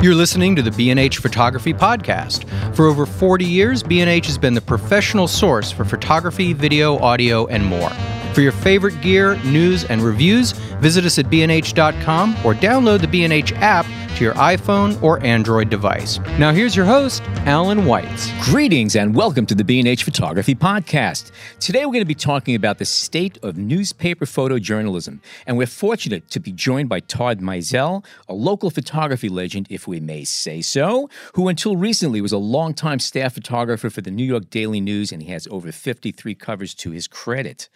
You're 0.00 0.14
listening 0.14 0.54
to 0.54 0.62
the 0.62 0.70
B&H 0.70 1.18
Photography 1.18 1.74
Podcast. 1.74 2.48
For 2.76 2.86
over 2.86 3.04
40 3.04 3.44
years, 3.44 3.82
B&H 3.82 4.26
has 4.26 4.38
been 4.38 4.54
the 4.54 4.60
professional 4.60 5.26
source 5.26 5.72
for 5.72 5.84
photography, 5.84 6.52
video, 6.52 6.98
audio, 7.00 7.48
and 7.48 7.66
more. 7.66 7.90
For 8.32 8.40
your 8.40 8.52
favorite 8.52 9.00
gear, 9.00 9.34
news, 9.42 9.84
and 9.86 10.00
reviews, 10.00 10.52
visit 10.78 11.04
us 11.04 11.18
at 11.18 11.26
bnh.com 11.26 12.34
or 12.44 12.54
download 12.54 13.00
the 13.00 13.08
B&H 13.08 13.52
app 13.54 13.86
to 14.18 14.24
your 14.24 14.34
iPhone 14.34 15.00
or 15.00 15.22
Android 15.22 15.70
device. 15.70 16.18
Now 16.38 16.50
here's 16.50 16.74
your 16.74 16.86
host, 16.86 17.22
Allan 17.46 17.82
Weitz. 17.82 18.28
Greetings 18.42 18.96
and 18.96 19.14
welcome 19.14 19.46
to 19.46 19.54
the 19.54 19.62
B&H 19.62 20.02
Photography 20.02 20.56
Podcast. 20.56 21.30
Today 21.60 21.86
we're 21.86 21.92
going 21.92 22.00
to 22.00 22.04
be 22.04 22.16
talking 22.16 22.56
about 22.56 22.78
the 22.78 22.84
state 22.84 23.38
of 23.44 23.56
newspaper 23.56 24.24
photojournalism, 24.24 25.20
and 25.46 25.56
we're 25.56 25.66
fortunate 25.66 26.28
to 26.30 26.40
be 26.40 26.50
joined 26.50 26.88
by 26.88 26.98
Todd 26.98 27.40
Maisel, 27.40 28.04
a 28.28 28.34
local 28.34 28.70
photography 28.70 29.28
legend, 29.28 29.68
if 29.70 29.86
we 29.86 30.00
may 30.00 30.24
say 30.24 30.60
so, 30.60 31.08
who 31.34 31.46
until 31.46 31.76
recently 31.76 32.20
was 32.20 32.32
a 32.32 32.38
longtime 32.38 32.98
staff 32.98 33.34
photographer 33.34 33.88
for 33.88 34.00
the 34.00 34.10
New 34.10 34.24
York 34.24 34.50
Daily 34.50 34.80
News, 34.80 35.12
and 35.12 35.22
he 35.22 35.30
has 35.30 35.46
over 35.48 35.70
53 35.70 36.34
covers 36.34 36.74
to 36.74 36.90
his 36.90 37.06
credit. 37.06 37.68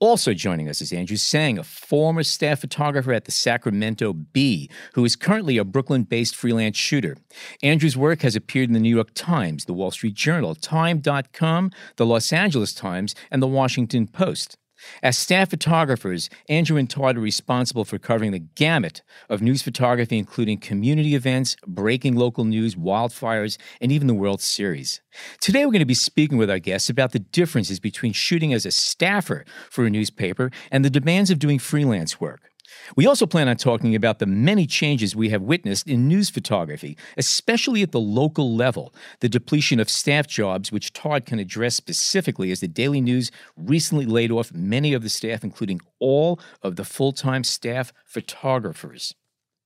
Also 0.00 0.32
joining 0.32 0.68
us 0.68 0.80
is 0.80 0.92
Andrew 0.92 1.16
Seng, 1.16 1.58
a 1.58 1.64
former 1.64 2.22
staff 2.38 2.60
photographer 2.60 3.12
at 3.12 3.24
the 3.24 3.32
Sacramento 3.32 4.12
Bee, 4.12 4.70
who 4.94 5.04
is 5.04 5.16
currently 5.16 5.58
a 5.58 5.64
Brooklyn 5.64 6.04
based 6.04 6.36
freelance 6.36 6.76
shooter. 6.76 7.16
Andrew's 7.64 7.96
work 7.96 8.22
has 8.22 8.36
appeared 8.36 8.68
in 8.68 8.74
the 8.74 8.78
New 8.78 8.94
York 8.94 9.10
Times, 9.14 9.64
the 9.64 9.72
Wall 9.72 9.90
Street 9.90 10.14
Journal, 10.14 10.54
Time.com, 10.54 11.72
the 11.96 12.06
Los 12.06 12.32
Angeles 12.32 12.72
Times, 12.72 13.16
and 13.32 13.42
the 13.42 13.48
Washington 13.48 14.06
Post. 14.06 14.56
As 15.02 15.18
staff 15.18 15.50
photographers, 15.50 16.30
Andrew 16.48 16.76
and 16.76 16.88
Todd 16.88 17.16
are 17.16 17.20
responsible 17.20 17.84
for 17.84 17.98
covering 17.98 18.32
the 18.32 18.38
gamut 18.38 19.02
of 19.28 19.42
news 19.42 19.62
photography, 19.62 20.18
including 20.18 20.58
community 20.58 21.14
events, 21.14 21.56
breaking 21.66 22.16
local 22.16 22.44
news, 22.44 22.74
wildfires, 22.74 23.58
and 23.80 23.92
even 23.92 24.06
the 24.06 24.14
World 24.14 24.40
Series. 24.40 25.00
Today, 25.40 25.64
we're 25.64 25.72
going 25.72 25.80
to 25.80 25.86
be 25.86 25.94
speaking 25.94 26.38
with 26.38 26.50
our 26.50 26.58
guests 26.58 26.90
about 26.90 27.12
the 27.12 27.18
differences 27.18 27.80
between 27.80 28.12
shooting 28.12 28.52
as 28.52 28.66
a 28.66 28.70
staffer 28.70 29.44
for 29.70 29.84
a 29.84 29.90
newspaper 29.90 30.50
and 30.70 30.84
the 30.84 30.90
demands 30.90 31.30
of 31.30 31.38
doing 31.38 31.58
freelance 31.58 32.20
work. 32.20 32.50
We 32.96 33.06
also 33.06 33.26
plan 33.26 33.48
on 33.48 33.56
talking 33.56 33.94
about 33.94 34.18
the 34.18 34.26
many 34.26 34.66
changes 34.66 35.14
we 35.14 35.28
have 35.30 35.42
witnessed 35.42 35.88
in 35.88 36.08
news 36.08 36.30
photography, 36.30 36.96
especially 37.16 37.82
at 37.82 37.92
the 37.92 38.00
local 38.00 38.54
level, 38.54 38.94
the 39.20 39.28
depletion 39.28 39.80
of 39.80 39.90
staff 39.90 40.26
jobs, 40.26 40.72
which 40.72 40.92
Todd 40.92 41.26
can 41.26 41.38
address 41.38 41.74
specifically 41.74 42.50
as 42.50 42.60
the 42.60 42.68
Daily 42.68 43.00
News 43.00 43.30
recently 43.56 44.06
laid 44.06 44.30
off 44.30 44.52
many 44.52 44.92
of 44.92 45.02
the 45.02 45.08
staff, 45.08 45.44
including 45.44 45.80
all 45.98 46.40
of 46.62 46.76
the 46.76 46.84
full 46.84 47.12
time 47.12 47.44
staff 47.44 47.92
photographers. 48.04 49.14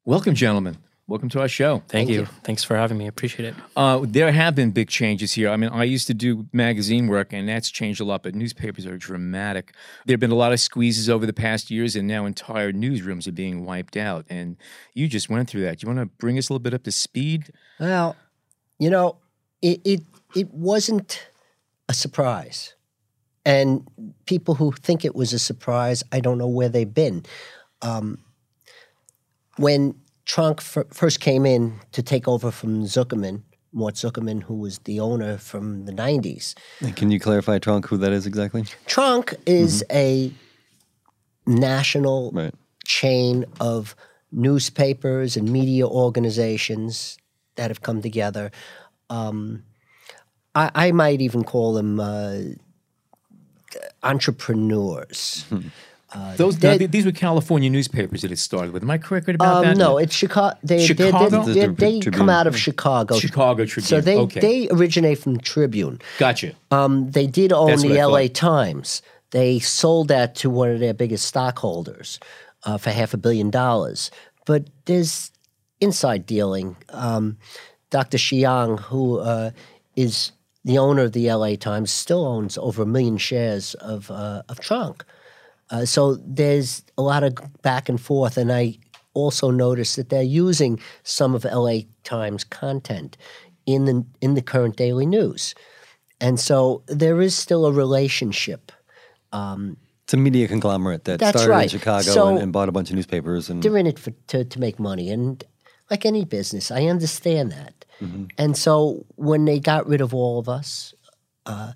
Welcome, 0.05 0.35
gentlemen. 0.35 0.79
Welcome 1.09 1.29
to 1.31 1.41
our 1.41 1.49
show. 1.49 1.79
Thank, 1.79 1.91
Thank 1.91 2.11
you. 2.11 2.21
you. 2.21 2.27
Thanks 2.45 2.63
for 2.63 2.77
having 2.77 2.97
me. 2.97 3.07
I 3.07 3.09
appreciate 3.09 3.47
it. 3.49 3.55
Uh, 3.77 4.05
there 4.07 4.31
have 4.31 4.55
been 4.55 4.71
big 4.71 4.89
changes 4.89 5.33
here. 5.33 5.51
I 5.51 5.57
mean, 5.57 5.71
I 5.71 5.83
used 5.83 6.07
to 6.07 6.15
do 6.15 6.47
magazine 6.53 7.09
work, 7.09 7.33
and 7.33 7.49
that's 7.49 7.71
changed 7.71 8.01
a 8.01 8.05
lot, 8.05 8.23
but 8.23 8.37
newspapers 8.37 8.87
are 8.87 8.97
dramatic. 8.97 9.75
There 10.07 10.15
have 10.15 10.21
been 10.21 10.31
a 10.31 10.37
lot 10.37 10.53
of 10.53 10.61
squeezes 10.61 11.11
over 11.11 11.27
the 11.27 11.33
past 11.33 11.73
years, 11.73 11.97
and 11.97 12.07
now 12.07 12.25
entire 12.25 12.73
newsrooms 12.73 13.27
are 13.27 13.33
being 13.33 13.65
wiped 13.65 13.97
out. 13.97 14.27
And 14.31 14.57
you 14.95 15.09
just 15.09 15.29
went 15.29 15.51
through 15.51 15.63
that. 15.63 15.81
Do 15.81 15.87
you 15.87 15.95
want 15.95 16.09
to 16.09 16.17
bring 16.19 16.39
us 16.39 16.49
a 16.49 16.53
little 16.53 16.63
bit 16.63 16.73
up 16.73 16.85
to 16.85 16.93
speed? 16.93 17.51
Well, 17.81 18.17
you 18.79 18.89
know, 18.89 19.17
it, 19.61 19.81
it, 19.85 20.03
it 20.37 20.55
wasn't 20.55 21.29
a 21.89 21.95
surprise. 21.95 22.75
And 23.45 23.89
people 24.27 24.55
who 24.55 24.71
think 24.71 25.05
it 25.05 25.17
was 25.17 25.33
a 25.33 25.39
surprise, 25.41 26.05
I 26.13 26.21
don't 26.21 26.39
know 26.39 26.47
where 26.47 26.69
they've 26.69 26.95
been. 26.95 27.25
Um, 27.83 28.19
when 29.57 29.97
Tronc 30.27 30.61
f- 30.61 30.87
first 30.91 31.21
came 31.21 31.45
in 31.47 31.81
to 31.93 32.03
take 32.03 32.29
over 32.29 32.51
from 32.51 32.85
Zuckerman, 32.85 33.43
Mort 33.73 33.95
Zuckerman, 33.95 34.43
who 34.43 34.55
was 34.55 34.79
the 34.81 35.01
owner 35.01 35.37
from 35.39 35.85
the 35.87 35.93
90s. 35.93 36.55
can 36.95 37.11
you 37.11 37.19
clarify 37.19 37.59
Tronc, 37.59 37.87
who 37.87 37.97
that 37.99 38.13
is 38.13 38.27
exactly? 38.27 38.65
Tronc 38.87 39.35
is 39.47 39.85
mm-hmm. 39.91 39.97
a 39.97 40.33
national 41.47 42.31
right. 42.33 42.55
chain 42.85 43.45
of 43.61 43.97
newspapers 44.31 45.37
and 45.37 45.51
media 45.51 45.87
organizations 45.87 47.19
that 47.57 47.71
have 47.71 47.83
come 47.83 48.01
together. 48.01 48.51
Um, 49.11 49.65
I, 50.55 50.71
I, 50.75 50.93
might 50.93 51.21
even 51.21 51.45
call 51.45 51.75
them 51.75 52.01
uh, 52.01 52.39
entrepreneurs. 54.03 55.45
Uh, 56.15 56.37
Those 56.37 56.59
these 56.59 57.07
were 57.07 57.13
California 57.13 57.71
newspapers 57.71 58.23
that 58.23 58.31
it 58.31 58.39
started 58.39 58.73
with. 58.73 58.83
Am 58.83 58.91
I 58.91 58.99
correct 58.99 59.29
about 59.29 59.57
um, 59.57 59.65
that? 59.65 59.77
No, 59.77 59.99
it's 59.99 60.15
Chicago. 60.15 60.59
They, 60.63 60.85
Chicago? 60.85 61.43
They, 61.45 61.67
they, 61.67 62.01
they 62.01 62.11
come 62.11 62.29
out 62.29 62.47
of 62.47 62.57
Chicago. 62.57 63.19
Chicago 63.19 63.65
Tribune. 63.65 63.87
So 63.87 64.01
they 64.01 64.17
okay. 64.17 64.41
they 64.41 64.69
originate 64.71 65.19
from 65.19 65.39
Tribune. 65.39 66.01
Gotcha. 66.19 66.55
Um, 66.71 67.11
they 67.11 67.27
did 67.27 67.53
own 67.53 67.69
That's 67.69 67.83
the 67.83 67.99
L.A. 67.99 68.29
Times. 68.29 69.01
They 69.31 69.59
sold 69.59 70.09
that 70.09 70.35
to 70.37 70.51
one 70.51 70.71
of 70.71 70.81
their 70.81 70.93
biggest 70.93 71.25
stockholders 71.25 72.21
uh, 72.65 72.77
for 72.77 72.91
half 72.91 73.15
a 73.15 73.17
billion 73.17 73.51
dollars. 73.51 74.11
But 74.45 74.67
there's 74.85 75.31
inside 75.81 76.27
dealing. 76.27 76.77
Um, 76.91 77.39
Dr. 77.91 78.19
Xiang, 78.19 78.81
who 78.81 79.19
uh, 79.19 79.51
is 79.97 80.33
the 80.65 80.79
owner 80.79 81.03
of 81.03 81.13
the 81.13 81.29
L.A. 81.29 81.57
Times, 81.57 81.91
still 81.91 82.27
owns 82.27 82.59
over 82.59 82.83
a 82.83 82.87
million 82.87 83.17
shares 83.17 83.75
of 83.75 84.11
uh, 84.11 84.43
of 84.49 84.61
Tronc. 84.61 85.05
Uh, 85.73 85.87
so 85.87 86.17
there's 86.27 86.85
a 86.99 87.03
lot 87.03 87.25
of 87.25 87.35
back 87.63 87.89
and 87.89 88.01
forth, 88.01 88.37
and 88.37 88.53
I 88.53 88.79
also 89.15 89.51
noticed 89.51 89.97
that 89.97 90.11
they're 90.11 90.23
using 90.23 90.79
some 91.03 91.35
of 91.35 91.45
LA 91.45 91.81
Times 92.05 92.45
content 92.45 93.17
in 93.65 93.87
the 93.87 94.05
in 94.21 94.35
the 94.35 94.43
current 94.43 94.77
daily 94.77 95.07
news, 95.07 95.55
and 96.21 96.39
so 96.39 96.83
there 96.87 97.23
is 97.23 97.35
still 97.35 97.65
a 97.65 97.73
relationship. 97.73 98.71
Um, 99.33 99.79
it's 100.05 100.13
a 100.13 100.19
media 100.19 100.47
conglomerate 100.47 101.05
that 101.05 101.21
started 101.21 101.49
right. 101.49 101.63
in 101.63 101.69
Chicago 101.71 102.03
so 102.03 102.29
and, 102.29 102.39
and, 102.39 102.53
bought 102.53 102.69
a 102.69 102.73
bunch 102.73 102.91
of 102.91 102.97
newspapers, 102.97 103.49
and 103.49 103.63
they're 103.63 103.79
in 103.79 103.87
it 103.87 103.99
for, 103.99 104.11
to 104.29 104.45
to 104.45 104.61
make 104.61 104.79
money. 104.79 105.11
And 105.11 105.43
like 105.91 106.05
any 106.05 106.27
business, 106.27 106.71
I 106.71 106.85
understand 106.85 107.51
that. 107.53 107.87
Mm-hmm. 108.03 108.25
And 108.37 108.59
so 108.59 109.07
when 109.17 109.47
they 109.47 109.59
got 109.59 109.87
rid 109.87 110.03
of 110.03 110.13
all 110.13 110.39
of 110.39 110.51
us, 110.51 110.93
uh, 111.47 111.73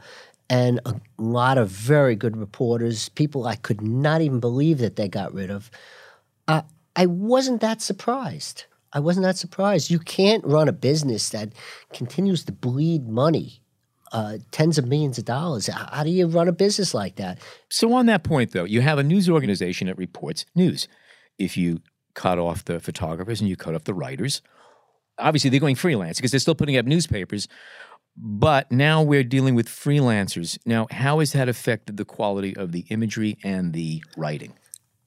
and 0.49 0.81
a 0.87 0.95
lot 1.19 1.59
of 1.59 1.69
very 1.69 2.15
good 2.15 2.37
reporters, 2.37 3.09
people 3.11 3.47
I 3.47 3.57
could 3.57 3.83
not 3.83 4.21
even 4.21 4.41
believe 4.41 4.79
that 4.79 4.97
they 4.97 5.09
got 5.09 5.34
rid 5.34 5.51
of. 5.51 5.71
Uh, 6.47 6.62
I 6.95 7.07
wasn't 7.07 7.61
that 7.61 7.83
surprised. 7.83 8.65
I 8.93 9.01
wasn't 9.01 9.25
that 9.25 9.37
surprised. 9.37 9.91
You 9.91 9.99
can't 9.99 10.45
run 10.45 10.69
a 10.69 10.73
business 10.73 11.29
that 11.31 11.53
continues 11.93 12.45
to 12.45 12.53
bleed 12.53 13.09
money, 13.09 13.61
uh, 14.12 14.39
tens 14.53 14.79
of 14.79 14.87
millions 14.87 15.19
of 15.19 15.25
dollars. 15.25 15.67
How 15.67 16.05
do 16.05 16.11
you 16.11 16.27
run 16.27 16.49
a 16.49 16.53
business 16.53 16.95
like 16.95 17.17
that? 17.17 17.41
So, 17.69 17.93
on 17.93 18.06
that 18.06 18.23
point, 18.23 18.53
though, 18.53 18.65
you 18.65 18.81
have 18.81 18.99
a 18.99 19.03
news 19.03 19.29
organization 19.29 19.89
that 19.89 19.99
reports 19.99 20.47
news. 20.55 20.89
If 21.39 21.56
you 21.56 21.81
cut 22.15 22.39
off 22.39 22.65
the 22.65 22.81
photographers 22.81 23.41
and 23.41 23.51
you 23.51 23.56
cut 23.56 23.75
off 23.75 23.85
the 23.85 23.93
writers, 23.93 24.41
obviously 25.19 25.51
they're 25.51 25.61
going 25.61 25.77
freelance 25.77 26.19
because 26.19 26.31
they're 26.31 26.41
still 26.41 26.55
putting 26.55 26.77
up 26.77 26.87
newspapers. 26.87 27.49
But 28.16 28.72
now 28.72 29.03
we're 29.03 29.25
dealing 29.25 29.54
with 29.54 29.69
freelancers. 29.69 30.59
Now, 30.65 30.87
how 30.91 31.19
has 31.19 31.32
that 31.32 31.49
affected 31.49 31.97
the 31.97 32.04
quality 32.04 32.56
of 32.56 32.72
the 32.72 32.87
imagery 32.88 33.37
and 33.44 33.72
the 33.72 34.03
writing? 34.16 34.54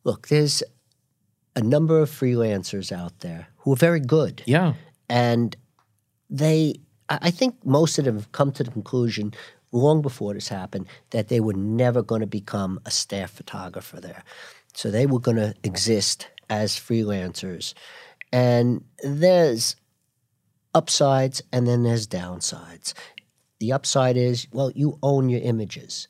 Look, 0.03 0.27
there's 0.27 0.61
a 1.55 1.61
number 1.61 1.99
of 1.99 2.09
freelancers 2.09 2.91
out 2.91 3.19
there 3.19 3.47
who 3.57 3.73
are 3.73 3.77
very 3.77 3.99
good. 3.99 4.43
Yeah. 4.45 4.73
And 5.09 5.55
they, 6.29 6.75
I 7.09 7.31
think 7.31 7.55
most 7.65 7.97
of 7.97 8.05
them 8.05 8.15
have 8.15 8.31
come 8.31 8.51
to 8.53 8.63
the 8.63 8.71
conclusion 8.71 9.33
long 9.71 10.01
before 10.01 10.33
this 10.33 10.47
happened 10.47 10.87
that 11.09 11.27
they 11.27 11.39
were 11.39 11.53
never 11.53 12.01
going 12.01 12.21
to 12.21 12.27
become 12.27 12.79
a 12.85 12.91
staff 12.91 13.31
photographer 13.31 13.99
there. 13.99 14.23
So 14.73 14.91
they 14.91 15.05
were 15.05 15.19
going 15.19 15.37
to 15.37 15.55
exist 15.63 16.27
as 16.49 16.73
freelancers. 16.73 17.73
And 18.31 18.83
there's 19.03 19.75
upsides 20.73 21.41
and 21.51 21.67
then 21.67 21.83
there's 21.83 22.07
downsides. 22.07 22.93
The 23.59 23.73
upside 23.73 24.17
is, 24.17 24.47
well, 24.51 24.71
you 24.73 24.97
own 25.03 25.29
your 25.29 25.41
images. 25.41 26.07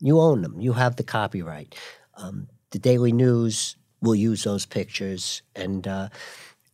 You 0.00 0.20
own 0.20 0.42
them. 0.42 0.60
You 0.60 0.72
have 0.74 0.96
the 0.96 1.02
copyright. 1.02 1.74
Um, 2.16 2.48
the 2.70 2.78
Daily 2.78 3.12
News 3.12 3.76
will 4.02 4.14
use 4.14 4.44
those 4.44 4.66
pictures, 4.66 5.42
and, 5.54 5.86
uh, 5.86 6.08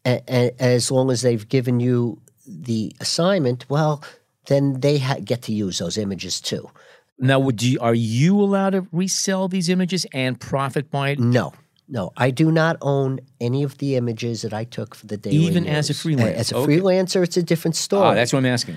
and, 0.05 0.23
and, 0.29 0.53
as 0.59 0.91
long 0.91 1.11
as 1.11 1.23
they've 1.23 1.49
given 1.49 1.81
you 1.81 2.21
the 2.47 2.95
assignment, 3.01 3.69
well, 3.69 4.05
then 4.47 4.81
they 4.81 4.99
ha- 4.99 5.19
get 5.25 5.43
to 5.43 5.53
use 5.53 5.79
those 5.79 5.99
images 5.99 6.41
too. 6.41 6.71
Now, 7.19 7.41
would 7.41 7.63
you, 7.63 7.79
are 7.81 7.95
you 7.95 8.41
allowed 8.41 8.71
to 8.71 8.87
resell 8.93 9.49
these 9.49 9.69
images 9.69 10.07
and 10.13 10.39
profit 10.39 10.91
by 10.91 11.11
it? 11.11 11.19
No. 11.19 11.53
No, 11.89 12.13
I 12.17 12.31
do 12.31 12.51
not 12.51 12.77
own 12.81 13.21
any 13.41 13.63
of 13.63 13.79
the 13.79 13.95
images 13.97 14.43
that 14.43 14.53
I 14.53 14.65
took 14.65 14.95
for 14.95 15.07
the 15.07 15.17
Daily 15.17 15.39
news. 15.39 15.49
Even 15.49 15.65
News. 15.65 15.73
as 15.73 15.91
a 15.91 15.93
freelancer? 15.93 16.35
As 16.35 16.53
a 16.53 16.57
okay. 16.57 16.79
freelancer, 16.79 17.23
it's 17.23 17.37
a 17.37 17.43
different 17.43 17.77
story. 17.77 18.07
Ah, 18.07 18.15
that's 18.15 18.33
what 18.33 18.41
I'm 18.41 18.47
asking. 18.47 18.77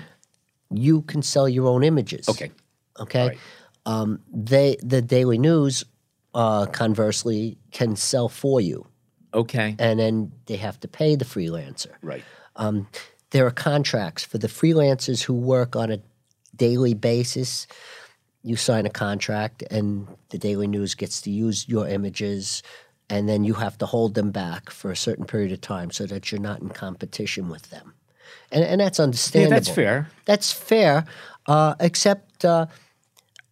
You 0.70 1.02
can 1.02 1.22
sell 1.22 1.48
your 1.48 1.66
own 1.66 1.82
images. 1.82 2.28
Okay. 2.28 2.52
Okay. 3.00 3.28
Right. 3.28 3.38
Um, 3.86 4.20
they 4.32 4.76
the 4.82 5.02
Daily 5.02 5.38
News, 5.38 5.84
uh, 6.34 6.66
conversely, 6.66 7.58
can 7.72 7.96
sell 7.96 8.28
for 8.28 8.60
you. 8.60 8.86
Okay. 9.34 9.74
And 9.78 9.98
then 9.98 10.32
they 10.46 10.56
have 10.56 10.78
to 10.80 10.88
pay 10.88 11.16
the 11.16 11.24
freelancer. 11.24 11.92
Right. 12.02 12.22
Um, 12.56 12.86
there 13.30 13.46
are 13.46 13.50
contracts 13.50 14.24
for 14.24 14.38
the 14.38 14.48
freelancers 14.48 15.22
who 15.22 15.34
work 15.34 15.76
on 15.76 15.90
a 15.90 16.00
daily 16.54 16.94
basis. 16.94 17.66
You 18.42 18.56
sign 18.56 18.86
a 18.86 18.90
contract, 18.90 19.62
and 19.70 20.08
the 20.30 20.38
Daily 20.38 20.66
News 20.66 20.94
gets 20.94 21.20
to 21.22 21.30
use 21.30 21.68
your 21.68 21.86
images, 21.86 22.62
and 23.10 23.28
then 23.28 23.44
you 23.44 23.54
have 23.54 23.76
to 23.78 23.86
hold 23.86 24.14
them 24.14 24.30
back 24.30 24.70
for 24.70 24.90
a 24.90 24.96
certain 24.96 25.24
period 25.24 25.52
of 25.52 25.60
time 25.60 25.90
so 25.90 26.06
that 26.06 26.30
you're 26.30 26.40
not 26.40 26.60
in 26.60 26.68
competition 26.70 27.48
with 27.48 27.68
them. 27.70 27.92
And, 28.52 28.64
and 28.64 28.80
that's 28.80 29.00
understandable. 29.00 29.52
Yeah, 29.52 29.58
that's 29.58 29.68
fair. 29.68 30.10
That's 30.24 30.52
fair, 30.52 31.04
uh, 31.46 31.74
except 31.80 32.44
uh, 32.44 32.66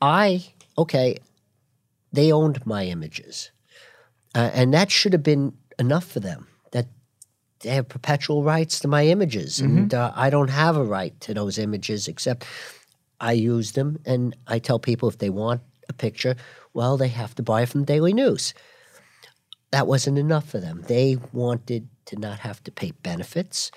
I, 0.01 0.45
okay, 0.77 1.19
they 2.13 2.33
owned 2.33 2.65
my 2.65 2.85
images. 2.85 3.51
Uh, 4.35 4.51
and 4.55 4.73
that 4.73 4.91
should 4.91 5.13
have 5.13 5.23
been 5.23 5.55
enough 5.79 6.05
for 6.05 6.21
them. 6.21 6.47
That 6.71 6.87
they 7.61 7.71
have 7.71 7.89
perpetual 7.89 8.45
rights 8.45 8.79
to 8.81 8.89
my 8.89 9.07
images, 9.07 9.59
Mm-hmm. 9.59 9.79
and 9.79 9.95
uh, 9.95 10.13
I 10.15 10.31
don't 10.31 10.51
have 10.51 10.77
a 10.77 10.85
right 10.85 11.19
to 11.23 11.35
those 11.35 11.59
images 11.59 12.07
except 12.07 12.45
I 13.21 13.33
use 13.33 13.73
them, 13.73 13.99
and 14.07 14.37
I 14.47 14.61
tell 14.61 14.79
people 14.79 15.09
if 15.09 15.19
they 15.19 15.31
want 15.31 15.63
a 15.89 15.93
picture, 15.93 16.37
well, 16.75 16.97
they 16.97 17.09
have 17.09 17.35
to 17.35 17.43
buy 17.43 17.63
it 17.63 17.69
from 17.69 17.85
Daily 17.85 18.13
News. 18.13 18.55
That 19.71 19.87
wasn't 19.87 20.19
enough 20.19 20.49
for 20.49 20.59
them. 20.59 20.83
They 20.87 21.19
wanted 21.33 21.89
to 22.07 22.17
not 22.17 22.41
have 22.41 22.63
to 22.65 22.71
pay 22.71 22.93
benefits, 23.03 23.71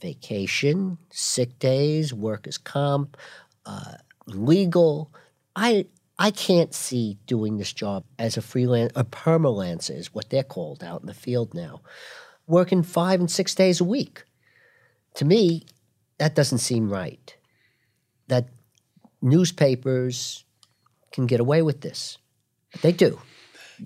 vacation, 0.00 0.98
sick 1.10 1.58
days, 1.58 2.12
workers' 2.12 2.58
comp, 2.58 3.16
uh, 3.64 3.94
legal. 4.26 5.12
I 5.54 5.86
I 6.18 6.32
can't 6.32 6.74
see 6.74 7.18
doing 7.26 7.58
this 7.58 7.72
job 7.72 8.04
as 8.18 8.36
a 8.36 8.42
freelance, 8.42 8.92
a 8.96 9.04
permalancer 9.04 9.96
is 9.96 10.12
what 10.12 10.30
they're 10.30 10.42
called 10.42 10.82
out 10.82 11.00
in 11.00 11.06
the 11.06 11.14
field 11.14 11.54
now, 11.54 11.82
working 12.48 12.82
five 12.82 13.20
and 13.20 13.30
six 13.30 13.54
days 13.54 13.80
a 13.80 13.84
week. 13.84 14.24
To 15.14 15.24
me, 15.24 15.64
that 16.18 16.34
doesn't 16.34 16.58
seem 16.58 16.90
right. 16.90 17.36
That 18.26 18.48
newspapers 19.22 20.44
can 21.12 21.26
get 21.26 21.40
away 21.40 21.62
with 21.62 21.82
this. 21.82 22.18
They 22.82 22.92
do. 22.92 23.20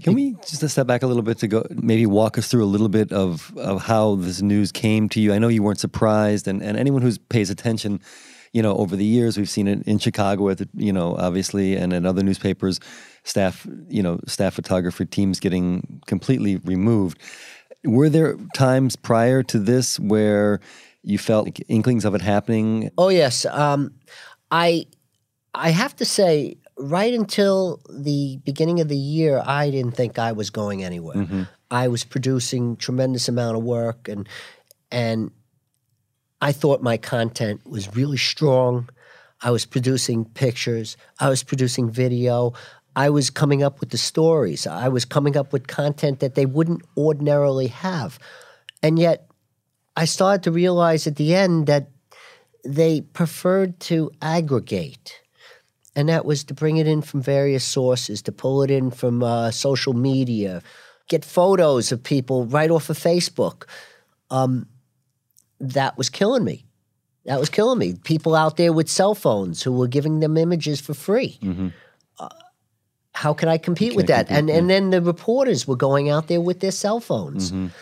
Can 0.01 0.15
we 0.15 0.33
just 0.47 0.67
step 0.69 0.87
back 0.87 1.03
a 1.03 1.07
little 1.07 1.23
bit 1.23 1.39
to 1.39 1.49
go 1.49 1.67
maybe 1.71 2.07
walk 2.07 2.39
us 2.39 2.49
through 2.49 2.65
a 2.65 2.67
little 2.67 2.89
bit 2.89 3.13
of, 3.13 3.57
of 3.59 3.83
how 3.83 4.15
this 4.15 4.41
news 4.41 4.73
came 4.73 5.09
to 5.11 5.21
you? 5.21 5.33
I 5.33 5.39
know 5.39 5.49
you 5.49 5.63
weren't 5.63 5.81
surprised, 5.81 6.49
and, 6.49 6.63
and 6.63 6.79
anyone 6.79 7.03
who 7.03 7.13
pays 7.29 7.51
attention, 7.51 8.01
you 8.53 8.63
know, 8.63 8.77
over 8.77 8.97
the 8.97 9.05
years, 9.05 9.37
we've 9.37 9.51
seen 9.51 9.69
it 9.69 9.83
in 9.87 9.99
Chicago, 9.99 10.53
the, 10.55 10.69
you 10.75 10.93
know, 10.93 11.17
obviously, 11.17 11.77
and 11.77 11.93
in 11.93 12.07
other 12.07 12.23
newspapers, 12.23 12.81
staff, 13.25 13.67
you 13.89 14.03
know, 14.03 14.21
staff 14.27 14.55
photography 14.55 15.05
teams 15.05 15.41
getting 15.41 16.01
completely 16.07 16.57
removed. 16.57 17.19
Were 17.85 18.09
there 18.09 18.37
times 18.55 18.97
prior 18.97 19.43
to 19.45 19.59
this 19.59 19.99
where 19.99 20.61
you 21.03 21.19
felt 21.19 21.47
like 21.47 21.65
inklings 21.69 22.05
of 22.05 22.15
it 22.15 22.23
happening? 22.23 22.91
Oh 22.97 23.09
yes, 23.09 23.45
um, 23.47 23.93
I 24.51 24.87
I 25.55 25.71
have 25.71 25.95
to 25.97 26.05
say, 26.05 26.57
right 26.77 27.13
until 27.13 27.81
the 27.89 28.39
beginning 28.45 28.81
of 28.81 28.89
the 28.89 28.97
year, 28.97 29.43
I 29.45 29.71
didn't 29.71 29.93
think 29.93 30.19
I 30.19 30.33
was 30.33 30.51
going 30.51 30.83
anywhere. 30.83 31.17
Mm-hmm. 31.17 31.43
I 31.71 31.89
was 31.89 32.05
producing 32.05 32.77
tremendous 32.77 33.29
amount 33.29 33.57
of 33.57 33.63
work, 33.63 34.09
and 34.09 34.29
and 34.91 35.31
I 36.41 36.53
thought 36.53 36.83
my 36.83 36.97
content 36.97 37.67
was 37.67 37.95
really 37.95 38.19
strong. 38.19 38.89
I 39.41 39.51
was 39.51 39.65
producing 39.65 40.25
pictures. 40.25 40.97
I 41.19 41.29
was 41.29 41.43
producing 41.43 41.91
video. 41.91 42.53
I 42.95 43.09
was 43.11 43.31
coming 43.31 43.63
up 43.63 43.81
with 43.81 43.91
the 43.91 43.99
stories. 43.99 44.67
I 44.67 44.89
was 44.89 45.05
coming 45.05 45.37
up 45.37 45.53
with 45.53 45.67
content 45.67 46.21
that 46.21 46.35
they 46.35 46.47
wouldn't 46.47 46.83
ordinarily 46.97 47.69
have, 47.69 48.19
and 48.83 48.99
yet 48.99 49.31
I 49.97 50.05
started 50.05 50.43
to 50.45 50.53
realize 50.53 51.07
at 51.07 51.17
the 51.17 51.35
end 51.35 51.67
that 51.67 51.89
they 52.65 53.01
preferred 53.01 53.81
to 53.81 54.11
aggregate. 54.21 55.22
And 55.95 56.09
that 56.09 56.25
was 56.25 56.45
to 56.45 56.55
bring 56.55 56.79
it 56.79 56.87
in 56.87 57.03
from 57.03 57.21
various 57.21 57.65
sources, 57.65 58.23
to 58.23 58.33
pull 58.33 58.63
it 58.63 58.71
in 58.71 58.91
from 58.91 59.23
uh, 59.23 59.51
social 59.51 59.93
media, 59.93 60.63
get 61.09 61.25
photos 61.25 61.93
of 61.93 62.03
people 62.03 62.47
right 62.47 62.71
off 62.71 62.89
of 62.89 62.99
Facebook. 62.99 63.65
Um, 64.31 64.67
that 65.61 65.99
was 65.99 66.09
killing 66.09 66.45
me. 66.45 66.65
That 67.27 67.39
was 67.39 67.51
killing 67.51 67.79
me. 67.79 67.95
People 68.05 68.35
out 68.35 68.57
there 68.57 68.73
with 68.73 68.89
cell 68.89 69.15
phones 69.15 69.63
who 69.63 69.73
were 69.73 69.87
giving 69.87 70.21
them 70.21 70.37
images 70.37 70.81
for 70.81 70.95
free. 70.95 71.39
Uh, 71.43 71.71
how 73.15 73.35
can 73.35 73.49
I 73.49 73.59
compete 73.59 73.95
with 73.95 74.07
that? 74.07 74.31
and 74.31 74.49
and 74.51 74.69
then 74.71 74.91
the 74.91 75.01
reporters 75.03 75.67
were 75.69 75.77
going 75.77 76.09
out 76.11 76.29
there 76.29 76.41
with 76.41 76.61
their 76.61 76.71
cell 76.73 76.99
phones, 77.01 77.51
and 77.51 77.73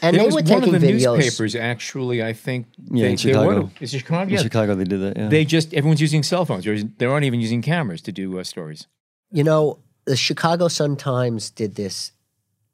There 0.00 0.12
they 0.12 0.18
was 0.24 0.34
were 0.34 0.42
one 0.42 0.44
taking 0.44 0.74
of 0.74 0.80
the 0.80 0.86
videos. 0.86 1.16
newspapers 1.18 1.56
actually. 1.56 2.22
I 2.22 2.32
think 2.32 2.66
Yeah, 2.90 3.04
they, 3.06 3.10
in 3.10 3.16
Chicago. 3.16 3.70
Is 3.80 3.92
it 3.94 3.98
Chicago? 3.98 4.22
In 4.22 4.28
Yeah. 4.30 4.42
Chicago, 4.42 4.74
they 4.74 4.84
did 4.84 5.00
that. 5.00 5.16
Yeah. 5.16 5.28
They 5.28 5.44
just 5.44 5.74
everyone's 5.74 6.00
using 6.00 6.22
cell 6.22 6.44
phones. 6.44 6.64
They 6.64 7.06
aren't 7.06 7.24
even 7.24 7.40
using 7.40 7.62
cameras 7.62 8.00
to 8.02 8.12
do 8.12 8.38
uh, 8.38 8.44
stories. 8.44 8.86
You 9.32 9.44
know, 9.44 9.78
the 10.04 10.16
Chicago 10.16 10.68
Sun 10.68 10.96
Times 10.96 11.50
did 11.50 11.74
this 11.74 12.12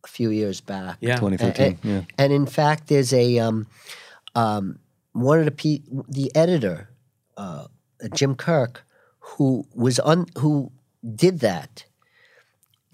a 0.04 0.08
few 0.08 0.30
years 0.30 0.60
back. 0.60 0.98
Yeah. 1.00 1.16
2013. 1.16 1.66
And, 1.66 1.78
yeah. 1.82 2.00
and 2.18 2.32
in 2.32 2.46
fact, 2.46 2.88
there's 2.88 3.12
a 3.14 3.38
um, 3.38 3.66
um, 4.34 4.78
one 5.12 5.38
of 5.38 5.44
the 5.46 5.50
pe- 5.50 5.82
the 6.08 6.30
editor, 6.36 6.90
uh, 7.38 7.64
Jim 8.14 8.34
Kirk, 8.34 8.84
who 9.20 9.66
was 9.74 9.98
on 10.00 10.26
who 10.38 10.70
did 11.16 11.40
that, 11.40 11.84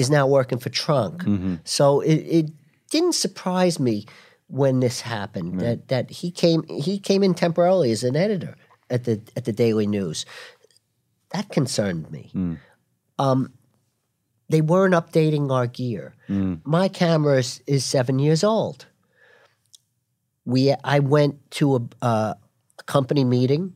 is 0.01 0.09
now 0.11 0.27
working 0.27 0.59
for 0.59 0.71
Tronc. 0.71 1.23
So 1.65 2.01
it, 2.01 2.15
it 2.39 2.47
didn't 2.91 3.15
surprise 3.15 3.79
me 3.79 4.07
when 4.49 4.81
this 4.81 5.01
happened 5.03 5.61
that 5.61 5.89
that 5.89 6.11
he 6.11 6.31
came 6.31 6.63
he 6.87 6.99
came 6.99 7.23
in 7.23 7.35
temporarily 7.35 7.91
as 7.93 8.03
an 8.05 8.17
editor 8.17 8.55
at 8.89 9.05
the 9.05 9.21
at 9.37 9.45
the 9.45 9.53
Daily 9.53 9.87
News. 9.87 10.27
That 11.33 11.49
concerned 11.51 12.11
me. 12.11 12.31
Um, 13.19 13.53
they 14.49 14.61
weren't 14.63 14.95
updating 14.95 15.53
our 15.53 15.69
gear. 15.69 16.15
My 16.65 16.89
camera 16.89 17.39
is, 17.39 17.63
is 17.67 17.85
seven 17.85 18.19
years 18.19 18.43
old. 18.43 18.87
We 20.45 20.75
I 20.83 20.99
went 20.99 21.35
to 21.59 21.77
a, 21.77 21.81
uh, 22.03 22.35
a 22.79 22.83
company 22.87 23.25
meeting, 23.25 23.75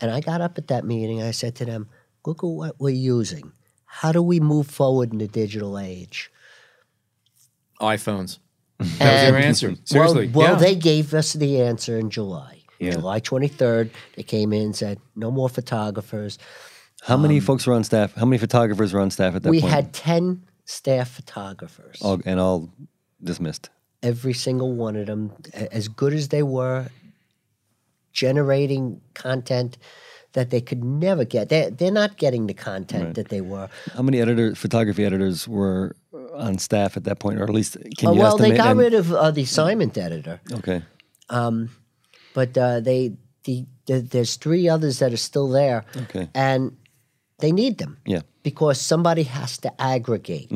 and 0.00 0.10
I 0.10 0.20
got 0.20 0.40
up 0.40 0.56
at 0.56 0.68
that 0.68 0.84
meeting. 0.84 1.20
I 1.22 1.32
said 1.32 1.54
to 1.56 1.64
them, 1.66 1.88
"Look 2.24 2.38
at 2.42 2.46
what 2.46 2.76
we're 2.80 2.94
using. 3.18 3.52
How 3.88 4.12
do 4.12 4.22
we 4.22 4.38
move 4.40 4.66
forward 4.68 5.12
in 5.12 5.18
the 5.18 5.28
digital 5.28 5.78
age?" 5.78 6.30
iPhones. 7.80 8.38
That 8.78 8.88
was 8.88 8.98
their 8.98 9.36
answer. 9.36 9.74
Seriously. 9.84 10.28
Well, 10.28 10.46
well 10.46 10.52
yeah. 10.52 10.58
they 10.58 10.74
gave 10.76 11.12
us 11.12 11.32
the 11.32 11.60
answer 11.62 11.98
in 11.98 12.10
July. 12.10 12.62
Yeah. 12.78 12.92
July 12.92 13.20
23rd, 13.20 13.90
they 14.14 14.22
came 14.22 14.52
in 14.52 14.66
and 14.66 14.76
said, 14.76 15.00
no 15.16 15.32
more 15.32 15.48
photographers. 15.48 16.38
How 17.02 17.16
many 17.16 17.40
folks 17.40 17.66
were 17.66 17.74
on 17.74 17.82
staff? 17.82 18.14
How 18.14 18.24
many 18.24 18.38
photographers 18.38 18.92
were 18.92 19.00
on 19.00 19.10
staff 19.10 19.34
at 19.34 19.42
that 19.42 19.48
Um, 19.48 19.50
we 19.50 19.60
point? 19.60 19.72
had 19.72 19.92
10 19.92 20.42
staff 20.64 21.10
photographers. 21.10 21.98
all, 22.02 22.20
and 22.24 22.38
all 22.38 22.70
dismissed. 23.22 23.70
Every 24.00 24.32
single 24.32 24.72
one 24.72 24.94
of 24.94 25.06
them, 25.06 25.32
as 25.54 25.88
good 25.88 26.12
as 26.12 26.28
they 26.28 26.44
were, 26.44 26.86
generating 28.12 29.00
content 29.14 29.76
that 30.34 30.50
they 30.50 30.60
could 30.60 30.84
never 30.84 31.24
get. 31.24 31.48
They're, 31.48 31.70
they're 31.70 31.90
not 31.90 32.16
getting 32.18 32.46
the 32.46 32.54
content 32.54 33.14
that 33.14 33.28
they 33.28 33.40
were. 33.40 33.68
How 33.94 34.02
many 34.02 34.20
editor 34.20 34.54
photography 34.54 35.04
editors 35.04 35.48
were 35.48 35.96
on 36.34 36.58
staff 36.58 36.96
at 36.96 37.04
that 37.04 37.18
point, 37.18 37.40
or 37.40 37.44
at 37.44 37.50
least 37.50 37.76
can 37.96 38.08
Oh, 38.08 38.12
you 38.12 38.20
well, 38.20 38.36
they 38.36 38.56
got 38.56 38.68
and- 38.68 38.78
rid 38.78 38.94
of 38.94 39.12
uh, 39.12 39.30
the 39.30 39.42
assignment 39.42 39.96
editor. 39.96 40.40
Okay. 40.52 40.82
but 42.34 42.56
uh, 42.58 42.80
they 42.80 43.12
the, 43.44 43.64
the 43.86 44.00
there's 44.00 44.36
three 44.36 44.68
others 44.68 44.98
that 44.98 45.12
are 45.12 45.16
still 45.30 45.48
there, 45.48 45.84
Okay. 45.96 46.28
and 46.34 46.76
they 47.38 47.52
need 47.52 47.78
them 47.78 47.98
Yeah. 48.04 48.22
because 48.42 48.80
somebody 48.80 49.22
has 49.22 49.58
to 49.58 49.80
aggregate, 49.80 50.52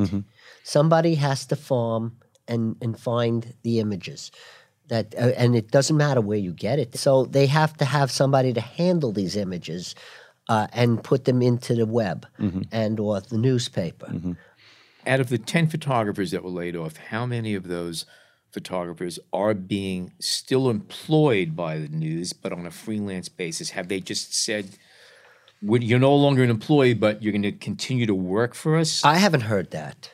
somebody 0.65 1.15
has 1.17 1.47
to 1.47 1.57
farm 1.57 2.17
and 2.49 2.77
and 2.83 2.99
find 2.99 3.55
the 3.63 3.79
images. 3.81 4.31
That 4.93 5.15
uh, 5.17 5.33
and 5.43 5.57
it 5.57 5.71
doesn't 5.71 5.97
matter 5.97 6.21
where 6.21 6.37
you 6.47 6.53
get 6.53 6.79
it. 6.79 6.91
So 6.99 7.25
they 7.25 7.47
have 7.47 7.73
to 7.79 7.87
have 7.87 8.11
somebody 8.11 8.53
to 8.53 8.61
handle 8.61 9.11
these 9.11 9.37
images 9.37 9.95
uh, 10.51 10.67
and 10.73 11.03
put 11.03 11.25
them 11.25 11.41
into 11.41 11.75
the 11.75 11.87
web 11.87 12.27
and 12.71 13.01
or 13.01 13.21
the 13.23 13.39
newspaper. 13.39 14.09
Out 15.07 15.21
of 15.21 15.31
the 15.31 15.39
10 15.39 15.69
photographers 15.69 16.31
that 16.33 16.45
were 16.45 16.51
laid 16.51 16.77
off, 16.77 16.97
how 16.97 17.25
many 17.27 17.55
of 17.55 17.69
those 17.69 18.05
photographers 18.53 19.19
are 19.33 19.55
being 19.55 20.13
still 20.21 20.69
employed 20.69 21.57
by 21.57 21.79
the 21.79 21.89
news, 21.89 22.35
but 22.35 22.53
on 22.53 22.67
a 22.67 22.71
freelance 22.71 23.31
basis? 23.31 23.71
Have 23.71 23.89
they 23.89 24.01
just 24.01 24.35
said, 24.35 24.77
you're 25.63 25.99
no 25.99 26.15
longer 26.15 26.43
an 26.43 26.51
employee, 26.51 26.95
but 26.95 27.23
you're 27.23 27.33
going 27.33 27.43
to 27.43 27.53
continue 27.53 28.05
to 28.05 28.15
work 28.15 28.55
for 28.55 28.77
us? 28.77 29.03
I 29.05 29.17
haven't 29.17 29.43
heard 29.53 29.71
that. 29.71 30.11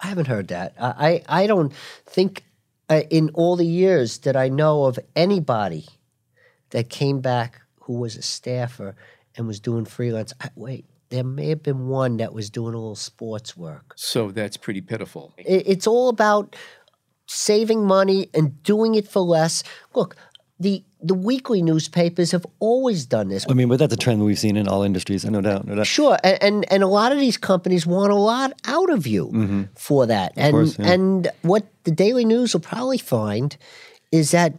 I 0.00 0.08
haven't 0.08 0.26
heard 0.26 0.48
that. 0.48 0.74
I 0.78 1.22
I, 1.28 1.42
I 1.42 1.46
don't 1.46 1.72
think 2.04 2.42
uh, 2.88 3.02
in 3.10 3.30
all 3.34 3.56
the 3.56 3.66
years 3.66 4.18
that 4.18 4.36
I 4.36 4.48
know 4.48 4.84
of 4.84 4.98
anybody 5.14 5.86
that 6.70 6.88
came 6.88 7.20
back 7.20 7.60
who 7.80 7.94
was 7.94 8.16
a 8.16 8.22
staffer 8.22 8.94
and 9.36 9.46
was 9.46 9.60
doing 9.60 9.84
freelance. 9.84 10.32
I, 10.40 10.50
wait, 10.54 10.84
there 11.10 11.24
may 11.24 11.48
have 11.48 11.62
been 11.62 11.88
one 11.88 12.18
that 12.18 12.32
was 12.34 12.50
doing 12.50 12.74
a 12.74 12.78
little 12.78 12.96
sports 12.96 13.56
work. 13.56 13.94
so 13.96 14.30
that's 14.30 14.56
pretty 14.56 14.80
pitiful. 14.80 15.32
It, 15.38 15.64
it's 15.66 15.86
all 15.86 16.08
about 16.08 16.56
saving 17.26 17.84
money 17.86 18.30
and 18.34 18.62
doing 18.62 18.94
it 18.94 19.06
for 19.06 19.20
less. 19.20 19.62
Look, 19.94 20.16
the 20.60 20.82
the 21.00 21.14
weekly 21.14 21.62
newspapers 21.62 22.32
have 22.32 22.44
always 22.58 23.06
done 23.06 23.28
this. 23.28 23.46
I 23.48 23.54
mean, 23.54 23.68
but 23.68 23.78
that's 23.78 23.94
a 23.94 23.96
trend 23.96 24.24
we've 24.24 24.38
seen 24.38 24.56
in 24.56 24.66
all 24.66 24.82
industries. 24.82 25.24
No 25.24 25.40
doubt, 25.40 25.66
no 25.66 25.76
doubt. 25.76 25.86
Sure, 25.86 26.18
and, 26.24 26.42
and 26.42 26.72
and 26.72 26.82
a 26.82 26.88
lot 26.88 27.12
of 27.12 27.18
these 27.18 27.36
companies 27.36 27.86
want 27.86 28.10
a 28.12 28.16
lot 28.16 28.52
out 28.64 28.90
of 28.90 29.06
you 29.06 29.26
mm-hmm. 29.26 29.62
for 29.74 30.06
that. 30.06 30.32
And 30.36 30.52
course, 30.52 30.78
yeah. 30.78 30.92
and 30.92 31.30
what 31.42 31.66
the 31.84 31.92
Daily 31.92 32.24
News 32.24 32.52
will 32.54 32.60
probably 32.60 32.98
find 32.98 33.56
is 34.10 34.32
that 34.32 34.54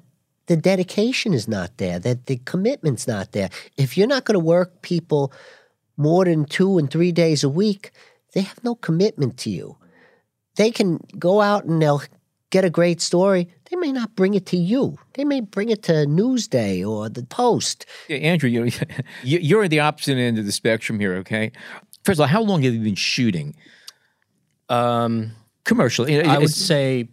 the 0.48 0.58
dedication 0.58 1.34
is 1.34 1.48
not 1.48 1.78
there, 1.78 2.00
that 2.00 2.26
the 2.26 2.38
commitment's 2.46 3.08
not 3.08 3.34
there. 3.34 3.50
If 3.78 3.98
you're 3.98 4.08
not 4.08 4.26
going 4.26 4.40
to 4.40 4.44
work 4.44 4.82
people 4.82 5.32
more 5.98 6.26
than 6.26 6.46
two 6.46 6.78
and 6.78 6.90
three 6.90 7.12
days 7.12 7.44
a 7.44 7.50
week, 7.50 7.92
they 8.34 8.42
have 8.42 8.64
no 8.64 8.74
commitment 8.76 9.38
to 9.40 9.50
you. 9.50 9.78
They 10.56 10.72
can 10.72 11.00
go 11.18 11.42
out 11.42 11.66
and 11.66 11.82
they'll 11.82 12.02
get 12.50 12.66
a 12.66 12.70
great 12.70 13.02
story. 13.02 13.50
They 13.70 13.78
may 13.78 13.92
not 13.92 14.16
bring 14.16 14.34
it 14.34 14.46
to 14.48 14.58
you. 14.58 14.98
They 15.14 15.24
may 15.26 15.42
bring 15.42 15.70
it 15.70 15.84
to 15.84 15.92
Newsday 16.08 16.88
or 16.88 17.08
the 17.10 17.24
Post. 17.24 17.86
Yeah, 18.08 18.18
Andrew, 18.18 18.50
you 18.50 18.64
you- 19.24 19.40
you're 19.40 19.64
at 19.64 19.70
the 19.70 19.80
opposite 19.82 20.18
end 20.18 20.40
of 20.40 20.46
the 20.46 20.52
spectrum 20.52 21.00
here. 21.00 21.16
Okay, 21.18 21.52
first 22.04 22.18
of 22.18 22.22
all, 22.22 22.28
how 22.28 22.42
long 22.42 22.64
have 22.64 22.74
you 22.74 22.82
been 22.82 22.96
shooting 22.96 23.56
Um, 24.70 25.32
commercially? 25.66 26.22
I 26.22 26.38
would 26.38 26.50
say 26.50 27.10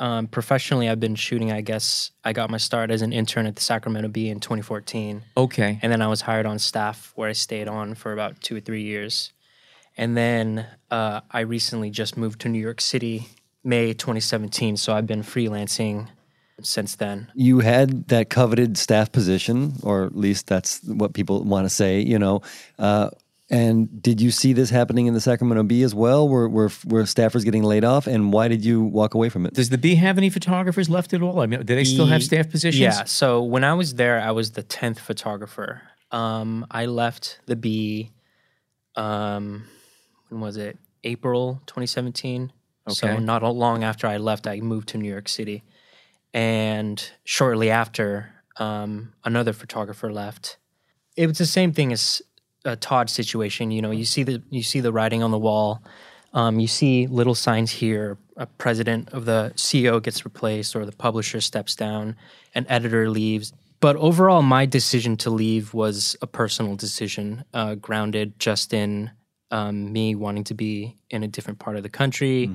um, 0.00 0.28
professionally, 0.28 0.88
I've 0.88 1.00
been 1.00 1.14
shooting. 1.16 1.50
I 1.52 1.60
guess 1.60 2.10
I 2.24 2.32
got 2.32 2.50
my 2.50 2.56
start 2.58 2.90
as 2.90 3.02
an 3.02 3.12
intern 3.12 3.46
at 3.46 3.56
the 3.56 3.62
Sacramento 3.62 4.08
Bee 4.08 4.28
in 4.30 4.40
2014, 4.40 5.22
okay. 5.36 5.78
and 5.82 5.90
then 5.92 6.00
I 6.02 6.06
was 6.06 6.20
hired 6.22 6.46
on 6.46 6.58
staff 6.58 7.12
where 7.16 7.28
I 7.28 7.32
stayed 7.32 7.68
on 7.68 7.94
for 7.94 8.12
about 8.12 8.40
two 8.40 8.56
or 8.56 8.60
three 8.60 8.82
years, 8.82 9.32
and 9.96 10.16
then 10.16 10.66
uh, 10.90 11.20
I 11.30 11.40
recently 11.40 11.90
just 11.90 12.16
moved 12.16 12.40
to 12.42 12.48
New 12.48 12.60
York 12.60 12.80
City, 12.80 13.28
May 13.68 13.92
2017. 13.92 14.76
So 14.76 14.94
I've 14.94 15.06
been 15.06 15.22
freelancing 15.22 16.08
since 16.62 16.96
then. 16.96 17.30
you 17.34 17.60
had 17.60 18.08
that 18.08 18.30
coveted 18.30 18.76
staff 18.76 19.12
position, 19.12 19.74
or 19.84 20.04
at 20.04 20.16
least 20.16 20.48
that's 20.48 20.82
what 20.84 21.14
people 21.14 21.44
want 21.44 21.64
to 21.66 21.70
say, 21.70 22.00
you 22.00 22.18
know. 22.18 22.42
Uh, 22.78 23.10
and 23.50 24.02
did 24.02 24.20
you 24.20 24.30
see 24.30 24.52
this 24.52 24.68
happening 24.68 25.06
in 25.06 25.14
the 25.14 25.20
Sacramento 25.20 25.62
Bee 25.62 25.82
as 25.82 25.94
well? 25.94 26.28
Were, 26.28 26.48
were, 26.48 26.70
were 26.86 27.04
staffers 27.04 27.44
getting 27.44 27.62
laid 27.62 27.84
off? 27.84 28.06
And 28.06 28.32
why 28.32 28.48
did 28.48 28.64
you 28.64 28.82
walk 28.82 29.14
away 29.14 29.28
from 29.28 29.46
it? 29.46 29.54
Does 29.54 29.70
the 29.70 29.78
Bee 29.78 29.94
have 29.94 30.18
any 30.18 30.28
photographers 30.30 30.90
left 30.90 31.14
at 31.14 31.22
all? 31.22 31.40
I 31.40 31.46
mean, 31.46 31.64
do 31.64 31.74
they 31.74 31.84
still 31.84 32.06
have 32.06 32.22
staff 32.22 32.50
positions? 32.50 32.80
Yeah. 32.80 33.04
So 33.04 33.42
when 33.42 33.64
I 33.64 33.72
was 33.74 33.94
there, 33.94 34.20
I 34.20 34.32
was 34.32 34.50
the 34.50 34.62
tenth 34.62 34.98
photographer. 34.98 35.82
Um, 36.10 36.66
I 36.70 36.86
left 36.86 37.40
the 37.46 37.56
Bee. 37.56 38.10
Um, 38.96 39.64
when 40.28 40.40
was 40.40 40.56
it? 40.56 40.76
April 41.04 41.62
2017. 41.66 42.52
So 42.90 43.18
not 43.18 43.42
long 43.42 43.84
after 43.84 44.06
I 44.06 44.16
left, 44.16 44.46
I 44.46 44.60
moved 44.60 44.88
to 44.88 44.98
New 44.98 45.08
York 45.08 45.28
City, 45.28 45.62
and 46.32 47.10
shortly 47.24 47.70
after, 47.70 48.32
um, 48.56 49.12
another 49.24 49.52
photographer 49.52 50.12
left. 50.12 50.58
It 51.16 51.26
was 51.26 51.38
the 51.38 51.46
same 51.46 51.72
thing 51.72 51.92
as 51.92 52.22
a 52.64 52.76
Todd 52.76 53.10
situation. 53.10 53.70
You 53.70 53.82
know, 53.82 53.90
you 53.90 54.04
see 54.04 54.22
the 54.22 54.42
you 54.50 54.62
see 54.62 54.80
the 54.80 54.92
writing 54.92 55.22
on 55.22 55.30
the 55.30 55.38
wall. 55.38 55.82
Um, 56.34 56.60
you 56.60 56.68
see 56.68 57.06
little 57.06 57.34
signs 57.34 57.70
here. 57.70 58.18
A 58.36 58.46
president 58.46 59.08
of 59.10 59.24
the 59.24 59.52
CEO 59.56 60.02
gets 60.02 60.24
replaced, 60.24 60.76
or 60.76 60.84
the 60.84 60.92
publisher 60.92 61.40
steps 61.40 61.74
down, 61.74 62.16
an 62.54 62.66
editor 62.68 63.10
leaves. 63.10 63.52
But 63.80 63.96
overall, 63.96 64.42
my 64.42 64.66
decision 64.66 65.16
to 65.18 65.30
leave 65.30 65.72
was 65.72 66.16
a 66.20 66.26
personal 66.26 66.76
decision, 66.76 67.44
uh, 67.54 67.76
grounded 67.76 68.38
just 68.38 68.74
in 68.74 69.10
um, 69.50 69.92
me 69.92 70.14
wanting 70.14 70.44
to 70.44 70.54
be 70.54 70.96
in 71.10 71.22
a 71.22 71.28
different 71.28 71.58
part 71.58 71.76
of 71.76 71.82
the 71.82 71.88
country, 71.88 72.50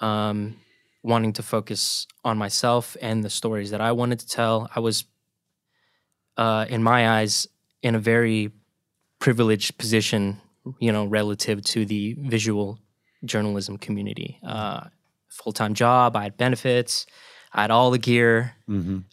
um, 0.00 0.56
wanting 1.02 1.32
to 1.34 1.42
focus 1.42 2.06
on 2.24 2.38
myself 2.38 2.96
and 3.00 3.22
the 3.22 3.30
stories 3.30 3.70
that 3.70 3.80
I 3.80 3.92
wanted 3.92 4.18
to 4.20 4.26
tell. 4.26 4.68
I 4.74 4.80
was, 4.80 5.04
uh, 6.36 6.66
in 6.68 6.82
my 6.82 7.18
eyes, 7.20 7.46
in 7.82 7.94
a 7.94 7.98
very 7.98 8.50
privileged 9.18 9.78
position, 9.78 10.40
you 10.80 10.90
know, 10.92 11.04
relative 11.04 11.62
to 11.64 11.84
the 11.86 12.14
visual 12.18 12.78
journalism 13.24 13.76
community. 13.78 14.38
Uh, 14.46 14.88
Full 15.42 15.52
time 15.52 15.74
job, 15.74 16.14
I 16.14 16.22
had 16.22 16.36
benefits, 16.36 17.06
I 17.52 17.62
had 17.62 17.72
all 17.72 17.90
the 17.90 17.98
gear 17.98 18.54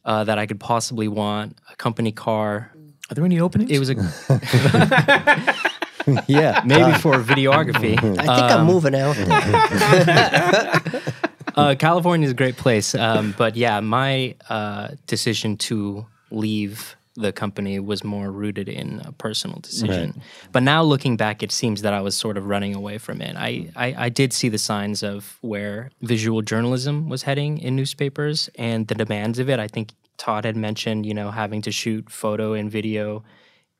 uh, 0.05 0.23
that 0.25 0.37
I 0.37 0.45
could 0.45 0.59
possibly 0.59 1.07
want, 1.07 1.57
a 1.71 1.75
company 1.75 2.11
car. 2.11 2.71
Are 3.09 3.15
there 3.15 3.25
any 3.25 3.39
openings? 3.39 3.71
It 3.71 3.79
was 3.79 3.89
a 3.89 3.95
yeah. 6.27 6.61
maybe 6.65 6.93
for 6.99 7.15
videography. 7.15 7.97
I 8.19 8.35
think 8.35 8.51
I'm 8.51 8.65
moving 8.65 8.95
out. 8.95 9.17
uh, 11.55 11.75
California 11.77 12.25
is 12.25 12.31
a 12.31 12.35
great 12.35 12.57
place, 12.57 12.95
um, 12.95 13.35
but 13.37 13.55
yeah, 13.55 13.79
my 13.79 14.35
uh, 14.49 14.89
decision 15.07 15.57
to 15.57 16.05
leave 16.31 16.95
the 17.15 17.33
company 17.33 17.79
was 17.79 18.03
more 18.03 18.31
rooted 18.31 18.69
in 18.69 19.01
a 19.03 19.11
personal 19.11 19.59
decision. 19.59 20.21
But 20.53 20.63
now 20.63 20.81
looking 20.81 21.17
back, 21.17 21.43
it 21.43 21.51
seems 21.51 21.81
that 21.81 21.93
I 21.93 21.99
was 21.99 22.15
sort 22.15 22.37
of 22.37 22.45
running 22.45 22.73
away 22.73 22.97
from 22.97 23.21
it. 23.21 23.35
I, 23.35 23.69
I, 23.75 24.05
I 24.05 24.09
did 24.09 24.31
see 24.31 24.47
the 24.47 24.57
signs 24.57 25.03
of 25.03 25.37
where 25.41 25.91
visual 26.01 26.41
journalism 26.41 27.09
was 27.09 27.23
heading 27.23 27.57
in 27.57 27.75
newspapers 27.75 28.49
and 28.55 28.87
the 28.87 28.95
demands 28.95 29.39
of 29.39 29.49
it. 29.49 29.59
I 29.59 29.67
think 29.67 29.91
Todd 30.17 30.45
had 30.45 30.55
mentioned, 30.55 31.05
you 31.05 31.13
know, 31.13 31.31
having 31.31 31.61
to 31.63 31.71
shoot 31.71 32.09
photo 32.09 32.53
and 32.53 32.71
video 32.71 33.23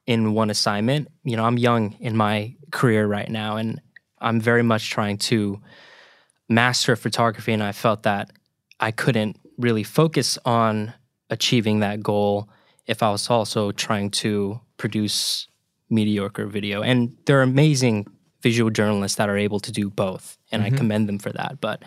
in 0.08 0.34
one 0.34 0.50
assignment. 0.50 1.10
You 1.24 1.38
know, 1.38 1.46
I'm 1.46 1.58
young 1.58 1.93
in 2.00 2.15
my 2.15 2.55
career 2.72 3.05
right 3.05 3.29
now, 3.29 3.58
and 3.58 3.81
I'm 4.20 4.39
very 4.39 4.63
much 4.63 4.89
trying 4.89 5.17
to 5.17 5.62
master 6.50 6.96
photography 6.96 7.53
and 7.53 7.63
I 7.63 7.72
felt 7.72 8.03
that 8.03 8.29
I 8.79 8.91
couldn't 8.91 9.39
really 9.58 9.84
focus 9.84 10.38
on 10.43 10.93
achieving 11.29 11.79
that 11.79 12.03
goal 12.03 12.50
if 12.88 13.01
I 13.01 13.10
was 13.10 13.29
also 13.29 13.72
trying 13.72 14.10
to 14.12 14.60
produce 14.77 15.48
mediocre 15.89 16.46
video. 16.48 16.81
And 16.81 17.15
there 17.25 17.39
are 17.39 17.43
amazing 17.43 18.08
visual 18.41 18.70
journalists 18.70 19.17
that 19.17 19.29
are 19.29 19.38
able 19.38 19.60
to 19.62 19.72
do 19.72 19.89
both, 19.89 20.38
and 20.51 20.63
I 20.63 20.72
commend 20.72 21.08
them 21.08 21.20
for 21.20 21.31
that. 21.31 21.62
But 21.62 21.84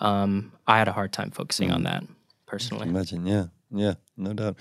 um, 0.00 0.52
I 0.66 0.78
had 0.78 0.88
a 0.88 0.92
hard 0.92 1.12
time 1.12 1.30
focusing 1.30 1.72
on 1.72 1.82
that 1.82 2.04
personally. 2.46 2.88
Imagine, 2.88 3.26
yeah, 3.26 3.46
yeah, 3.70 3.94
no 4.16 4.32
doubt. 4.32 4.56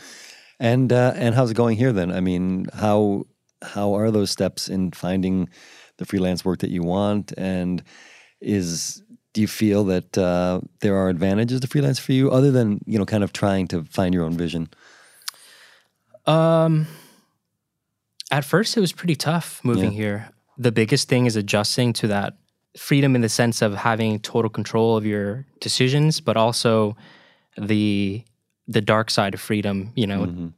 And 0.59 0.91
uh, 0.91 1.13
and 1.15 1.35
how's 1.35 1.51
it 1.51 1.57
going 1.57 1.77
here 1.77 1.93
then? 1.93 2.11
I 2.11 2.19
mean, 2.19 2.67
how 2.73 3.25
how 3.61 3.93
are 3.93 4.11
those 4.11 4.31
steps 4.31 4.69
in 4.69 4.91
finding 4.91 5.49
the 5.97 6.05
freelance 6.05 6.43
work 6.43 6.59
that 6.59 6.71
you 6.71 6.83
want? 6.83 7.33
And 7.37 7.83
is 8.41 9.03
do 9.33 9.41
you 9.41 9.47
feel 9.47 9.83
that 9.85 10.17
uh, 10.17 10.61
there 10.81 10.95
are 10.95 11.09
advantages 11.09 11.59
to 11.59 11.67
freelance 11.67 11.99
for 11.99 12.13
you, 12.13 12.31
other 12.31 12.51
than 12.51 12.81
you 12.85 12.97
know, 12.97 13.05
kind 13.05 13.23
of 13.23 13.33
trying 13.33 13.67
to 13.67 13.83
find 13.83 14.13
your 14.13 14.23
own 14.23 14.35
vision? 14.35 14.69
Um, 16.25 16.87
at 18.31 18.43
first, 18.43 18.75
it 18.75 18.79
was 18.79 18.91
pretty 18.91 19.15
tough 19.15 19.61
moving 19.63 19.91
here. 19.91 20.29
The 20.57 20.71
biggest 20.71 21.07
thing 21.07 21.27
is 21.27 21.35
adjusting 21.35 21.93
to 21.93 22.07
that 22.07 22.33
freedom 22.75 23.15
in 23.15 23.21
the 23.21 23.29
sense 23.29 23.61
of 23.61 23.75
having 23.75 24.19
total 24.19 24.49
control 24.49 24.97
of 24.97 25.05
your 25.05 25.45
decisions, 25.59 26.19
but 26.19 26.35
also 26.35 26.95
the 27.57 28.23
the 28.67 28.81
dark 28.81 29.09
side 29.09 29.33
of 29.33 29.41
freedom. 29.41 29.91
You 29.95 30.07
know, 30.07 30.51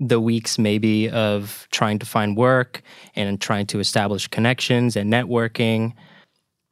the 0.00 0.20
weeks 0.20 0.58
maybe 0.58 1.08
of 1.10 1.68
trying 1.70 1.98
to 2.00 2.06
find 2.06 2.36
work 2.36 2.82
and 3.14 3.40
trying 3.40 3.66
to 3.66 3.80
establish 3.80 4.26
connections 4.28 4.96
and 4.96 5.12
networking. 5.12 5.92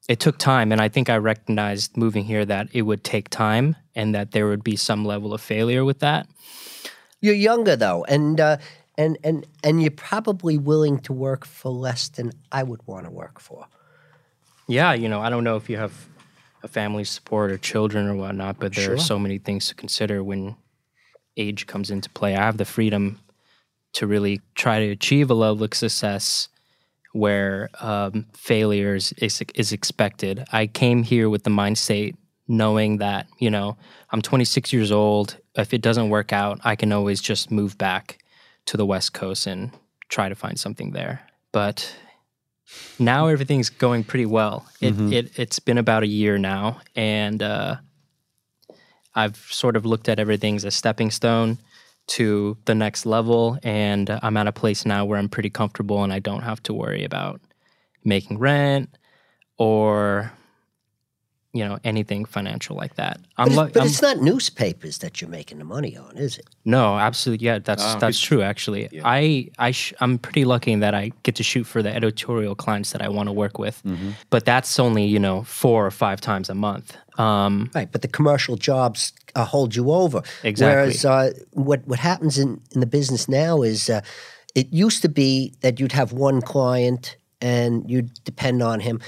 It 0.09 0.19
took 0.19 0.39
time, 0.39 0.73
and 0.73 0.81
I 0.81 0.89
think 0.89 1.09
I 1.09 1.17
recognized 1.17 1.97
moving 1.97 2.25
here 2.25 2.45
that 2.45 2.69
it 2.73 2.83
would 2.83 3.05
take 3.05 3.29
time 3.31 3.77
and 3.95 4.15
that 4.15 4.33
there 4.33 4.49
would 4.49 4.65
be 4.65 4.77
some 4.77 5.05
level 5.05 5.33
of 5.33 5.41
failure 5.41 5.85
with 5.85 6.01
that. 6.01 6.27
You're 7.21 7.35
younger 7.35 7.77
though, 7.77 8.05
and 8.05 8.41
uh, 8.41 8.57
and 8.99 9.17
and 9.23 9.47
and 9.62 9.81
you're 9.81 9.93
probably 9.93 10.59
willing 10.59 10.99
to 11.01 11.12
work 11.12 11.47
for 11.47 11.71
less 11.71 12.09
than 12.09 12.33
I 12.51 12.65
would 12.65 12.85
want 12.87 13.07
to 13.07 13.12
work 13.12 13.39
for. 13.41 13.67
Yeah, 14.67 14.93
you 14.93 15.09
know, 15.09 15.21
I 15.21 15.31
don't 15.31 15.45
know 15.45 15.57
if 15.57 15.71
you 15.71 15.77
have 15.77 16.09
a 16.65 16.69
family 16.69 17.05
support 17.05 17.53
or 17.53 17.59
children 17.59 18.09
or 18.09 18.17
whatnot, 18.17 18.59
but 18.59 18.75
there 18.75 18.93
are 18.93 18.99
so 18.99 19.19
many 19.19 19.39
things 19.39 19.69
to 19.69 19.75
consider 19.75 20.23
when 20.23 20.57
age 21.37 21.67
comes 21.67 21.91
into 21.91 22.11
play. 22.11 22.35
I 22.35 22.41
have 22.41 22.57
the 22.57 22.65
freedom 22.65 23.21
to 23.95 24.07
really 24.07 24.41
try 24.55 24.79
to 24.81 24.91
achieve 24.91 25.31
a 25.31 25.35
level 25.35 25.65
of 25.65 25.75
success 25.75 26.49
where 27.12 27.69
um, 27.81 28.27
failures 28.33 29.12
is, 29.19 29.43
is 29.55 29.73
expected. 29.73 30.45
I 30.51 30.67
came 30.67 31.03
here 31.03 31.29
with 31.29 31.45
the 31.45 31.51
mindset 31.51 32.15
knowing 32.49 32.99
that, 32.99 33.27
you 33.39 33.51
know, 33.51 33.77
I'm 34.11 34.23
26 34.23 34.73
years 34.73 34.91
old. 34.91 35.37
If 35.55 35.75
it 35.75 35.83
doesn't 35.83 36.09
work 36.09 36.33
out, 36.33 36.61
I 36.65 36.75
can 36.77 36.93
always 36.93 37.21
just 37.21 37.51
move 37.51 37.77
back 37.79 38.19
to 38.67 38.77
the 38.77 38.87
West 38.87 39.12
Coast 39.12 39.47
and 39.47 39.71
try 40.09 40.29
to 40.29 40.35
find 40.35 40.59
something 40.59 40.93
there. 40.93 41.21
But 41.53 41.95
now 42.99 43.27
everything's 43.27 43.71
going 43.71 44.05
pretty 44.05 44.27
well. 44.27 44.67
It, 44.81 44.95
it 45.12 45.39
it's 45.39 45.59
been 45.59 45.79
about 45.79 46.03
a 46.03 46.07
year 46.07 46.39
now, 46.39 46.81
and 46.97 47.43
uh, 47.43 47.77
I've 49.14 49.37
sort 49.37 49.76
of 49.76 49.85
looked 49.85 50.09
at 50.09 50.19
everything 50.19 50.57
as 50.57 50.64
a 50.64 50.71
stepping 50.71 51.11
stone 51.11 51.59
to 52.09 52.57
the 52.64 52.75
next 52.75 53.07
level. 53.07 53.59
And 53.62 54.19
I'm 54.23 54.37
at 54.37 54.47
a 54.47 54.52
place 54.52 54.85
now 54.85 55.04
where 55.04 55.19
I'm 55.19 55.28
pretty 55.28 55.50
comfortable, 55.50 56.02
and 56.02 56.12
I 56.12 56.19
don't 56.19 56.42
have 56.42 56.62
to 56.64 56.75
worry 56.75 57.04
about 57.04 57.40
making 58.04 58.38
rent 58.38 58.97
or 59.59 60.33
you 61.55 61.65
know 61.69 61.79
anything 61.85 62.25
financial 62.25 62.77
like 62.77 62.95
that. 62.95 63.21
I'm, 63.37 63.49
But, 63.49 63.55
lu- 63.57 63.63
it's, 63.65 63.73
but 63.75 63.81
I'm- 63.81 63.87
it's 63.89 64.03
not 64.03 64.17
newspapers 64.23 64.99
that 64.99 65.21
you're 65.21 65.31
making 65.31 65.59
the 65.59 65.65
money 65.65 65.97
on, 65.97 66.17
is 66.17 66.39
it? 66.39 66.47
no, 66.65 66.99
absolutely. 66.99 67.47
Yeah, 67.47 67.59
that's 67.59 67.83
Ah, 67.85 67.99
that's 67.99 68.19
true. 68.21 68.41
Actually, 68.43 68.89
I 69.05 69.51
I 69.59 69.71
sh- 69.73 69.93
I'm 70.01 70.19
pretty 70.19 70.45
lucky 70.45 70.73
in 70.73 70.81
that 70.81 70.95
I 70.95 71.13
get 71.25 71.35
to 71.37 71.43
shoot 71.43 71.65
for 71.65 71.83
the 71.83 71.95
editorial 71.95 72.55
clients 72.55 72.93
that 72.93 73.03
I 73.03 73.09
want 73.09 73.29
to 73.29 73.33
work 73.33 73.59
with. 73.59 73.83
Mm-hmm. 73.85 74.11
But 74.31 74.45
that's 74.45 74.79
only 74.79 75.05
you 75.05 75.19
know 75.19 75.43
four 75.45 75.87
or 75.87 75.91
five 75.91 76.21
times 76.21 76.49
a 76.51 76.55
month. 76.55 76.97
Um, 77.19 77.71
Right, 77.75 77.91
but 77.93 78.01
the 78.03 78.09
commercial 78.09 78.57
jobs 78.57 79.13
uh, 79.35 79.45
hold 79.45 79.75
you 79.77 79.91
over. 79.91 80.23
Exactly. 80.43 80.75
Whereas 80.77 81.05
uh, 81.05 81.31
what 81.53 81.81
what 81.87 81.99
happens 81.99 82.39
in, 82.39 82.61
in 82.75 82.81
the 82.81 82.87
business 82.87 83.29
now 83.29 83.63
is 83.63 83.91
uh, 83.91 84.01
it 84.55 84.73
used 84.73 85.03
to 85.03 85.09
be 85.09 85.53
that 85.61 85.79
you'd 85.81 85.93
have 85.93 86.13
one 86.13 86.41
client 86.41 87.17
and 87.43 87.91
you'd 87.91 88.11
depend 88.25 88.63
on 88.63 88.81
him. 88.81 89.01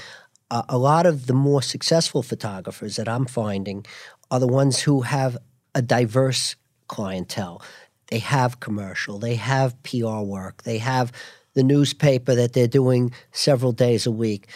Uh, 0.51 0.63
a 0.69 0.77
lot 0.77 1.05
of 1.05 1.27
the 1.27 1.33
more 1.33 1.61
successful 1.61 2.21
photographers 2.21 2.95
that 2.97 3.07
I'm 3.07 3.25
finding 3.25 3.85
are 4.29 4.39
the 4.39 4.47
ones 4.47 4.81
who 4.81 5.01
have 5.01 5.37
a 5.73 5.81
diverse 5.81 6.55
clientele. 6.87 7.61
They 8.07 8.19
have 8.19 8.59
commercial, 8.59 9.17
they 9.17 9.35
have 9.35 9.81
PR 9.83 10.19
work, 10.19 10.63
they 10.63 10.77
have 10.77 11.11
the 11.55 11.63
newspaper 11.63 12.35
that 12.35 12.53
they're 12.53 12.67
doing 12.67 13.11
several 13.31 13.71
days 13.71 14.05
a 14.05 14.11
week 14.11 14.47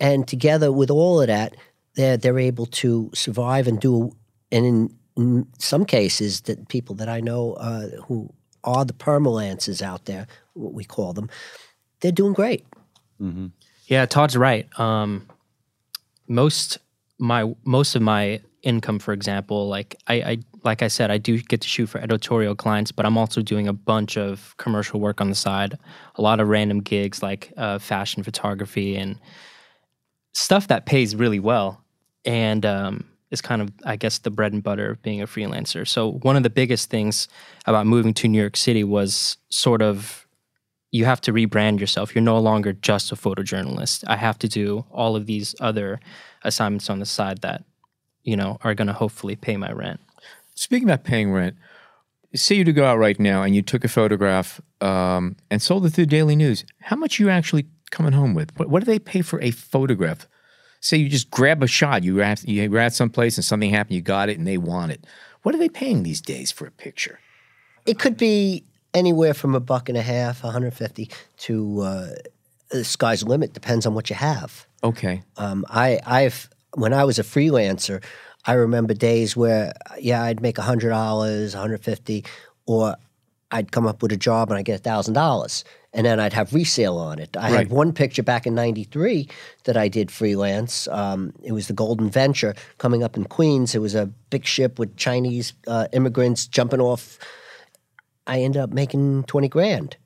and 0.00 0.26
together 0.26 0.70
with 0.70 0.90
all 0.90 1.20
of 1.20 1.26
that, 1.26 1.56
they're 1.94 2.16
they're 2.16 2.38
able 2.38 2.66
to 2.66 3.10
survive 3.14 3.66
and 3.66 3.80
do. 3.80 4.12
And 4.52 4.64
in, 4.64 4.96
in 5.16 5.46
some 5.58 5.84
cases, 5.84 6.42
that 6.42 6.68
people 6.68 6.94
that 6.96 7.08
I 7.08 7.20
know 7.20 7.54
uh, 7.54 7.88
who 8.06 8.32
are 8.64 8.84
the 8.84 8.92
permalances 8.92 9.82
out 9.82 10.04
there, 10.04 10.26
what 10.54 10.72
we 10.72 10.84
call 10.84 11.12
them, 11.12 11.28
they're 12.00 12.12
doing 12.12 12.32
great. 12.32 12.64
Yeah, 13.88 14.04
Todd's 14.04 14.36
right. 14.36 14.68
Um, 14.78 15.26
most 16.28 16.78
my 17.18 17.52
most 17.64 17.96
of 17.96 18.02
my 18.02 18.40
income, 18.62 18.98
for 18.98 19.14
example, 19.14 19.66
like 19.66 19.96
I, 20.06 20.14
I 20.14 20.38
like 20.62 20.82
I 20.82 20.88
said, 20.88 21.10
I 21.10 21.16
do 21.16 21.38
get 21.40 21.62
to 21.62 21.68
shoot 21.68 21.86
for 21.86 21.98
editorial 21.98 22.54
clients, 22.54 22.92
but 22.92 23.06
I'm 23.06 23.16
also 23.16 23.40
doing 23.40 23.66
a 23.66 23.72
bunch 23.72 24.18
of 24.18 24.54
commercial 24.58 25.00
work 25.00 25.22
on 25.22 25.30
the 25.30 25.34
side, 25.34 25.78
a 26.16 26.22
lot 26.22 26.38
of 26.38 26.48
random 26.48 26.80
gigs 26.80 27.22
like 27.22 27.50
uh, 27.56 27.78
fashion 27.78 28.22
photography 28.22 28.94
and 28.94 29.18
stuff 30.34 30.68
that 30.68 30.84
pays 30.84 31.16
really 31.16 31.40
well, 31.40 31.82
and 32.26 32.66
um, 32.66 33.04
is 33.30 33.40
kind 33.40 33.62
of 33.62 33.70
I 33.86 33.96
guess 33.96 34.18
the 34.18 34.30
bread 34.30 34.52
and 34.52 34.62
butter 34.62 34.90
of 34.90 35.02
being 35.02 35.22
a 35.22 35.26
freelancer. 35.26 35.88
So 35.88 36.12
one 36.22 36.36
of 36.36 36.42
the 36.42 36.50
biggest 36.50 36.90
things 36.90 37.26
about 37.64 37.86
moving 37.86 38.12
to 38.14 38.28
New 38.28 38.38
York 38.40 38.58
City 38.58 38.84
was 38.84 39.38
sort 39.48 39.80
of 39.80 40.27
you 40.90 41.04
have 41.04 41.20
to 41.22 41.32
rebrand 41.32 41.80
yourself. 41.80 42.14
You're 42.14 42.22
no 42.22 42.38
longer 42.38 42.72
just 42.72 43.12
a 43.12 43.16
photojournalist. 43.16 44.04
I 44.06 44.16
have 44.16 44.38
to 44.40 44.48
do 44.48 44.86
all 44.90 45.16
of 45.16 45.26
these 45.26 45.54
other 45.60 46.00
assignments 46.42 46.88
on 46.88 46.98
the 46.98 47.06
side 47.06 47.42
that, 47.42 47.64
you 48.22 48.36
know, 48.36 48.58
are 48.62 48.74
going 48.74 48.88
to 48.88 48.94
hopefully 48.94 49.36
pay 49.36 49.56
my 49.56 49.70
rent. 49.70 50.00
Speaking 50.54 50.88
about 50.88 51.04
paying 51.04 51.30
rent, 51.30 51.56
say 52.34 52.56
you 52.56 52.64
to 52.64 52.72
go 52.72 52.84
out 52.84 52.98
right 52.98 53.18
now 53.20 53.42
and 53.42 53.54
you 53.54 53.62
took 53.62 53.84
a 53.84 53.88
photograph 53.88 54.60
um, 54.80 55.36
and 55.50 55.60
sold 55.60 55.84
it 55.86 55.90
to 55.90 56.02
the 56.02 56.06
Daily 56.06 56.36
News. 56.36 56.64
How 56.80 56.96
much 56.96 57.20
are 57.20 57.24
you 57.24 57.30
actually 57.30 57.66
coming 57.90 58.12
home 58.12 58.34
with? 58.34 58.58
What, 58.58 58.68
what 58.68 58.80
do 58.80 58.86
they 58.86 58.98
pay 58.98 59.22
for 59.22 59.40
a 59.40 59.50
photograph? 59.50 60.26
Say 60.80 60.96
you 60.96 61.08
just 61.08 61.30
grab 61.30 61.62
a 61.62 61.66
shot. 61.66 62.02
You 62.02 62.16
were 62.16 62.22
at, 62.22 62.44
you 62.44 62.70
were 62.70 62.78
at 62.78 62.94
someplace 62.94 63.36
and 63.36 63.44
something 63.44 63.70
happened. 63.70 63.96
You 63.96 64.02
got 64.02 64.28
it 64.28 64.38
and 64.38 64.46
they 64.46 64.58
want 64.58 64.92
it. 64.92 65.06
What 65.42 65.54
are 65.54 65.58
they 65.58 65.68
paying 65.68 66.02
these 66.02 66.20
days 66.20 66.50
for 66.50 66.66
a 66.66 66.70
picture? 66.70 67.20
It 67.84 67.98
could 67.98 68.16
be 68.16 68.64
anywhere 68.94 69.34
from 69.34 69.54
a 69.54 69.60
buck 69.60 69.88
and 69.88 69.98
a 69.98 70.02
half, 70.02 70.42
150, 70.42 71.10
to 71.38 71.80
uh, 71.80 72.08
the 72.70 72.84
sky's 72.84 73.22
limit. 73.22 73.52
Depends 73.52 73.86
on 73.86 73.94
what 73.94 74.10
you 74.10 74.16
have. 74.16 74.66
Okay. 74.84 75.22
Um, 75.36 75.64
I, 75.68 76.00
I've 76.06 76.48
when 76.74 76.92
I 76.92 77.04
was 77.04 77.18
a 77.18 77.22
freelancer, 77.22 78.02
I 78.44 78.52
remember 78.54 78.94
days 78.94 79.36
where 79.36 79.72
yeah, 79.98 80.22
I'd 80.22 80.40
make 80.40 80.58
hundred 80.58 80.90
dollars, 80.90 81.54
one 81.54 81.62
hundred 81.62 81.82
fifty, 81.82 82.24
or 82.66 82.94
I'd 83.50 83.72
come 83.72 83.86
up 83.86 84.02
with 84.02 84.12
a 84.12 84.16
job 84.16 84.50
and 84.50 84.58
I 84.58 84.62
get 84.62 84.82
thousand 84.84 85.14
dollars, 85.14 85.64
and 85.92 86.06
then 86.06 86.20
I'd 86.20 86.34
have 86.34 86.52
resale 86.54 86.98
on 86.98 87.18
it. 87.18 87.36
I 87.36 87.50
Right. 87.50 87.58
had 87.58 87.70
one 87.70 87.92
picture 87.92 88.22
back 88.22 88.46
in 88.46 88.54
'93 88.54 89.28
that 89.64 89.76
I 89.76 89.88
did 89.88 90.10
freelance. 90.10 90.86
Um, 90.88 91.32
it 91.42 91.52
was 91.52 91.66
the 91.66 91.72
Golden 91.74 92.10
Venture 92.10 92.54
coming 92.78 93.02
up 93.02 93.16
in 93.16 93.24
Queens. 93.24 93.74
It 93.74 93.80
was 93.80 93.94
a 93.94 94.06
big 94.30 94.44
ship 94.44 94.78
with 94.78 94.96
Chinese 94.96 95.54
uh, 95.66 95.88
immigrants 95.92 96.46
jumping 96.46 96.80
off. 96.80 97.18
I 98.28 98.42
ended 98.42 98.62
up 98.62 98.70
making 98.70 99.24
twenty 99.24 99.48
grand 99.48 99.96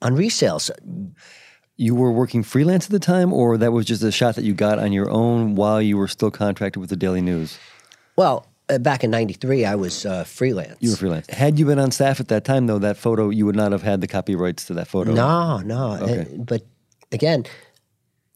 on 0.00 0.16
resales. 0.16 0.70
You 1.76 1.94
were 1.94 2.12
working 2.12 2.42
freelance 2.42 2.84
at 2.84 2.90
the 2.90 3.00
time, 3.00 3.32
or 3.32 3.56
that 3.56 3.72
was 3.72 3.86
just 3.86 4.02
a 4.02 4.12
shot 4.12 4.36
that 4.36 4.44
you 4.44 4.52
got 4.52 4.78
on 4.78 4.92
your 4.92 5.10
own 5.10 5.54
while 5.54 5.80
you 5.80 5.96
were 5.96 6.08
still 6.08 6.30
contracted 6.30 6.78
with 6.78 6.90
the 6.90 6.96
Daily 6.96 7.22
News? 7.22 7.58
Well, 8.16 8.46
uh, 8.68 8.78
back 8.78 9.02
in 9.02 9.10
'93, 9.10 9.64
I 9.64 9.74
was 9.76 10.04
uh, 10.04 10.24
freelance. 10.24 10.76
You 10.80 10.90
were 10.90 10.96
freelance. 10.96 11.26
Had 11.30 11.58
you 11.58 11.64
been 11.64 11.78
on 11.78 11.90
staff 11.90 12.20
at 12.20 12.28
that 12.28 12.44
time, 12.44 12.66
though, 12.66 12.78
that 12.78 12.98
photo, 12.98 13.30
you 13.30 13.46
would 13.46 13.56
not 13.56 13.72
have 13.72 13.82
had 13.82 14.02
the 14.02 14.06
copyrights 14.06 14.66
to 14.66 14.74
that 14.74 14.88
photo. 14.88 15.12
No, 15.12 15.58
no. 15.58 15.94
Okay. 16.02 16.20
Uh, 16.20 16.36
but 16.44 16.62
again, 17.12 17.46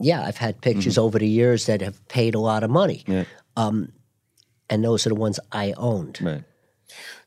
yeah, 0.00 0.22
I've 0.22 0.38
had 0.38 0.60
pictures 0.62 0.96
over 0.96 1.18
the 1.18 1.28
years 1.28 1.66
that 1.66 1.82
have 1.82 2.06
paid 2.08 2.34
a 2.34 2.40
lot 2.40 2.64
of 2.64 2.70
money. 2.70 3.04
Yeah. 3.06 3.24
And 3.56 4.82
those 4.82 5.06
are 5.06 5.10
the 5.10 5.14
ones 5.14 5.38
I 5.52 5.74
owned. 5.76 6.18
Right. 6.22 6.42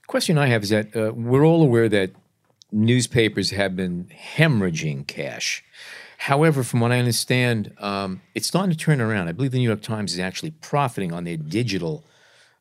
Question 0.08 0.38
I 0.38 0.48
have 0.48 0.64
is 0.64 0.70
that 0.70 0.96
uh, 0.96 1.14
we're 1.14 1.46
all 1.46 1.62
aware 1.62 1.90
that 1.90 2.12
newspapers 2.72 3.52
have 3.52 3.76
been 3.76 4.10
hemorrhaging 4.36 5.08
cash. 5.08 5.64
However, 6.18 6.64
from 6.64 6.80
what 6.80 6.92
I 6.92 7.00
understand, 7.00 7.74
um, 7.78 8.22
it's 8.34 8.48
starting 8.48 8.72
to 8.72 8.78
turn 8.78 9.00
around. 9.00 9.28
I 9.28 9.32
believe 9.34 9.52
the 9.52 9.60
New 9.60 9.68
York 9.68 9.82
Times 9.82 10.14
is 10.14 10.20
actually 10.20 10.52
profiting 10.52 11.14
on 11.14 11.24
their 11.26 11.38
digital 11.38 12.04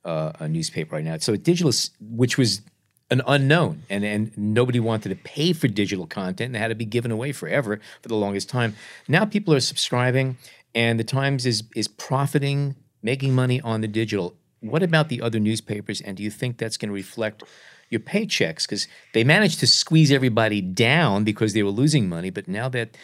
uh, 0.04 0.32
newspaper 0.48 0.96
right 0.96 1.04
now. 1.04 1.16
So 1.18 1.34
digital, 1.36 1.72
which 2.00 2.36
was 2.36 2.60
an 3.10 3.22
unknown, 3.26 3.84
and 3.88 4.04
and 4.04 4.36
nobody 4.36 4.80
wanted 4.80 5.08
to 5.10 5.16
pay 5.16 5.52
for 5.52 5.68
digital 5.68 6.06
content, 6.06 6.48
and 6.48 6.56
had 6.56 6.68
to 6.68 6.74
be 6.74 6.84
given 6.84 7.10
away 7.10 7.32
forever 7.32 7.80
for 8.02 8.08
the 8.08 8.16
longest 8.16 8.48
time. 8.48 8.74
Now 9.08 9.24
people 9.24 9.54
are 9.54 9.60
subscribing, 9.60 10.36
and 10.74 11.00
the 11.00 11.04
Times 11.04 11.46
is 11.46 11.64
is 11.74 11.88
profiting, 11.88 12.76
making 13.02 13.34
money 13.34 13.60
on 13.60 13.80
the 13.80 13.88
digital. 13.88 14.34
What 14.70 14.82
about 14.82 15.08
the 15.08 15.20
other 15.20 15.38
newspapers? 15.40 16.00
And 16.00 16.16
do 16.16 16.22
you 16.22 16.30
think 16.30 16.58
that's 16.58 16.76
going 16.76 16.88
to 16.88 16.94
reflect 16.94 17.42
your 17.90 18.00
paychecks? 18.00 18.62
Because 18.62 18.88
they 19.14 19.24
managed 19.24 19.60
to 19.60 19.66
squeeze 19.66 20.10
everybody 20.10 20.60
down 20.60 21.24
because 21.24 21.52
they 21.52 21.62
were 21.62 21.70
losing 21.70 22.08
money, 22.08 22.30
but 22.30 22.48
now 22.48 22.68
that 22.70 22.96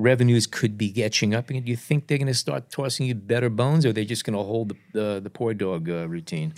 revenues 0.00 0.46
could 0.46 0.78
be 0.78 0.90
catching 0.90 1.34
up 1.34 1.48
do 1.48 1.60
you 1.64 1.76
think 1.76 2.06
they're 2.06 2.18
going 2.18 2.26
to 2.26 2.34
start 2.34 2.70
tossing 2.70 3.06
you 3.06 3.14
better 3.14 3.50
bones, 3.50 3.84
or 3.84 3.90
are 3.90 3.92
they 3.92 4.04
just 4.04 4.24
going 4.24 4.36
to 4.36 4.42
hold 4.42 4.70
the, 4.70 4.76
the, 4.92 5.20
the 5.20 5.30
poor 5.30 5.52
dog 5.54 5.88
uh, 5.88 6.08
routine? 6.08 6.54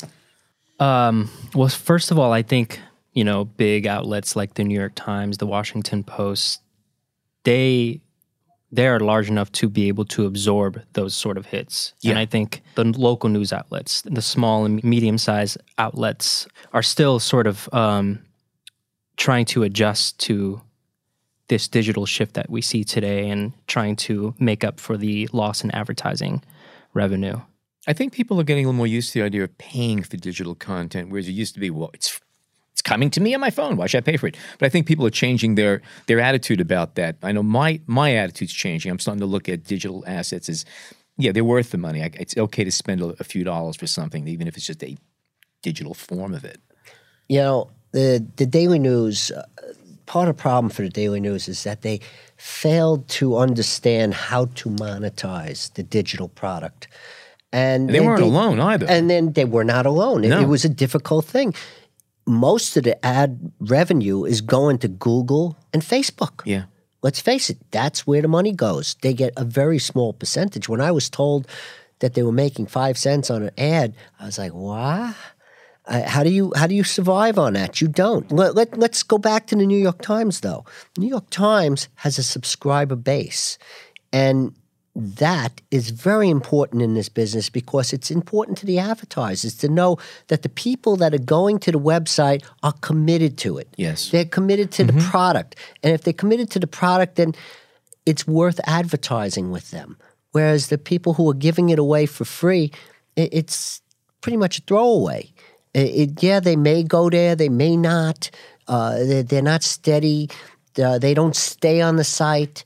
Um, 0.79 1.31
well, 1.55 1.69
first 1.69 2.11
of 2.11 2.19
all, 2.19 2.33
I 2.33 2.43
think 2.43 2.81
you 3.13 3.25
know 3.25 3.45
big 3.45 3.87
outlets 3.87 4.37
like 4.37 4.55
the 4.55 4.65
New 4.65 4.79
York 4.79 4.93
Times, 4.95 5.39
the 5.39 5.47
Washington 5.47 6.05
Post, 6.05 6.61
they 7.45 8.01
they 8.73 8.89
are 8.89 8.99
large 8.99 9.29
enough 9.29 9.53
to 9.53 9.69
be 9.69 9.89
able 9.89 10.07
to 10.07 10.25
absorb 10.25 10.83
those 10.95 11.15
sort 11.15 11.37
of 11.37 11.47
hits. 11.47 11.93
And 12.11 12.19
I 12.19 12.27
think 12.27 12.63
the 12.75 12.85
local 12.85 13.29
news 13.29 13.53
outlets, 13.53 14.01
the 14.03 14.23
small 14.23 14.65
and 14.65 14.83
medium 14.83 15.19
sized 15.19 15.59
outlets, 15.77 16.49
are 16.73 16.83
still 16.83 17.21
sort 17.21 17.47
of 17.47 17.69
um, 17.73 18.21
trying 19.19 19.45
to 19.45 19.63
adjust 19.63 20.19
to 20.21 20.63
this 21.49 21.69
digital 21.69 22.07
shift 22.07 22.33
that 22.33 22.49
we 22.49 22.63
see 22.63 22.83
today 22.83 23.29
and 23.29 23.53
trying 23.67 23.95
to 23.95 24.35
make 24.39 24.65
up 24.65 24.81
for 24.81 24.97
the 24.97 25.29
loss 25.33 25.63
in 25.63 25.71
advertising 25.73 26.43
revenue. 26.95 27.39
I 27.87 27.93
think 27.93 28.15
people 28.15 28.41
are 28.41 28.45
getting 28.45 28.65
a 28.65 28.69
little 28.69 28.79
more 28.79 28.87
used 28.87 29.13
to 29.13 29.19
the 29.19 29.27
idea 29.27 29.45
of 29.45 29.59
paying 29.59 30.03
for 30.03 30.17
digital 30.17 30.55
content, 30.55 31.11
whereas 31.11 31.29
it 31.29 31.33
used 31.33 31.53
to 31.55 31.61
be, 31.61 31.69
well, 31.69 31.91
it's 31.93 32.22
it's 32.73 32.83
coming 32.83 33.11
to 33.11 33.21
me 33.21 33.35
on 33.35 33.41
my 33.41 33.51
phone. 33.51 33.77
Why 33.77 33.87
should 33.87 33.99
I 33.99 34.11
pay 34.11 34.17
for 34.17 34.27
it? 34.27 34.37
But 34.59 34.67
I 34.67 34.69
think 34.71 34.87
people 34.87 35.07
are 35.07 35.11
changing 35.11 35.57
their 35.57 35.83
their 36.07 36.21
attitude 36.21 36.61
about 36.61 36.95
that. 36.95 37.17
I 37.23 37.33
know 37.33 37.43
my 37.43 37.81
my 37.87 38.15
attitude's 38.15 38.53
changing. 38.53 38.91
I'm 38.91 38.99
starting 38.99 39.21
to 39.21 39.27
look 39.27 39.49
at 39.49 39.65
digital 39.65 40.03
assets 40.07 40.49
as, 40.49 40.65
yeah, 41.19 41.33
they're 41.33 41.45
worth 41.45 41.71
the 41.71 41.79
money. 41.79 42.03
I, 42.03 42.11
it's 42.15 42.37
okay 42.37 42.65
to 42.65 42.71
spend 42.71 43.01
a, 43.03 43.15
a 43.21 43.25
few 43.25 43.45
dollars 43.45 43.77
for 43.77 43.87
something, 43.87 44.27
even 44.27 44.47
if 44.49 44.57
it's 44.57 44.67
just 44.67 44.83
a 44.83 44.97
digital 45.63 45.95
form 45.95 46.35
of 46.35 46.45
it. 46.45 46.61
You 47.29 47.39
know, 47.41 47.71
the 47.93 48.27
the 48.37 48.47
Daily 48.47 48.79
News. 48.79 49.31
Uh, 49.31 49.45
part 50.07 50.29
of 50.29 50.37
the 50.37 50.43
problem 50.43 50.69
for 50.71 50.83
the 50.83 50.91
Daily 50.91 51.21
News 51.21 51.49
is 51.49 51.63
that 51.63 51.83
they 51.83 52.01
failed 52.37 53.09
to 53.09 53.37
understand 53.37 54.15
how 54.15 54.47
to 54.47 54.69
monetize 54.69 55.73
the 55.75 55.83
digital 55.83 56.29
product, 56.29 56.89
and, 57.53 57.89
And 57.89 57.95
they 57.95 58.01
weren't 58.01 58.21
alone 58.23 58.61
either. 58.61 58.87
And 58.89 59.09
then 59.09 59.33
they 59.33 59.45
were 59.45 59.65
not 59.65 59.87
alone. 59.87 60.25
It, 60.25 60.29
No. 60.29 60.41
it 60.41 60.49
was 60.49 60.65
a 60.65 60.69
difficult 60.69 61.25
thing. 61.25 61.55
Most 62.27 62.77
of 62.77 62.85
the 62.85 63.05
ad 63.05 63.53
revenue 63.61 64.25
is 64.25 64.41
going 64.41 64.79
to 64.79 64.89
Google 64.89 65.57
and 65.73 65.83
Facebook. 65.83 66.43
Yeah. 66.45 66.65
Let's 67.03 67.21
face 67.21 67.51
it, 67.51 67.59
that's 67.73 68.07
where 68.07 68.23
the 68.23 68.29
money 68.29 68.53
goes. 68.53 68.95
They 69.03 69.13
get 69.13 69.33
a 69.37 69.45
very 69.45 69.81
small 69.81 70.13
percentage. 70.13 70.69
When 70.69 70.81
I 70.81 70.93
was 70.93 71.11
told 71.11 71.49
that 71.99 72.15
they 72.15 72.23
were 72.23 72.33
making 72.33 72.67
five 72.67 72.97
cents 72.97 73.29
on 73.29 73.43
an 73.43 73.51
ad, 73.59 73.95
I 74.21 74.27
was 74.27 74.39
like, 74.39 74.53
"What? 74.53 75.17
Uh, 75.85 76.09
how 76.09 76.23
do 76.23 76.31
you 76.31 76.53
how 76.55 76.69
do 76.69 76.77
you 76.77 76.85
survive 76.85 77.39
on 77.39 77.55
that? 77.55 77.81
You 77.81 77.89
don't." 77.89 78.31
Let, 78.31 78.55
let, 78.55 78.79
let's 78.79 79.03
go 79.03 79.19
back 79.19 79.49
to 79.49 79.57
the 79.57 79.67
New 79.67 79.79
York 79.79 80.01
Times, 80.01 80.41
though. 80.41 80.65
The 80.95 81.01
New 81.01 81.09
York 81.09 81.29
Times 81.31 81.89
has 81.97 82.19
a 82.19 82.23
subscriber 82.23 82.95
base, 82.95 83.59
and 84.13 84.55
that 84.95 85.63
is 85.71 85.91
very 85.91 86.29
important 86.29 86.83
in 86.83 86.95
this 86.95 87.09
business 87.09 87.49
because 87.49 87.93
it's 87.93 88.11
important 88.11 88.59
to 88.59 88.67
the 88.67 88.79
advertisers 88.79 89.55
to 89.57 89.69
know 89.69 89.97
that 90.29 90.43
the 90.43 90.51
people 90.51 90.97
that 90.97 91.15
are 91.15 91.19
going 91.19 91.59
to 91.61 91.73
the 91.73 91.79
website 91.81 92.45
are 92.63 92.75
committed 92.83 93.39
to 93.39 93.57
it. 93.57 93.69
Yes. 93.77 94.11
They're 94.11 94.27
committed 94.27 94.71
to 94.73 94.85
the 94.85 94.93
product. 95.11 95.57
And 95.83 95.95
if 95.95 96.03
they're 96.03 96.13
committed 96.13 96.51
to 96.51 96.59
the 96.59 96.67
product, 96.67 97.17
then 97.17 97.35
it's 98.05 98.27
worth 98.27 98.61
advertising 98.67 99.51
with 99.51 99.71
them. 99.71 99.97
Whereas 100.33 100.69
the 100.69 100.79
people 100.79 101.15
who 101.15 101.29
are 101.31 101.35
giving 101.35 101.71
it 101.71 101.79
away 101.79 102.07
for 102.07 102.25
free, 102.25 102.71
it's 103.17 103.81
pretty 104.21 104.37
much 104.37 104.59
a 104.59 104.63
throwaway. 104.63 105.33
It, 105.75 106.23
yeah, 106.23 106.41
they 106.41 106.57
may 106.57 106.83
go 106.83 107.09
there, 107.09 107.35
they 107.35 107.49
may 107.49 107.77
not. 107.77 108.31
Uh, 108.69 108.99
they're, 109.05 109.23
they're 109.23 109.43
not 109.43 109.63
steady. 109.63 110.29
Uh, 110.83 110.99
they 110.99 111.15
don't 111.15 111.37
stay 111.37 111.81
on 111.81 111.97
the 111.97 112.05
site. 112.05 112.65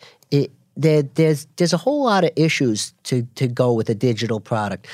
There, 0.76 1.02
there's 1.02 1.46
there's 1.56 1.72
a 1.72 1.78
whole 1.78 2.04
lot 2.04 2.24
of 2.24 2.30
issues 2.36 2.92
to 3.04 3.22
to 3.36 3.46
go 3.46 3.72
with 3.72 3.88
a 3.88 3.94
digital 3.94 4.40
product. 4.40 4.86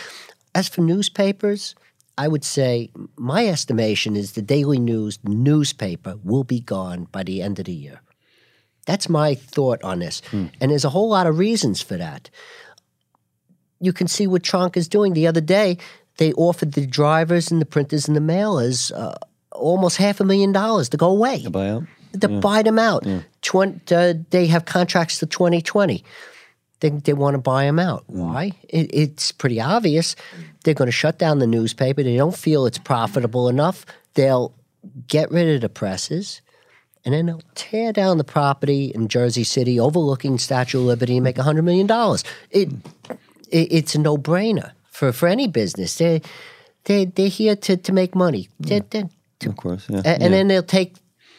As 0.54 0.68
for 0.68 0.80
newspapers, 0.82 1.74
I 2.18 2.28
would 2.28 2.44
say 2.44 2.90
my 3.16 3.46
estimation 3.46 4.16
is 4.16 4.32
the 4.32 4.42
Daily 4.42 4.78
News 4.78 5.18
newspaper 5.24 6.16
will 6.22 6.44
be 6.44 6.60
gone 6.60 7.08
by 7.10 7.22
the 7.22 7.42
end 7.42 7.58
of 7.58 7.64
the 7.64 7.72
year. 7.72 8.00
That's 8.86 9.08
my 9.08 9.34
thought 9.34 9.82
on 9.82 10.00
this. 10.00 10.22
And 10.60 10.70
there's 10.70 10.84
a 10.84 10.90
whole 10.90 11.08
lot 11.08 11.26
of 11.26 11.38
reasons 11.38 11.80
for 11.80 11.96
that. 11.96 12.30
You 13.80 13.92
can 13.92 14.08
see 14.08 14.26
what 14.26 14.42
Tronc 14.42 14.76
is 14.76 14.88
doing. 14.88 15.14
The 15.14 15.26
other 15.26 15.40
day, 15.40 15.78
they 16.18 16.32
offered 16.34 16.72
the 16.72 16.86
drivers 16.86 17.50
and 17.50 17.60
the 17.60 17.66
printers 17.66 18.08
and 18.08 18.16
the 18.16 18.20
mailers 18.20 18.92
uh, 18.94 19.14
almost 19.52 19.96
half 19.96 20.20
a 20.20 20.24
million 20.24 20.52
dollars 20.52 20.88
to 20.90 20.96
go 20.96 21.08
away 21.08 21.38
The 21.42 21.50
buyout. 21.50 21.86
To 22.20 22.28
buy 22.28 22.62
them 22.62 22.78
out. 22.78 23.06
Twen- 23.42 23.80
uh, 23.90 24.14
they 24.30 24.46
have 24.46 24.64
contracts 24.64 25.18
to 25.18 25.26
2020. 25.26 26.04
They, 26.80 26.90
they 26.90 27.12
want 27.12 27.34
to 27.34 27.38
buy 27.38 27.64
them 27.64 27.78
out. 27.78 28.04
Why? 28.08 28.52
It, 28.68 28.92
it's 28.92 29.30
pretty 29.30 29.60
obvious. 29.60 30.16
They're 30.64 30.74
going 30.74 30.86
to 30.88 30.92
shut 30.92 31.18
down 31.18 31.38
the 31.38 31.46
newspaper. 31.46 32.02
They 32.02 32.16
don't 32.16 32.36
feel 32.36 32.66
it's 32.66 32.78
profitable 32.78 33.48
enough. 33.48 33.86
They'll 34.14 34.52
get 35.06 35.30
rid 35.30 35.54
of 35.54 35.60
the 35.60 35.68
presses, 35.68 36.40
and 37.04 37.14
then 37.14 37.26
they'll 37.26 37.42
tear 37.54 37.92
down 37.92 38.18
the 38.18 38.24
property 38.24 38.86
in 38.94 39.06
Jersey 39.08 39.44
City 39.44 39.78
overlooking 39.78 40.38
Statue 40.38 40.80
of 40.80 40.84
Liberty 40.86 41.16
and 41.16 41.24
make 41.24 41.36
$100 41.36 41.62
million. 41.62 41.88
It, 42.50 42.68
it 43.50 43.72
it's 43.72 43.94
a 43.94 43.98
no 44.00 44.16
brainer 44.18 44.72
for, 44.90 45.12
for 45.12 45.28
any 45.28 45.46
business. 45.46 45.96
They, 45.98 46.20
they, 46.84 47.04
they're 47.04 47.28
here 47.28 47.54
to, 47.56 47.76
to 47.76 47.92
make 47.92 48.14
money. 48.16 48.48
They're, 48.58 48.80
they're, 48.80 49.08
Of 49.46 49.56
course, 49.56 49.86
yeah. 49.88 50.02
and, 50.04 50.32
then 50.34 50.48
they'll 50.48 50.62
take 50.64 50.94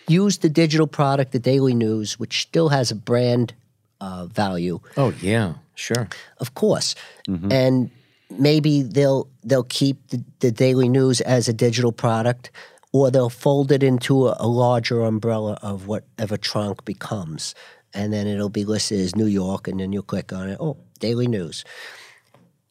use 0.07 0.37
the 0.39 0.49
digital 0.49 0.87
product, 0.87 1.31
the 1.31 1.39
Daily 1.39 1.73
News, 1.73 2.19
which 2.19 2.41
still 2.41 2.69
has 2.69 2.91
a 2.91 2.95
brand 2.95 3.53
uh, 4.01 4.25
value, 4.25 4.79
Oh 4.97 5.13
yeah, 5.21 5.53
sure. 5.75 6.07
of 6.39 6.53
course, 6.55 6.95
and 7.27 7.89
maybe 8.29 8.81
they'll 8.83 9.27
they'll 9.43 9.63
keep 9.69 10.07
the, 10.09 10.23
the 10.39 10.51
Daily 10.51 10.89
News 10.89 11.21
as 11.21 11.47
a 11.47 11.53
digital 11.53 11.91
product, 11.91 12.51
or 12.91 13.09
they'll 13.11 13.29
fold 13.29 13.71
it 13.71 13.81
into 13.83 14.27
a, 14.27 14.35
a 14.39 14.47
larger 14.47 15.01
umbrella 15.01 15.57
of 15.61 15.87
whatever 15.87 16.35
Tronc 16.37 16.83
becomes, 16.85 17.55
and 17.93 18.11
then 18.11 18.27
it'll 18.27 18.49
be 18.49 18.65
listed 18.65 18.99
as 18.99 19.15
New 19.15 19.27
York, 19.27 19.67
and 19.67 19.79
then 19.79 19.93
you'll 19.93 20.03
click 20.03 20.33
on 20.33 20.49
it. 20.49 20.57
Oh, 20.59 20.77
Daily 20.99 21.27
News. 21.27 21.63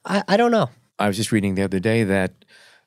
I, 0.05 0.23
I 0.29 0.37
don't 0.37 0.51
know. 0.51 0.68
I 0.99 1.07
was 1.09 1.16
just 1.16 1.33
reading 1.33 1.55
the 1.55 1.62
other 1.62 1.81
day 1.81 2.05
that 2.05 2.41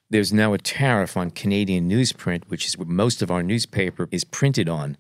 there's 0.09 0.31
now 0.31 0.53
a 0.53 0.57
tariff 0.57 1.17
on 1.17 1.31
Canadian 1.31 1.89
newsprint, 1.89 2.43
which 2.47 2.65
is 2.65 2.77
what 2.77 2.87
most 2.87 3.21
of 3.21 3.31
our 3.31 3.43
newspaper 3.43 4.07
is 4.11 4.23
printed 4.23 4.69
on. 4.69 4.97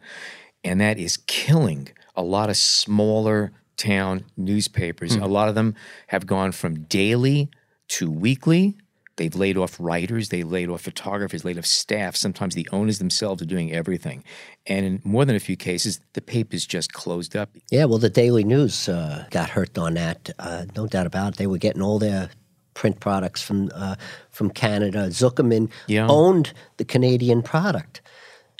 And 0.63 0.81
that 0.81 0.97
is 0.97 1.17
killing 1.27 1.89
a 2.15 2.23
lot 2.23 2.49
of 2.49 2.57
smaller 2.57 3.51
town 3.77 4.25
newspapers. 4.35 5.15
A 5.15 5.27
lot 5.27 5.49
of 5.49 5.55
them 5.55 5.75
have 6.07 6.25
gone 6.25 6.51
from 6.51 6.83
daily 6.83 7.49
to 7.89 8.09
weekly. 8.09 8.75
They've 9.17 9.35
laid 9.35 9.57
off 9.57 9.79
writers, 9.79 10.27
they 10.27 10.43
laid 10.43 10.69
off 10.69 10.81
photographers, 10.81 11.45
laid 11.45 11.57
off 11.57 11.65
staff. 11.65 12.17
Sometimes 12.17 12.53
the 12.53 12.67
owners 12.73 12.99
themselves 12.99 13.41
are 13.41 13.45
doing 13.45 13.71
everything. 13.71 14.25
And 14.67 14.85
in 14.85 15.01
more 15.05 15.23
than 15.23 15.37
a 15.37 15.39
few 15.39 15.55
cases, 15.55 16.01
the 16.13 16.21
paper's 16.21 16.65
just 16.65 16.91
closed 16.91 17.33
up. 17.35 17.49
Yeah, 17.71 17.85
well, 17.85 17.97
the 17.97 18.09
Daily 18.09 18.43
News 18.43 18.89
uh, 18.89 19.25
got 19.31 19.51
hurt 19.51 19.77
on 19.77 19.93
that. 19.93 20.31
Uh, 20.37 20.65
no 20.75 20.85
doubt 20.87 21.05
about 21.05 21.33
it. 21.33 21.37
They 21.37 21.47
were 21.47 21.57
getting 21.57 21.81
all 21.81 21.97
their 21.97 22.29
print 22.75 22.99
products 22.99 23.41
from 23.41 23.71
uh, 23.73 23.95
from 24.29 24.51
Canada. 24.51 25.07
Zuckerman 25.09 25.71
Yeah. 25.87 26.07
owned 26.07 26.53
the 26.77 26.85
Canadian 26.85 27.41
product, 27.41 28.01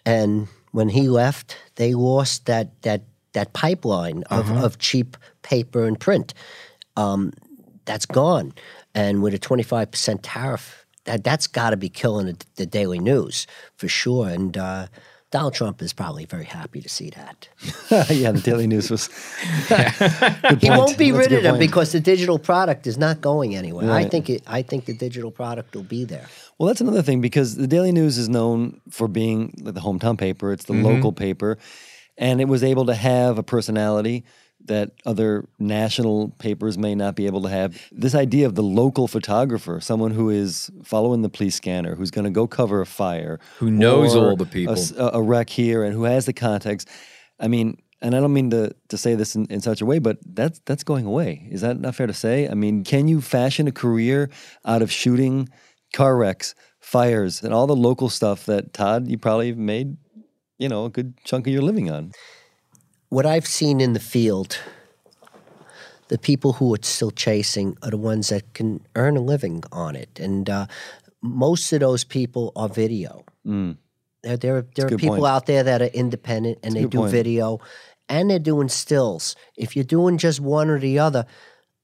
and 0.06 0.48
when 0.72 0.90
he 0.90 1.08
left, 1.08 1.56
they 1.76 1.94
lost 1.94 2.48
that 2.48 2.82
that 2.82 3.04
that 3.34 3.54
pipeline 3.54 4.24
of, 4.32 4.50
of 4.50 4.80
cheap 4.80 5.18
paper 5.44 5.86
and 5.86 6.00
print. 6.00 6.34
Um, 6.98 7.32
that's 7.86 8.08
gone, 8.08 8.54
and 8.96 9.22
with 9.22 9.34
a 9.36 9.40
twenty 9.40 9.64
five 9.64 9.92
percent 9.92 10.24
tariff, 10.24 10.86
that 11.04 11.24
that's 11.24 11.46
got 11.48 11.70
to 11.70 11.78
be 11.78 11.90
killing 11.90 12.26
the, 12.26 12.38
the 12.56 12.66
Daily 12.66 13.00
News 13.00 13.46
for 13.78 13.88
sure. 13.88 14.28
And 14.28 14.58
uh, 14.58 14.88
Donald 15.32 15.54
Trump 15.54 15.82
is 15.82 15.92
probably 15.92 16.26
very 16.26 16.46
happy 16.46 16.82
to 16.82 16.88
see 16.88 17.10
that. 17.10 17.50
yeah, 18.10 18.32
the 18.32 18.42
Daily 18.42 18.68
News 18.68 18.90
was. 18.90 19.10
He 20.60 20.70
won't 20.70 20.98
be 20.98 21.12
That's 21.12 21.28
rid 21.28 21.38
of 21.38 21.44
them 21.44 21.54
point. 21.54 21.60
because 21.60 21.92
the 21.92 22.00
digital 22.00 22.40
product 22.40 22.88
is 22.88 22.98
not 22.98 23.20
going 23.22 23.56
anywhere. 23.56 23.92
I 23.92 24.06
think 24.06 24.30
it, 24.30 24.44
I 24.48 24.62
think 24.62 24.86
the 24.86 24.94
digital 24.94 25.32
product 25.32 25.76
will 25.76 25.84
be 25.84 26.06
there. 26.06 26.28
Well, 26.58 26.68
that's 26.68 26.82
another 26.82 27.02
thing 27.02 27.20
because 27.20 27.56
the 27.56 27.68
Daily 27.68 27.92
News 27.92 28.18
is 28.18 28.30
known 28.30 28.80
for 28.90 29.08
being 29.08 29.54
the 29.58 29.74
hometown 29.82 30.18
paper. 30.18 30.52
It's 30.52 30.66
the 30.66 30.74
mm-hmm. 30.74 30.86
local 30.86 31.12
paper, 31.12 31.58
and 32.18 32.40
it 32.40 32.46
was 32.46 32.64
able 32.64 32.86
to 32.86 32.96
have 32.96 33.38
a 33.38 33.44
personality 33.44 34.24
that 34.68 34.92
other 35.06 35.48
national 35.60 36.30
papers 36.40 36.78
may 36.78 36.96
not 36.96 37.16
be 37.16 37.26
able 37.26 37.42
to 37.44 37.50
have. 37.50 37.80
This 37.92 38.16
idea 38.16 38.46
of 38.46 38.56
the 38.56 38.64
local 38.64 39.08
photographer, 39.08 39.80
someone 39.80 40.12
who 40.12 40.30
is 40.30 40.70
following 40.84 41.22
the 41.22 41.30
police 41.30 41.56
scanner, 41.56 41.96
who's 41.96 42.12
going 42.12 42.26
to 42.26 42.32
go 42.32 42.48
cover 42.48 42.82
a 42.82 42.86
fire, 42.86 43.40
Who 43.60 43.72
knows 43.72 44.16
all 44.16 44.36
the 44.36 44.46
people. 44.46 44.76
a, 44.98 45.12
a 45.14 45.22
wreck 45.22 45.50
here, 45.50 45.84
and 45.84 45.94
who 45.94 46.04
has 46.04 46.26
the 46.26 46.34
context. 46.34 46.90
I 47.40 47.48
mean, 47.48 47.78
and 48.02 48.16
I 48.16 48.20
don't 48.20 48.34
mean 48.34 48.50
to, 48.52 48.76
to 48.90 48.98
say 48.98 49.16
this 49.16 49.36
in, 49.36 49.46
in 49.48 49.62
such 49.62 49.82
a 49.82 49.86
way, 49.86 50.00
but 50.00 50.18
that's 50.26 50.60
that's 50.66 50.84
going 50.84 51.06
away. 51.06 51.48
Is 51.50 51.62
that 51.62 51.80
not 51.80 51.96
fair 51.96 52.08
to 52.08 52.14
say? 52.14 52.48
I 52.48 52.54
mean, 52.54 52.84
can 52.84 53.08
you 53.08 53.22
fashion 53.22 53.68
a 53.68 53.72
career 53.72 54.30
out 54.66 54.82
of 54.82 54.92
shooting 54.92 55.50
car 55.94 56.18
wrecks, 56.18 56.56
fires, 56.80 57.42
and 57.42 57.54
all 57.54 57.68
the 57.68 57.76
local 57.76 58.10
stuff 58.10 58.46
that 58.46 58.74
Todd 58.74 59.08
you 59.10 59.18
probably 59.18 59.54
made, 59.54 59.98
you 60.58 60.70
know, 60.70 60.86
a 60.86 60.90
good 60.90 61.14
chunk 61.24 61.48
of 61.48 61.54
your 61.54 61.62
living 61.62 61.90
on? 61.90 62.12
What 63.16 63.26
I've 63.26 63.48
seen 63.48 63.80
in 63.80 63.94
the 63.94 64.02
field, 64.02 64.60
the 66.10 66.18
people 66.18 66.52
who 66.52 66.76
are 66.76 66.80
still 66.82 67.12
chasing 67.12 67.78
are 67.82 67.92
the 67.92 67.98
ones 67.98 68.28
that 68.28 68.54
can 68.54 68.86
earn 68.94 69.16
a 69.16 69.22
living 69.22 69.64
on 69.72 69.96
it, 69.96 70.20
and 70.20 70.50
uh, 70.50 70.66
most 71.22 71.72
of 71.72 71.80
those 71.80 72.04
people 72.04 72.52
are 72.58 72.68
video. 72.68 73.24
There, 73.46 74.36
there, 74.36 74.66
there 74.76 74.88
are 74.88 74.98
people 74.98 75.20
point. 75.20 75.26
out 75.34 75.46
there 75.46 75.64
that 75.64 75.82
are 75.82 75.94
independent 75.94 76.58
and 76.62 76.76
a 76.76 76.82
they 76.82 76.86
do 76.88 76.98
point. 76.98 77.12
video, 77.12 77.62
and 78.10 78.30
they're 78.30 78.38
doing 78.38 78.68
stills. 78.68 79.38
If 79.56 79.78
you're 79.78 79.86
doing 79.86 80.18
just 80.18 80.42
one 80.42 80.70
or 80.70 80.78
the 80.78 81.00
other, 81.00 81.26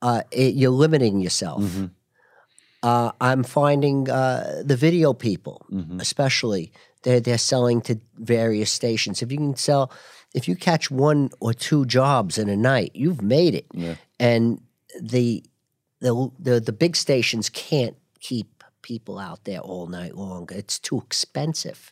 uh, 0.02 0.24
it, 0.32 0.56
you're 0.56 0.70
limiting 0.70 1.22
yourself. 1.22 1.62
Mm-hmm. 1.63 1.86
Uh, 2.84 3.12
I'm 3.22 3.44
finding 3.46 4.10
uh, 4.10 4.63
the 4.65 4.76
video 4.76 5.13
people, 5.13 5.65
Mm-hmm. 5.72 6.02
especially, 6.02 6.74
they're 7.04 7.22
they're 7.22 7.38
selling 7.38 7.80
to 7.84 8.02
various 8.17 8.70
stations. 8.70 9.22
If 9.22 9.32
you 9.32 9.38
can 9.38 9.56
sell, 9.56 9.94
if 10.34 10.48
you 10.48 10.56
catch 10.56 10.89
one 10.89 11.30
or 11.39 11.54
two 11.54 11.86
jobs 11.86 12.38
in 12.38 12.50
a 12.50 12.56
night, 12.56 12.91
you've 12.94 13.22
made 13.22 13.56
it. 13.56 13.67
And 14.20 14.62
the 15.02 15.44
the 16.00 16.32
the 16.39 16.60
the 16.60 16.72
big 16.74 16.96
stations 16.96 17.50
can't 17.50 17.96
keep 18.20 18.63
people 18.82 19.20
out 19.20 19.44
there 19.44 19.60
all 19.60 19.88
night 19.88 20.15
long. 20.15 20.50
It's 20.52 20.80
too 20.80 20.98
expensive. 21.00 21.91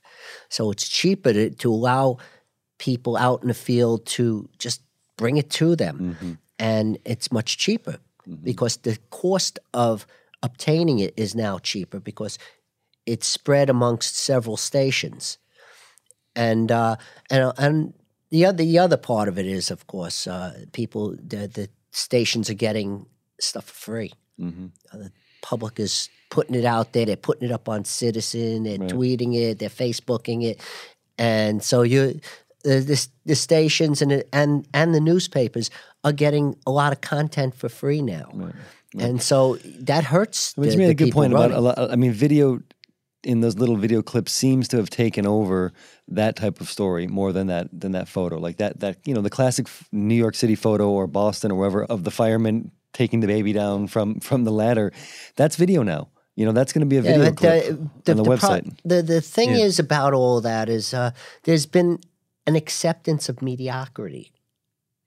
So 0.50 0.72
it's 0.72 0.88
cheaper 0.88 1.34
to, 1.34 1.50
to 1.52 1.72
allow 1.72 2.18
people 2.78 3.16
out 3.18 3.42
in 3.42 3.48
the 3.48 3.54
field 3.54 4.06
to 4.06 4.50
just 4.58 4.82
bring 5.18 5.38
it 5.38 5.50
to 5.52 5.76
them. 5.76 6.00
And 6.58 6.98
it's 7.06 7.32
much 7.32 7.58
cheaper 7.58 8.00
because 8.44 8.78
the 8.78 8.98
cost 9.12 9.60
of 9.74 10.06
obtaining 10.42 11.00
it 11.00 11.14
is 11.18 11.36
now 11.36 11.60
cheaper 11.60 12.00
because 12.00 12.38
it's 13.06 13.28
spread 13.28 13.70
amongst 13.70 14.16
several 14.16 14.58
stations. 14.58 15.38
And 16.36 16.72
uh, 16.72 16.96
and 17.30 17.54
and 17.58 17.94
the 18.32 18.46
other 18.46 18.64
the 18.64 18.80
other 18.80 18.98
part 18.98 19.28
of 19.28 19.38
it 19.38 19.46
is, 19.46 19.72
of 19.72 19.88
course, 19.88 20.28
uh, 20.28 20.66
people 20.72 21.16
the 21.16 21.48
the 21.48 21.70
stations 21.92 22.50
are 22.50 22.56
getting 22.56 23.06
stuff 23.40 23.66
for 23.66 23.74
free. 23.74 24.14
Uh, 24.94 24.98
the 24.98 25.12
public 25.42 25.80
is 25.80 26.10
putting 26.30 26.56
it 26.56 26.66
out 26.66 26.94
there. 26.94 27.06
They're 27.06 27.16
putting 27.16 27.50
it 27.50 27.52
up 27.52 27.68
on 27.68 27.86
Citizen. 27.86 28.64
They're 28.64 28.78
tweeting 28.78 29.36
it. 29.36 29.60
They're 29.60 29.70
Facebooking 29.70 30.44
it, 30.44 30.62
and 31.18 31.64
so 31.64 31.82
you. 31.84 32.20
The, 32.62 32.82
the, 32.82 33.08
the 33.26 33.36
stations 33.36 34.02
and 34.02 34.12
the, 34.12 34.36
and 34.36 34.68
and 34.74 34.94
the 34.94 35.00
newspapers 35.00 35.72
are 36.04 36.12
getting 36.12 36.58
a 36.68 36.72
lot 36.72 36.92
of 36.92 37.00
content 37.00 37.56
for 37.56 37.70
free 37.70 38.02
now, 38.02 38.52
and 38.98 39.22
so 39.22 39.56
that 39.64 40.04
hurts. 40.04 40.52
The, 40.54 40.70
you 40.70 40.78
made 40.78 40.90
a 40.90 40.94
good 40.94 41.14
point 41.14 41.32
about 41.32 41.52
a 41.52 41.62
lot. 41.62 41.80
I 41.80 41.96
mean, 41.96 42.12
video 42.12 42.60
in 43.24 43.42
those 43.42 43.58
little 43.58 43.76
video 43.76 44.02
clips 44.02 44.32
seems 44.32 44.68
to 44.70 44.78
have 44.78 44.90
taken 44.90 45.26
over 45.26 45.74
that 46.08 46.36
type 46.36 46.62
of 46.62 46.70
story 46.70 47.08
more 47.08 47.32
than 47.34 47.48
that 47.48 47.68
than 47.78 47.92
that 47.92 48.08
photo. 48.08 48.38
Like 48.38 48.58
that 48.58 48.80
that 48.80 48.98
you 49.06 49.14
know 49.14 49.22
the 49.22 49.30
classic 49.30 49.68
New 49.92 50.16
York 50.16 50.36
City 50.36 50.56
photo 50.56 50.90
or 50.90 51.08
Boston 51.08 51.52
or 51.52 51.56
wherever 51.56 51.84
of 51.86 52.04
the 52.04 52.12
fireman 52.12 52.72
taking 52.94 53.20
the 53.20 53.28
baby 53.28 53.54
down 53.54 53.88
from 53.88 54.20
from 54.20 54.44
the 54.44 54.52
ladder. 54.52 54.92
That's 55.36 55.56
video 55.56 55.84
now. 55.84 56.10
You 56.36 56.46
know, 56.46 56.54
that's 56.54 56.72
going 56.72 56.82
to 56.82 56.86
be 56.88 56.96
a 56.96 57.02
video 57.02 57.26
but 57.26 57.36
clip 57.36 57.66
the, 58.06 58.12
on 58.12 58.18
the, 58.18 58.24
pro- 58.24 58.36
website. 58.38 58.78
the 58.86 59.02
the 59.02 59.20
thing 59.20 59.50
Yeah. 59.50 59.66
is 59.66 59.78
about 59.80 60.14
all 60.14 60.40
that 60.42 60.70
is 60.70 60.94
uh, 60.94 61.12
there's 61.44 61.66
been 61.66 62.00
an 62.48 62.56
acceptance 62.56 63.28
of 63.28 63.42
mediocrity. 63.42 64.32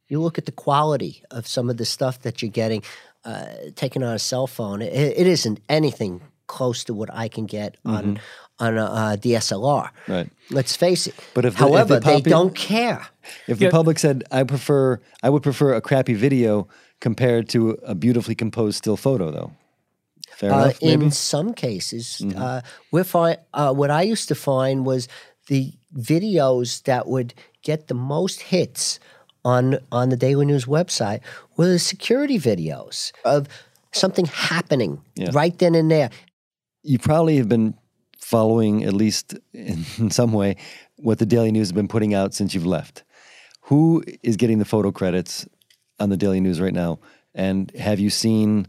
You 0.08 0.20
look 0.20 0.36
at 0.36 0.44
the 0.44 0.52
quality 0.52 1.22
of 1.30 1.46
some 1.46 1.70
of 1.70 1.78
the 1.78 1.86
stuff 1.86 2.20
that 2.20 2.42
you're 2.42 2.50
getting 2.50 2.82
uh, 3.24 3.46
taken 3.76 4.02
on 4.02 4.14
a 4.14 4.18
cell 4.18 4.46
phone. 4.46 4.82
It, 4.82 4.92
it 4.92 5.26
isn't 5.26 5.60
anything 5.70 6.20
close 6.46 6.84
to 6.84 6.94
what 6.94 7.08
I 7.12 7.28
can 7.28 7.46
get 7.46 7.76
on 7.84 8.20
on 8.58 8.78
a, 8.78 8.84
uh 8.84 9.16
DSLR. 9.16 9.90
Right. 10.08 10.28
Let's 10.50 10.76
face 10.76 11.06
it. 11.06 11.14
But 11.34 11.44
if 11.44 11.56
the- 11.56 11.64
if 11.64 11.70
the 11.70 11.76
however, 11.78 12.00
they 12.00 12.20
don't 12.20 12.54
care. 12.54 13.06
If 13.48 13.58
the 13.58 13.70
public 13.70 13.98
said, 13.98 14.24
"I 14.30 14.44
prefer," 14.44 15.00
I 15.22 15.30
would 15.30 15.42
prefer 15.42 15.74
a 15.74 15.80
crappy 15.80 16.14
video 16.14 16.68
compared 17.00 17.48
to 17.50 17.70
a 17.84 17.94
beautifully 17.94 18.34
composed 18.34 18.76
still 18.78 18.96
photo, 18.96 19.30
though. 19.30 19.52
Fair 20.36 20.52
Uh, 20.52 20.62
enough. 20.64 20.82
Maybe. 20.82 21.04
in 21.06 21.10
some 21.10 21.52
cases, 21.54 22.22
uh, 22.36 22.60
we're 22.90 23.04
fi- 23.04 23.38
uh, 23.54 23.72
what 23.74 23.90
I 23.90 24.02
used 24.02 24.28
to 24.28 24.34
find 24.34 24.84
was 24.86 25.08
the 25.48 25.72
videos 25.96 26.82
that 26.84 27.06
would 27.08 27.34
get 27.62 27.88
the 27.88 27.94
most 27.94 28.40
hits 28.42 28.98
on 29.44 29.78
on 29.90 30.08
the 30.10 30.16
Daily 30.16 30.46
News 30.46 30.66
website 30.66 31.20
were 31.56 31.66
the 31.66 31.78
security 31.78 32.38
videos 32.38 33.12
of 33.24 33.48
something 33.92 34.26
happening 34.26 35.00
Yeah. 35.16 35.30
right 35.32 35.56
then 35.58 35.74
and 35.74 35.90
there. 35.90 36.10
You 36.82 36.98
probably 36.98 37.36
have 37.36 37.48
been 37.48 37.74
following, 38.18 38.84
at 38.84 38.92
least 38.92 39.38
in, 39.52 39.84
some 40.10 40.32
way, 40.32 40.56
what 40.96 41.18
the 41.18 41.26
Daily 41.26 41.52
News 41.52 41.68
has 41.68 41.72
been 41.72 41.88
putting 41.88 42.14
out 42.14 42.34
since 42.34 42.54
you've 42.54 42.66
left. 42.66 43.04
Who 43.62 44.02
is 44.22 44.36
getting 44.36 44.58
the 44.58 44.64
photo 44.64 44.90
credits 44.90 45.46
on 45.98 46.10
the 46.10 46.16
Daily 46.16 46.40
News 46.40 46.60
right 46.60 46.74
now? 46.74 46.98
And 47.34 47.70
have 47.72 48.00
you 48.00 48.10
seen 48.10 48.66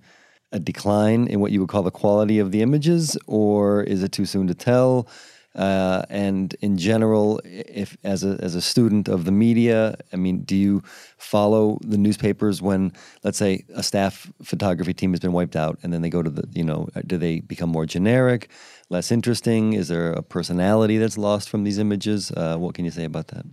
a 0.52 0.60
decline 0.60 1.28
in 1.28 1.39
what 1.39 1.52
you 1.52 1.60
would 1.60 1.69
call 1.69 1.84
the 1.84 1.91
quality 1.91 2.39
of 2.39 2.52
the 2.52 2.62
images, 2.62 3.17
or 3.26 3.84
is 3.84 4.04
it 4.04 4.12
too 4.12 4.26
soon 4.26 4.47
to 4.47 4.54
tell? 4.54 5.08
Uh, 5.56 6.04
and 6.10 6.56
in 6.62 6.78
general, 6.78 7.39
if 7.44 7.96
as 8.04 8.24
a 8.24 8.39
as 8.42 8.56
a 8.56 8.62
student 8.62 9.08
of 9.08 9.26
the 9.26 9.32
media, 9.32 9.96
I 10.12 10.16
mean, 10.16 10.42
do 10.44 10.56
you 10.56 10.82
follow 11.18 11.78
the 11.82 11.98
newspapers 11.98 12.62
when, 12.62 12.92
let's 13.24 13.38
say, 13.38 13.63
a 13.76 13.84
staff 13.84 14.32
photography 14.42 14.94
team 14.94 15.12
has 15.12 15.20
been 15.20 15.32
wiped 15.32 15.56
out, 15.56 15.78
and 15.84 15.94
then 15.94 16.02
they 16.02 16.10
go 16.10 16.24
to 16.24 16.30
the, 16.30 16.48
you 16.54 16.63
know, 16.63 16.88
do 17.06 17.18
they 17.18 17.39
become 17.39 17.70
more 17.70 17.86
generic, 17.86 18.50
less 18.89 19.12
interesting? 19.12 19.74
Is 19.74 19.89
there 19.89 20.12
a 20.12 20.24
personality 20.24 20.98
that's 20.98 21.18
lost 21.18 21.50
from 21.50 21.63
these 21.63 21.78
images? 21.78 22.32
Uh, 22.32 22.58
what 22.58 22.74
can 22.74 22.86
you 22.86 22.92
say 22.92 23.06
about 23.06 23.28
that? 23.28 23.46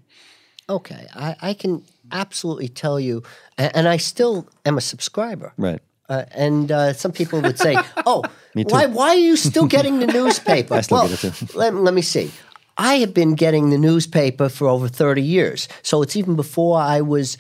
Okay, 0.71 1.07
I, 1.15 1.37
I 1.43 1.55
can 1.55 1.85
absolutely 2.13 2.69
tell 2.69 2.99
you, 2.99 3.23
and, 3.59 3.77
and 3.77 3.89
I 3.89 3.99
still 3.99 4.49
am 4.65 4.79
a 4.79 4.81
subscriber. 4.81 5.53
Right. 5.59 5.81
Uh, 6.11 6.25
and 6.33 6.73
uh, 6.73 6.92
some 6.92 7.12
people 7.12 7.40
would 7.40 7.57
say, 7.57 7.77
"Oh, 8.05 8.25
why 8.55 8.87
why 8.87 9.11
are 9.11 9.14
you 9.14 9.37
still 9.37 9.66
getting 9.77 10.01
the 10.01 10.09
newspaper?" 10.09 10.83
Well, 10.90 11.09
get 11.09 11.25
it 11.25 11.35
too. 11.35 11.46
Let, 11.57 11.73
let 11.75 11.94
me 11.94 12.03
see. 12.03 12.33
I 12.77 12.94
have 12.96 13.14
been 13.14 13.37
getting 13.37 13.70
the 13.70 13.79
newspaper 13.79 14.49
for 14.49 14.66
over 14.66 14.88
thirty 14.88 15.23
years, 15.23 15.68
so 15.83 16.03
it's 16.03 16.16
even 16.16 16.35
before 16.35 16.81
I 16.81 17.01
was 17.01 17.38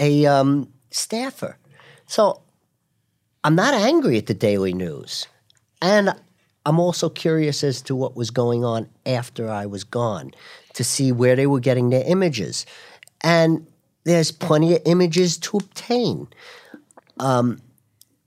a 0.00 0.26
um, 0.26 0.72
staffer. 0.90 1.56
So 2.06 2.42
I'm 3.44 3.54
not 3.54 3.74
angry 3.74 4.18
at 4.18 4.26
the 4.26 4.34
Daily 4.34 4.72
News, 4.72 5.28
and 5.80 6.12
I'm 6.66 6.80
also 6.80 7.08
curious 7.08 7.62
as 7.62 7.80
to 7.82 7.94
what 7.94 8.16
was 8.16 8.30
going 8.32 8.64
on 8.64 8.88
after 9.06 9.48
I 9.48 9.66
was 9.66 9.84
gone 9.84 10.32
to 10.74 10.82
see 10.82 11.12
where 11.12 11.36
they 11.36 11.46
were 11.46 11.60
getting 11.60 11.90
their 11.90 12.04
images, 12.04 12.66
and 13.20 13.68
there's 14.02 14.32
plenty 14.32 14.74
of 14.74 14.82
images 14.84 15.38
to 15.38 15.58
obtain. 15.58 16.26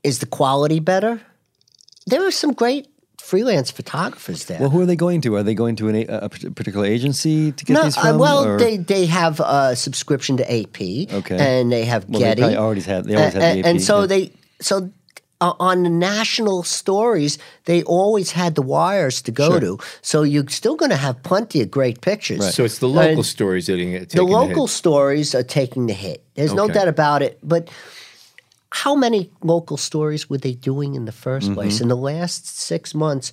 Is 0.03 0.19
the 0.19 0.25
quality 0.27 0.79
better? 0.79 1.19
There 2.07 2.25
are 2.25 2.31
some 2.31 2.53
great 2.53 2.87
freelance 3.19 3.71
photographers 3.71 4.45
there. 4.45 4.59
Well, 4.59 4.69
who 4.69 4.79
are 4.81 4.85
they 4.85 4.95
going 4.95 5.21
to? 5.21 5.35
Are 5.35 5.41
they 5.43 5.55
going 5.55 5.75
to 5.77 5.87
an, 5.87 5.95
a, 5.95 6.25
a 6.25 6.29
particular 6.29 6.85
agency 6.85 7.51
to 7.51 7.65
get 7.65 7.73
no, 7.73 7.83
these 7.83 7.97
uh, 7.97 8.15
well, 8.19 8.45
or- 8.45 8.59
they 8.59 8.77
they 8.77 9.07
have 9.07 9.39
a 9.39 9.75
subscription 9.75 10.37
to 10.37 10.43
AP, 10.43 10.79
Okay. 11.11 11.37
and 11.39 11.71
they 11.71 11.85
have 11.85 12.07
Well, 12.07 12.19
they 12.19 12.25
Getty. 12.27 12.41
probably 12.41 12.57
always 12.57 12.85
had- 12.85 13.05
they 13.05 13.15
always 13.15 13.33
had 13.33 13.41
the 13.41 13.45
and, 13.47 13.59
AP, 13.59 13.65
and 13.65 13.81
so 13.81 14.01
yeah. 14.01 14.05
they 14.05 14.31
so 14.61 14.91
uh, 15.41 15.53
on 15.59 15.83
the 15.83 15.89
national 15.89 16.61
stories, 16.63 17.39
they 17.65 17.81
always 17.83 18.31
had 18.31 18.53
the 18.55 18.61
wires 18.61 19.21
to 19.23 19.31
go 19.31 19.49
Sure. 19.49 19.59
to. 19.59 19.79
So 20.01 20.21
you're 20.23 20.47
still 20.49 20.75
going 20.75 20.91
to 20.91 20.97
have 20.97 21.21
plenty 21.23 21.61
of 21.61 21.69
great 21.71 21.99
pictures. 22.01 22.53
So 22.55 22.63
it's 22.63 22.77
the 22.79 22.87
local 22.87 23.11
And 23.17 23.25
stories 23.25 23.65
that 23.65 23.73
are 23.73 23.77
getting 23.77 23.91
the 23.93 24.05
taking 24.05 24.29
local 24.29 24.67
hit. 24.67 24.75
stories 24.75 25.35
are 25.35 25.43
taking 25.43 25.87
the 25.87 25.93
hit. 25.93 26.23
There's 26.35 26.53
no 26.53 26.67
doubt 26.69 26.87
about 26.87 27.21
it. 27.21 27.37
But 27.43 27.69
how 28.71 28.95
many 28.95 29.31
local 29.41 29.77
stories 29.77 30.29
were 30.29 30.37
they 30.39 30.53
doing 30.53 30.95
in 30.95 31.05
the 31.05 31.11
1st 31.11 31.43
Mm-hmm. 31.43 31.53
place? 31.53 31.81
In 31.81 31.87
the 31.87 31.95
last 31.97 32.47
six 32.59 32.93
months 32.93 33.31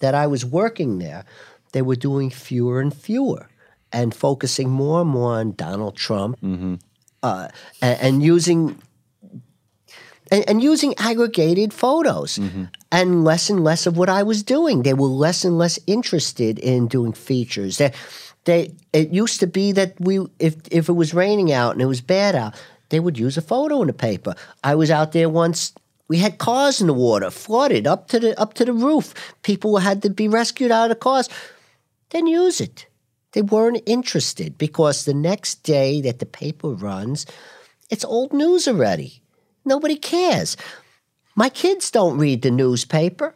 that 0.00 0.14
I 0.14 0.26
was 0.26 0.44
working 0.44 0.98
there, 0.98 1.24
they 1.72 1.82
were 1.82 1.96
doing 1.96 2.30
fewer 2.30 2.80
and 2.80 2.94
fewer 2.94 3.48
and 3.92 4.14
focusing 4.14 4.70
more 4.70 5.00
and 5.02 5.10
more 5.10 5.34
on 5.34 5.52
Donald 5.52 5.96
Trump 5.96 6.40
Mm-hmm. 6.40 6.74
uh, 7.22 7.48
and, 7.82 8.00
and 8.00 8.22
using. 8.22 8.80
And, 10.30 10.44
and 10.46 10.62
using 10.62 10.94
aggregated 10.98 11.72
photos, 11.72 12.38
Mm-hmm. 12.38 12.64
and 12.92 13.24
less 13.24 13.48
and 13.48 13.64
less 13.64 13.86
of 13.86 13.96
what 13.96 14.10
I 14.10 14.22
was 14.22 14.42
doing. 14.42 14.82
They 14.82 14.92
were 14.92 15.08
less 15.08 15.42
and 15.44 15.56
less 15.56 15.78
interested 15.86 16.58
in 16.58 16.86
doing 16.86 17.14
features. 17.14 17.78
They, 17.78 17.92
they 18.44 18.74
it 18.92 19.08
used 19.10 19.40
to 19.40 19.46
be 19.46 19.72
that 19.72 19.94
we 19.98 20.18
if 20.38 20.54
if 20.70 20.88
it 20.90 20.92
was 20.92 21.14
raining 21.14 21.50
out 21.50 21.72
and 21.72 21.80
it 21.82 21.86
was 21.86 22.02
bad 22.02 22.34
out, 22.34 22.54
they 22.88 23.00
would 23.00 23.18
use 23.18 23.36
a 23.36 23.42
photo 23.42 23.80
in 23.82 23.86
the 23.86 23.92
paper. 23.92 24.34
I 24.64 24.74
was 24.74 24.90
out 24.90 25.12
there 25.12 25.28
once. 25.28 25.72
We 26.08 26.18
had 26.18 26.38
cars 26.38 26.80
in 26.80 26.86
the 26.86 26.94
water, 26.94 27.30
flooded 27.30 27.86
up 27.86 28.08
to 28.08 28.20
the 28.20 28.40
up 28.40 28.54
to 28.54 28.64
the 28.64 28.72
roof. 28.72 29.14
People 29.42 29.78
had 29.78 30.02
to 30.02 30.10
be 30.10 30.28
rescued 30.28 30.70
out 30.70 30.90
of 30.90 30.96
the 30.96 30.96
cars. 30.96 31.28
Then 32.10 32.26
use 32.26 32.60
it. 32.60 32.86
They 33.32 33.42
weren't 33.42 33.82
interested 33.84 34.56
because 34.56 35.04
the 35.04 35.14
next 35.14 35.62
day 35.62 36.00
that 36.00 36.18
the 36.18 36.26
paper 36.26 36.70
runs, 36.70 37.26
it's 37.90 38.04
old 38.04 38.32
news 38.32 38.66
already. 38.66 39.22
Nobody 39.64 39.96
cares. 39.96 40.56
My 41.34 41.50
kids 41.50 41.90
don't 41.90 42.18
read 42.18 42.42
the 42.42 42.50
newspaper. 42.50 43.34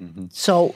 Mm-hmm. 0.00 0.26
So 0.30 0.74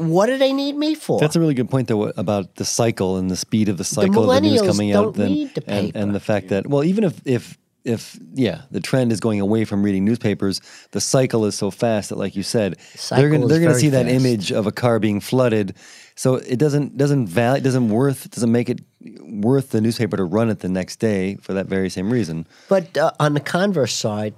what 0.00 0.26
do 0.26 0.38
they 0.38 0.52
need 0.52 0.76
me 0.76 0.94
for? 0.94 1.20
That's 1.20 1.36
a 1.36 1.40
really 1.40 1.54
good 1.54 1.70
point, 1.70 1.88
though, 1.88 2.08
about 2.16 2.56
the 2.56 2.64
cycle 2.64 3.16
and 3.16 3.30
the 3.30 3.36
speed 3.36 3.68
of 3.68 3.76
the 3.76 3.84
cycle 3.84 4.30
of 4.30 4.42
the 4.42 4.48
news 4.48 4.62
coming 4.62 4.92
out. 4.92 5.14
Then, 5.14 5.50
the 5.54 5.64
and, 5.66 5.96
and 5.96 6.14
the 6.14 6.20
fact 6.20 6.48
that, 6.48 6.66
well, 6.66 6.84
even 6.84 7.04
if 7.04 7.20
if 7.24 7.58
if 7.84 8.18
yeah, 8.34 8.62
the 8.70 8.80
trend 8.80 9.12
is 9.12 9.20
going 9.20 9.40
away 9.40 9.64
from 9.64 9.82
reading 9.82 10.04
newspapers, 10.04 10.60
the 10.90 11.00
cycle 11.00 11.44
is 11.46 11.54
so 11.54 11.70
fast 11.70 12.10
that, 12.10 12.16
like 12.16 12.36
you 12.36 12.42
said, 12.42 12.76
they're 13.10 13.30
gonna 13.30 13.46
they're 13.46 13.74
see 13.74 13.88
that 13.90 14.08
image 14.08 14.52
of 14.52 14.66
a 14.66 14.72
car 14.72 14.98
being 14.98 15.20
flooded. 15.20 15.74
So 16.14 16.34
it 16.34 16.58
doesn't 16.58 16.96
doesn't 16.96 17.28
val 17.28 17.54
it 17.54 17.62
doesn't 17.62 17.88
worth 17.88 18.30
doesn't 18.30 18.52
make 18.52 18.68
it 18.68 18.80
worth 19.22 19.70
the 19.70 19.80
newspaper 19.80 20.16
to 20.16 20.24
run 20.24 20.50
it 20.50 20.60
the 20.60 20.68
next 20.68 20.96
day 20.96 21.36
for 21.36 21.54
that 21.54 21.66
very 21.66 21.88
same 21.88 22.12
reason. 22.12 22.46
But 22.68 22.96
uh, 22.98 23.12
on 23.18 23.34
the 23.34 23.40
converse 23.40 23.94
side, 23.94 24.34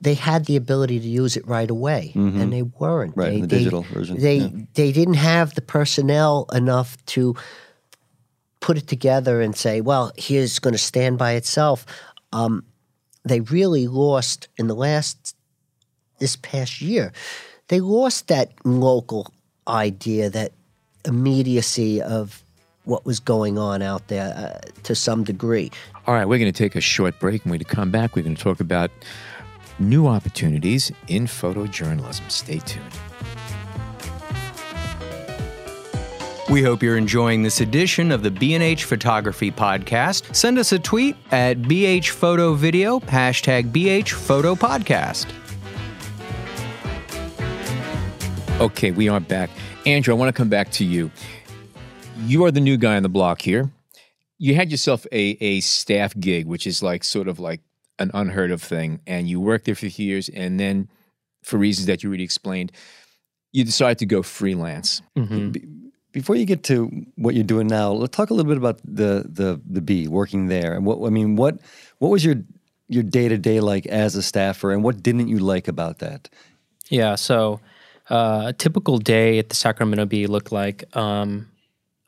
they 0.00 0.14
had 0.14 0.44
the 0.44 0.56
ability 0.56 1.00
to 1.00 1.06
use 1.08 1.36
it 1.36 1.46
right 1.46 1.70
away, 1.70 2.12
and 2.14 2.52
they 2.52 2.62
weren't. 2.62 3.12
Mm-hmm. 3.12 3.20
Right, 3.20 3.30
they, 3.30 3.40
the 3.40 3.46
they- 3.46 3.58
digital 3.58 3.82
version, 3.82 4.20
They 4.20 4.36
yeah. 4.36 4.48
they 4.74 4.92
didn't 4.92 5.14
have 5.14 5.54
the 5.54 5.62
personnel 5.62 6.46
enough 6.52 6.96
to 7.06 7.34
put 8.60 8.76
it 8.76 8.86
together 8.86 9.40
and 9.40 9.56
say, 9.56 9.80
"Well, 9.80 10.12
here's 10.16 10.58
going 10.58 10.74
to 10.74 10.78
stand 10.78 11.18
by 11.18 11.32
itself." 11.32 11.86
Um, 12.32 12.64
they 13.24 13.40
really 13.40 13.86
lost 13.88 14.48
in 14.56 14.66
the 14.66 14.74
last 14.74 15.34
this 16.18 16.36
past 16.36 16.80
year. 16.80 17.12
They 17.68 17.80
lost 17.80 18.28
that 18.28 18.52
local 18.64 19.32
idea, 19.66 20.30
that 20.30 20.52
immediacy 21.04 22.00
of 22.02 22.42
what 22.84 23.04
was 23.04 23.18
going 23.18 23.58
on 23.58 23.82
out 23.82 24.06
there 24.08 24.32
uh, 24.36 24.70
to 24.84 24.94
some 24.94 25.24
degree. 25.24 25.70
All 26.06 26.14
right, 26.14 26.24
we're 26.26 26.38
going 26.38 26.52
to 26.52 26.56
take 26.56 26.76
a 26.76 26.80
short 26.80 27.18
break. 27.18 27.42
And 27.44 27.50
when 27.50 27.58
we 27.58 27.64
come 27.64 27.90
back, 27.90 28.14
we're 28.14 28.22
going 28.22 28.36
to 28.36 28.42
talk 28.42 28.60
about 28.60 28.90
new 29.78 30.06
opportunities 30.06 30.92
in 31.08 31.26
photojournalism. 31.26 32.30
Stay 32.30 32.58
tuned. 32.60 32.84
We 36.48 36.62
hope 36.62 36.80
you're 36.80 36.96
enjoying 36.96 37.42
this 37.42 37.60
edition 37.60 38.12
of 38.12 38.22
the 38.22 38.30
B&H 38.30 38.84
Photography 38.84 39.50
Podcast. 39.50 40.32
Send 40.34 40.58
us 40.58 40.70
a 40.70 40.78
tweet 40.78 41.16
at 41.32 41.58
BH 41.62 42.10
Photo 42.10 42.54
Video, 42.54 43.00
hashtag 43.00 43.72
BH 43.72 44.10
Photo 44.12 44.54
Podcast. 44.54 45.26
Okay, 48.60 48.92
we 48.92 49.08
are 49.08 49.18
back. 49.18 49.50
Andrew, 49.86 50.14
I 50.14 50.16
want 50.16 50.28
to 50.28 50.32
come 50.32 50.48
back 50.48 50.70
to 50.72 50.84
you. 50.84 51.10
You 52.20 52.44
are 52.44 52.52
the 52.52 52.60
new 52.60 52.76
guy 52.76 52.96
on 52.96 53.02
the 53.02 53.08
block 53.08 53.42
here. 53.42 53.70
You 54.38 54.54
had 54.54 54.70
yourself 54.70 55.04
a, 55.10 55.36
a 55.40 55.60
staff 55.60 56.16
gig, 56.18 56.46
which 56.46 56.66
is 56.66 56.80
like 56.80 57.02
sort 57.02 57.26
of 57.26 57.40
like 57.40 57.60
an 57.98 58.10
unheard 58.14 58.50
of 58.50 58.62
thing. 58.62 59.00
And 59.06 59.28
you 59.28 59.40
worked 59.40 59.64
there 59.66 59.74
for 59.74 59.86
a 59.86 59.90
few 59.90 60.06
years. 60.06 60.28
And 60.28 60.58
then, 60.58 60.88
for 61.42 61.58
reasons 61.58 61.86
that 61.86 62.02
you 62.02 62.08
already 62.08 62.24
explained, 62.24 62.72
you 63.52 63.64
decided 63.64 63.98
to 63.98 64.06
go 64.06 64.22
freelance. 64.22 65.02
Before 66.12 66.34
you 66.34 66.44
get 66.44 66.62
to 66.64 67.06
what 67.16 67.34
you're 67.34 67.44
doing 67.44 67.66
now, 67.66 67.92
let's 67.92 68.16
talk 68.16 68.30
a 68.30 68.34
little 68.34 68.48
bit 68.48 68.56
about 68.56 68.80
the 68.84 69.26
the 69.28 69.60
the 69.68 69.80
Bee 69.80 70.08
working 70.08 70.48
there 70.48 70.74
and 70.74 70.84
what 70.86 71.06
I 71.06 71.10
mean. 71.10 71.36
What 71.36 71.60
what 71.98 72.10
was 72.10 72.24
your 72.24 72.36
your 72.88 73.02
day 73.02 73.28
to 73.28 73.38
day 73.38 73.60
like 73.60 73.86
as 73.86 74.16
a 74.16 74.22
staffer, 74.22 74.72
and 74.72 74.82
what 74.82 75.02
didn't 75.02 75.28
you 75.28 75.38
like 75.38 75.68
about 75.68 75.98
that? 75.98 76.28
Yeah. 76.88 77.16
So 77.16 77.60
uh, 78.08 78.44
a 78.46 78.52
typical 78.52 78.98
day 78.98 79.38
at 79.38 79.48
the 79.48 79.56
Sacramento 79.56 80.06
Bee 80.06 80.26
looked 80.26 80.52
like 80.52 80.84
um, 80.96 81.48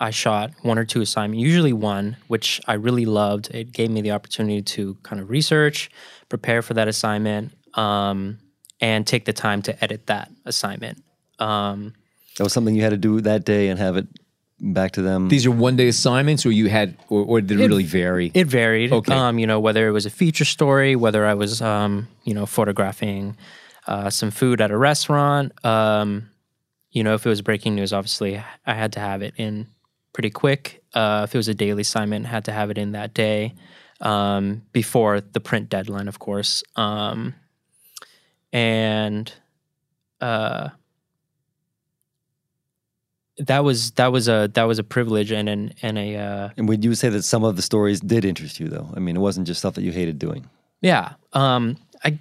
I 0.01 0.11
shot 0.11 0.53
one 0.63 0.79
or 0.79 0.85
two 0.85 1.01
assignments, 1.01 1.43
usually 1.43 1.73
one, 1.73 2.17
which 2.29 2.61
I 2.67 2.75
really 2.75 3.05
loved. 3.05 3.51
It 3.53 3.73
gave 3.73 3.91
me 3.91 4.01
the 4.01 4.13
opportunity 4.13 4.63
to 4.63 4.95
kind 5.03 5.21
of 5.21 5.29
research, 5.29 5.91
prepare 6.29 6.63
for 6.63 6.75
that 6.75 6.87
assignment, 6.87 7.53
um, 7.75 8.39
and 8.81 9.07
take 9.07 9.25
the 9.25 9.33
time 9.33 9.63
to 9.63 9.85
edit 9.85 10.07
that 10.07 10.31
assignment. 10.45 11.03
Um, 11.41 11.95
That 12.37 12.45
was 12.45 12.53
something 12.53 12.75
you 12.77 12.83
had 12.83 12.91
to 12.91 12.97
do 12.97 13.21
that 13.23 13.45
day 13.45 13.69
and 13.69 13.79
have 13.79 13.97
it 13.97 14.07
back 14.61 14.93
to 14.93 15.03
them. 15.03 15.29
These 15.29 15.47
are 15.47 15.51
one 15.51 15.75
day 15.77 15.89
assignments, 15.89 16.47
or 16.47 16.53
you 16.53 16.69
had, 16.69 16.97
or, 17.09 17.25
or 17.25 17.41
did 17.41 17.61
it, 17.61 17.67
really 17.67 17.85
vary? 17.85 18.31
It 18.35 18.47
varied. 18.47 18.93
Okay. 18.93 19.13
Um, 19.13 19.39
you 19.39 19.47
know, 19.47 19.59
whether 19.59 19.89
it 19.89 19.93
was 19.93 20.07
a 20.07 20.11
feature 20.11 20.45
story, 20.45 20.95
whether 20.95 21.27
I 21.27 21.35
was, 21.35 21.61
um, 21.61 22.09
you 22.25 22.35
know, 22.35 22.47
photographing 22.47 23.37
uh, 23.89 24.11
some 24.11 24.31
food 24.31 24.61
at 24.61 24.71
a 24.71 24.77
restaurant. 24.77 25.53
Um, 25.65 26.31
you 26.91 27.03
know, 27.03 27.15
if 27.15 27.27
it 27.27 27.29
was 27.29 27.43
breaking 27.43 27.75
news, 27.75 27.93
obviously 27.93 28.43
I 28.67 28.75
had 28.75 28.93
to 28.93 29.01
have 29.01 29.23
it 29.23 29.35
in 29.37 29.67
pretty 30.13 30.31
quick. 30.31 30.83
Uh, 30.95 31.23
if 31.25 31.35
it 31.35 31.39
was 31.39 31.49
a 31.49 31.55
daily 31.55 31.83
assignment, 31.83 32.27
had 32.27 32.45
to 32.47 32.53
have 32.53 32.71
it 32.71 32.79
in 32.79 32.93
that 32.93 33.15
day 33.15 33.55
um, 34.01 34.63
before 34.73 35.21
the 35.21 35.41
print 35.41 35.69
deadline, 35.69 36.09
of 36.09 36.19
course. 36.19 36.63
Um, 36.77 37.35
and 38.53 39.33
uh, 40.21 40.71
that 43.39 43.63
was 43.65 43.93
that 43.93 44.13
was 44.13 44.29
a 44.29 44.51
that 44.55 44.65
was 44.65 44.79
a 44.79 44.85
privilege 44.85 45.31
and 45.31 45.49
an 45.49 45.73
and 45.83 45.99
a 45.99 46.17
uh, 46.17 46.49
and 46.57 46.69
would 46.69 46.85
you 46.85 46.95
say 46.95 47.09
that 47.09 47.23
some 47.23 47.45
of 47.45 47.57
the 47.57 47.63
stories 47.63 48.01
did 48.01 48.25
interest 48.25 48.59
you, 48.59 48.69
though? 48.69 48.91
I 48.95 49.01
mean, 49.01 49.17
it 49.17 49.21
wasn't 49.21 49.47
just 49.47 49.61
stuff 49.61 49.75
that 49.75 49.83
you 49.83 49.93
hated 49.93 50.19
doing. 50.19 50.49
Yeah. 50.81 51.15
Um 51.33 51.77
I 52.05 52.19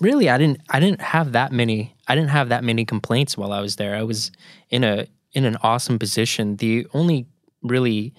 really 0.00 0.28
I 0.28 0.38
didn't 0.38 0.60
I 0.70 0.80
didn't 0.80 1.00
have 1.00 1.32
that 1.32 1.52
many 1.52 1.94
I 2.08 2.14
didn't 2.14 2.30
have 2.30 2.48
that 2.48 2.64
many 2.64 2.84
complaints 2.84 3.36
while 3.36 3.52
I 3.52 3.60
was 3.60 3.76
there. 3.76 3.94
I 3.94 4.02
was 4.02 4.32
in 4.70 4.84
a 4.84 5.06
in 5.32 5.44
an 5.44 5.56
awesome 5.62 5.98
position. 5.98 6.56
The 6.56 6.86
only 6.92 7.26
really 7.62 8.14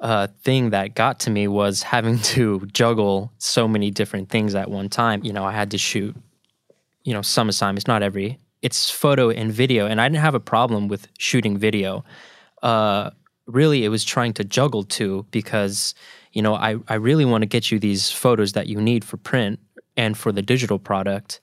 uh, 0.00 0.28
thing 0.42 0.70
that 0.70 0.94
got 0.94 1.20
to 1.20 1.30
me 1.30 1.48
was 1.48 1.82
having 1.82 2.18
to 2.34 2.66
juggle 2.72 3.32
so 3.38 3.68
many 3.68 3.90
different 3.90 4.28
things 4.28 4.54
at 4.54 4.70
one 4.70 4.88
time. 4.88 5.24
You 5.24 5.32
know, 5.32 5.44
I 5.44 5.52
had 5.52 5.70
to 5.72 5.78
shoot, 5.78 6.14
you 7.04 7.12
know, 7.12 7.22
some 7.22 7.48
assignments, 7.48 7.86
not 7.86 8.02
every. 8.02 8.38
It's 8.62 8.90
photo 8.90 9.30
and 9.30 9.52
video, 9.52 9.86
and 9.86 10.00
I 10.00 10.08
didn't 10.08 10.22
have 10.22 10.34
a 10.34 10.40
problem 10.40 10.88
with 10.88 11.08
shooting 11.18 11.58
video. 11.58 12.04
Uh, 12.62 13.10
really, 13.46 13.84
it 13.84 13.88
was 13.88 14.04
trying 14.04 14.32
to 14.34 14.44
juggle 14.44 14.84
two 14.84 15.26
because, 15.30 15.94
you 16.32 16.40
know, 16.40 16.54
I, 16.54 16.76
I 16.88 16.94
really 16.94 17.26
want 17.26 17.42
to 17.42 17.46
get 17.46 17.70
you 17.70 17.78
these 17.78 18.10
photos 18.10 18.52
that 18.52 18.66
you 18.66 18.80
need 18.80 19.04
for 19.04 19.18
print 19.18 19.60
and 19.96 20.16
for 20.16 20.32
the 20.32 20.40
digital 20.40 20.78
product. 20.78 21.40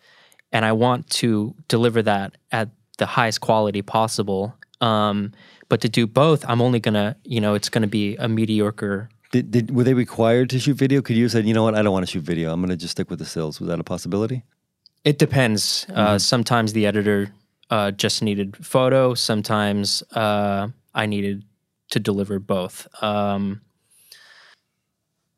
And 0.51 0.65
I 0.65 0.71
want 0.71 1.09
to 1.11 1.55
deliver 1.67 2.01
that 2.01 2.37
at 2.51 2.69
the 2.97 3.05
highest 3.05 3.41
quality 3.41 3.81
possible. 3.81 4.55
Um, 4.81 5.31
but 5.69 5.79
to 5.81 5.89
do 5.89 6.07
both, 6.07 6.43
I'm 6.49 6.61
only 6.61 6.79
gonna, 6.79 7.15
you 7.23 7.39
know, 7.39 7.53
it's 7.53 7.69
gonna 7.69 7.87
be 7.87 8.17
a 8.17 8.27
mediocre. 8.27 9.09
Did, 9.31 9.51
did 9.51 9.71
were 9.73 9.85
they 9.85 9.93
required 9.93 10.49
to 10.49 10.59
shoot 10.59 10.75
video? 10.75 11.01
Could 11.01 11.15
you 11.15 11.23
have 11.23 11.31
said, 11.31 11.45
you 11.45 11.53
know 11.53 11.63
what, 11.63 11.75
I 11.75 11.81
don't 11.81 11.93
want 11.93 12.05
to 12.05 12.11
shoot 12.11 12.23
video. 12.23 12.51
I'm 12.51 12.59
going 12.59 12.69
to 12.69 12.75
just 12.75 12.91
stick 12.91 13.09
with 13.09 13.19
the 13.19 13.25
stills. 13.25 13.61
Was 13.61 13.69
that 13.69 13.79
a 13.79 13.83
possibility? 13.83 14.43
It 15.05 15.19
depends. 15.19 15.85
Uh, 15.93 16.19
sometimes 16.19 16.73
the 16.73 16.85
editor 16.85 17.31
uh, 17.69 17.91
just 17.91 18.21
needed 18.21 18.57
photo. 18.57 19.13
Sometimes 19.13 20.03
uh, 20.11 20.67
I 20.93 21.05
needed 21.05 21.45
to 21.91 21.99
deliver 21.99 22.39
both. 22.39 22.87
Um, 23.01 23.61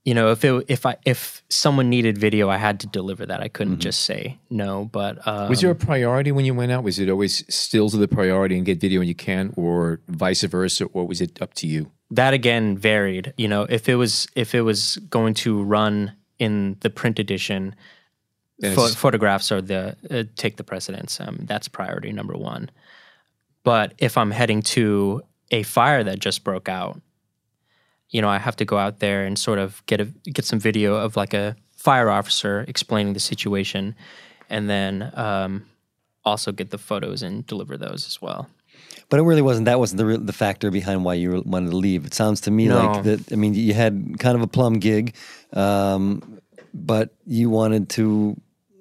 you 0.06 0.14
know, 0.14 0.32
if 0.32 0.44
it 0.44 0.66
if 0.68 0.86
I 0.86 0.98
if 1.06 1.44
someone 1.50 1.90
needed 1.90 2.18
video, 2.18 2.50
I 2.50 2.58
had 2.58 2.80
to 2.82 2.88
deliver 2.88 3.26
that. 3.26 3.42
I 3.42 3.48
couldn't 3.48 3.80
just 3.80 4.02
say 4.02 4.38
no. 4.50 4.86
But 4.92 5.26
um, 5.28 5.50
Was 5.50 5.62
there 5.62 5.72
a 5.72 5.76
priority 5.76 6.32
when 6.32 6.46
you 6.46 6.54
went 6.54 6.72
out? 6.72 6.84
Was 6.84 7.00
it 7.00 7.10
always 7.10 7.44
stills 7.54 7.94
the 7.94 8.08
priority 8.08 8.58
and 8.58 8.66
get 8.66 8.80
video 8.82 9.00
when 9.00 9.08
you 9.08 9.16
can, 9.16 9.54
or 9.56 10.02
vice 10.08 10.44
versa, 10.44 10.86
or 10.86 11.08
was 11.08 11.22
it 11.22 11.42
up 11.42 11.54
to 11.56 11.68
you? 11.68 11.92
that 12.12 12.34
again 12.34 12.78
varied. 12.78 13.34
You 13.38 13.48
know, 13.48 13.64
if 13.64 13.90
it 13.90 13.96
was 13.96 14.28
if 14.36 14.54
it 14.54 14.62
was 14.62 14.98
going 15.10 15.34
to 15.36 15.64
run 15.64 16.14
in 16.38 16.78
the 16.82 16.90
print 16.90 17.18
edition, 17.18 17.76
pho- 18.62 18.90
photographs 18.90 19.52
are 19.52 19.62
the 19.62 19.96
uh, 20.12 20.24
take 20.36 20.58
the 20.58 20.64
precedence. 20.64 21.20
Um, 21.20 21.40
that's 21.44 21.68
priority 21.68 22.12
number 22.12 22.36
one. 22.36 22.70
But 23.64 23.94
if 23.98 24.18
I'm 24.18 24.32
heading 24.32 24.62
to 24.62 25.22
a 25.50 25.64
fire 25.64 26.04
that 26.04 26.20
just 26.20 26.44
broke 26.44 26.70
out, 26.70 27.02
you 28.14 28.22
know, 28.22 28.30
I 28.30 28.38
have 28.38 28.56
to 28.58 28.66
go 28.66 28.78
out 28.78 29.00
there 29.00 29.26
and 29.26 29.38
sort 29.38 29.60
of 29.60 29.84
get 29.88 30.00
a 30.00 30.06
get 30.36 30.46
some 30.46 30.60
video 30.60 30.96
of 30.96 31.18
like 31.18 31.34
a 31.34 31.56
fire 31.76 32.10
officer 32.10 32.64
explaining 32.68 33.14
the 33.14 33.20
situation, 33.20 33.96
and 34.50 34.70
then 34.70 35.12
um, 35.16 35.66
also 36.24 36.52
get 36.54 36.70
the 36.70 36.78
photos 36.78 37.24
and 37.24 37.46
deliver 37.46 37.76
those 37.78 38.08
as 38.08 38.22
well. 38.22 38.48
But 39.10 39.20
it 39.20 39.24
really 39.24 39.42
wasn't. 39.42 39.66
That 39.66 39.80
wasn't 39.80 39.98
the 39.98 40.18
the 40.18 40.34
factor 40.34 40.72
behind 40.72 41.04
why 41.04 41.16
you 41.16 41.42
wanted 41.46 41.72
to 41.72 41.78
leave. 41.78 42.06
It 42.06 42.14
sounds 42.14 42.42
to 42.42 42.52
me 42.52 42.68
No. 42.68 42.78
like 42.78 43.04
that. 43.04 43.32
I 43.34 43.36
mean, 43.36 43.54
you 43.56 43.74
had 43.74 44.16
kind 44.20 44.36
of 44.38 44.42
a 44.42 44.48
plum 44.48 44.80
gig, 44.80 45.16
um, 45.54 46.40
but 46.74 47.10
you 47.26 47.50
wanted 47.50 47.90
to 47.98 48.36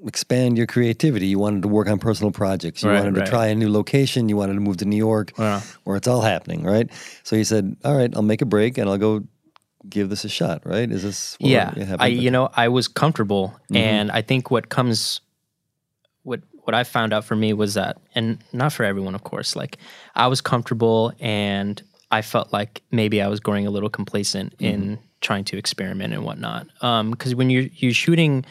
expand 0.06 0.56
your 0.56 0.66
creativity. 0.66 1.26
You 1.26 1.38
wanted 1.38 1.62
to 1.62 1.68
work 1.68 1.88
on 1.88 1.98
personal 1.98 2.32
projects. 2.32 2.82
You 2.82 2.90
Right, 2.90 2.98
wanted 2.98 3.16
right. 3.16 3.24
to 3.24 3.30
try 3.30 3.46
a 3.46 3.54
new 3.54 3.70
location. 3.70 4.28
You 4.28 4.36
wanted 4.36 4.54
to 4.54 4.60
move 4.60 4.78
to 4.78 4.84
New 4.84 4.96
York, 4.96 5.32
Yeah. 5.38 5.60
where 5.84 5.96
it's 5.96 6.08
all 6.08 6.20
happening, 6.22 6.64
right? 6.64 6.90
So 7.22 7.36
you 7.36 7.44
said, 7.44 7.76
"All 7.84 7.96
right, 7.96 8.10
I'll 8.14 8.22
make 8.22 8.42
a 8.42 8.46
break 8.46 8.78
and 8.78 8.88
I'll 8.88 8.98
go 8.98 9.24
give 9.88 10.10
this 10.10 10.24
a 10.24 10.28
shot." 10.28 10.62
Right? 10.64 10.90
Is 10.90 11.02
this? 11.02 11.36
what 11.40 11.50
yeah 11.50 11.66
happened? 11.70 12.02
i 12.02 12.06
you 12.06 12.30
know 12.30 12.48
i 12.54 12.68
was 12.68 12.86
comfortable 12.88 13.48
mm-hmm. 13.64 13.76
and 13.76 14.10
i 14.12 14.22
think 14.22 14.50
what 14.50 14.68
comes 14.68 15.20
what 16.22 16.40
what 16.64 16.74
i 16.74 16.84
found 16.84 17.12
out 17.12 17.24
for 17.24 17.34
me 17.34 17.52
was 17.52 17.74
that 17.74 17.98
and 18.14 18.38
not 18.52 18.72
for 18.72 18.84
everyone 18.84 19.14
of 19.14 19.24
course 19.24 19.56
like 19.56 19.78
i 20.14 20.26
was 20.28 20.40
comfortable 20.40 21.12
and 21.18 21.82
i 22.12 22.22
felt 22.22 22.52
like 22.52 22.82
maybe 22.92 23.20
i 23.20 23.26
was 23.26 23.40
growing 23.40 23.66
a 23.66 23.70
little 23.70 23.90
complacent 23.90 24.54
in 24.60 24.82
mm-hmm. 24.82 25.02
trying 25.20 25.42
to 25.44 25.56
experiment 25.58 26.14
and 26.14 26.24
whatnot 26.24 26.66
um, 26.82 27.10
because 27.10 27.34
when 27.34 27.50
you're 27.50 27.66
you're 27.74 27.92
shooting 27.94 28.44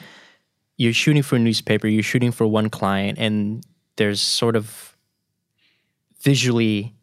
you're 0.82 0.94
shooting 0.94 1.24
for 1.24 1.36
a 1.36 1.40
newspaper 1.40 1.88
you're 1.88 2.04
shooting 2.04 2.32
for 2.32 2.46
one 2.48 2.70
client 2.70 3.18
and 3.20 3.64
there's 3.96 4.22
sort 4.22 4.56
of 4.56 4.96
visually 6.22 6.94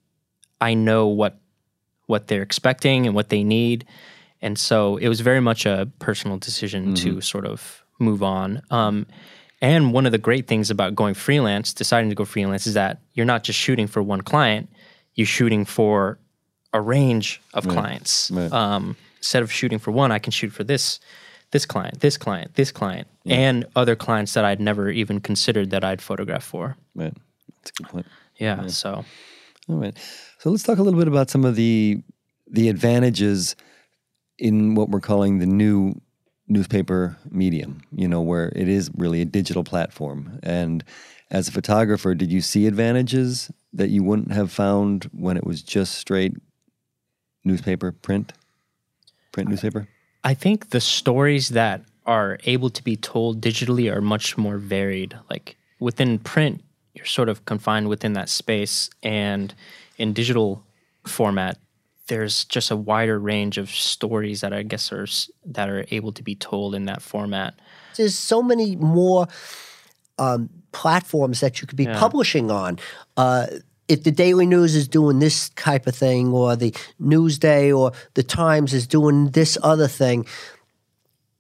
i 0.60 0.74
know 0.74 1.06
what 1.06 1.38
what 2.08 2.26
they're 2.26 2.42
expecting 2.42 3.06
and 3.06 3.14
what 3.14 3.28
they 3.28 3.44
need. 3.44 3.86
And 4.42 4.58
so 4.58 4.96
it 4.96 5.08
was 5.08 5.20
very 5.20 5.40
much 5.40 5.66
a 5.66 5.88
personal 6.00 6.38
decision 6.38 6.94
to 6.94 7.20
sort 7.20 7.46
of 7.46 7.84
move 7.98 8.22
on. 8.22 8.62
Um, 8.70 9.06
and 9.60 9.92
one 9.92 10.06
of 10.06 10.12
the 10.12 10.18
great 10.18 10.46
things 10.46 10.70
about 10.70 10.94
going 10.94 11.14
freelance, 11.14 11.72
deciding 11.72 12.08
to 12.08 12.14
go 12.14 12.24
freelance, 12.24 12.66
is 12.66 12.74
that 12.74 13.00
you're 13.12 13.26
not 13.26 13.44
just 13.44 13.58
shooting 13.58 13.86
for 13.86 14.02
one 14.02 14.22
client, 14.22 14.70
you're 15.14 15.26
shooting 15.26 15.64
for 15.64 16.18
a 16.72 16.80
range 16.80 17.42
of 17.54 17.66
clients. 17.68 18.30
Right. 18.30 18.52
Um, 18.52 18.96
instead 19.18 19.42
of 19.42 19.52
shooting 19.52 19.78
for 19.78 19.90
one, 19.90 20.12
I 20.12 20.18
can 20.18 20.30
shoot 20.30 20.52
for 20.52 20.64
this, 20.64 21.00
this 21.50 21.64
client, 21.66 22.00
this 22.00 22.16
client, 22.16 22.54
this 22.54 22.70
client, 22.70 23.08
and 23.24 23.66
other 23.74 23.96
clients 23.96 24.34
that 24.34 24.44
I'd 24.44 24.60
never 24.60 24.90
even 24.90 25.20
considered 25.20 25.70
that 25.70 25.84
I'd 25.84 26.02
photograph 26.02 26.44
for. 26.44 26.76
right. 26.94 27.14
That's 27.56 27.70
a 27.70 27.82
good 27.82 27.88
point. 27.88 28.06
Yeah. 28.36 28.66
So 28.68 29.04
All 29.68 29.76
right. 29.76 29.96
So 30.38 30.50
let's 30.50 30.62
talk 30.62 30.78
a 30.78 30.82
little 30.82 30.98
bit 30.98 31.08
about 31.08 31.30
some 31.30 31.44
of 31.44 31.56
the 31.56 32.02
the 32.50 32.68
advantages 32.68 33.56
in 34.38 34.74
what 34.74 34.88
we're 34.88 35.00
calling 35.00 35.38
the 35.38 35.46
new 35.46 36.00
newspaper 36.46 37.16
medium, 37.30 37.82
you 37.92 38.08
know, 38.08 38.22
where 38.22 38.50
it 38.56 38.68
is 38.68 38.90
really 38.96 39.20
a 39.20 39.24
digital 39.24 39.64
platform. 39.64 40.38
And 40.42 40.82
as 41.30 41.48
a 41.48 41.52
photographer, 41.52 42.14
did 42.14 42.32
you 42.32 42.40
see 42.40 42.66
advantages 42.66 43.50
that 43.72 43.90
you 43.90 44.02
wouldn't 44.02 44.32
have 44.32 44.50
found 44.50 45.04
when 45.12 45.36
it 45.36 45.44
was 45.44 45.62
just 45.62 45.96
straight 45.96 46.34
newspaper, 47.44 47.92
print? 47.92 48.32
Print 49.32 49.50
newspaper? 49.50 49.88
I 50.24 50.34
think 50.34 50.70
the 50.70 50.80
stories 50.80 51.50
that 51.50 51.82
are 52.06 52.38
able 52.44 52.70
to 52.70 52.82
be 52.82 52.96
told 52.96 53.40
digitally 53.40 53.94
are 53.94 54.00
much 54.00 54.36
more 54.36 54.58
varied. 54.58 55.16
Like 55.30 55.56
within 55.78 56.18
print, 56.18 56.62
you're 56.94 57.06
sort 57.06 57.28
of 57.28 57.44
confined 57.44 57.88
within 57.88 58.14
that 58.14 58.28
space, 58.28 58.90
and 59.02 59.54
in 59.98 60.12
digital 60.12 60.64
format, 61.06 61.58
there's 62.08 62.44
just 62.46 62.70
a 62.70 62.76
wider 62.76 63.18
range 63.18 63.58
of 63.58 63.70
stories 63.70 64.40
that 64.40 64.52
I 64.52 64.62
guess 64.62 64.90
are 64.92 65.06
that 65.44 65.68
are 65.68 65.84
able 65.90 66.12
to 66.12 66.22
be 66.22 66.34
told 66.34 66.74
in 66.74 66.86
that 66.86 67.02
format. 67.02 67.54
There's 67.96 68.16
so 68.16 68.42
many 68.42 68.76
more 68.76 69.28
um, 70.18 70.50
platforms 70.72 71.40
that 71.40 71.60
you 71.60 71.66
could 71.66 71.76
be 71.76 71.86
publishing 71.86 72.50
on. 72.50 72.78
Uh, 73.16 73.46
if 73.88 74.04
the 74.04 74.10
Daily 74.10 74.46
News 74.46 74.74
is 74.74 74.86
doing 74.86 75.18
this 75.18 75.48
type 75.50 75.86
of 75.86 75.96
thing, 75.96 76.28
or 76.28 76.54
the 76.56 76.72
Newsday 77.00 77.76
or 77.76 77.92
the 78.14 78.22
Times 78.22 78.74
is 78.74 78.86
doing 78.86 79.30
this 79.30 79.56
other 79.62 79.88
thing, 79.88 80.26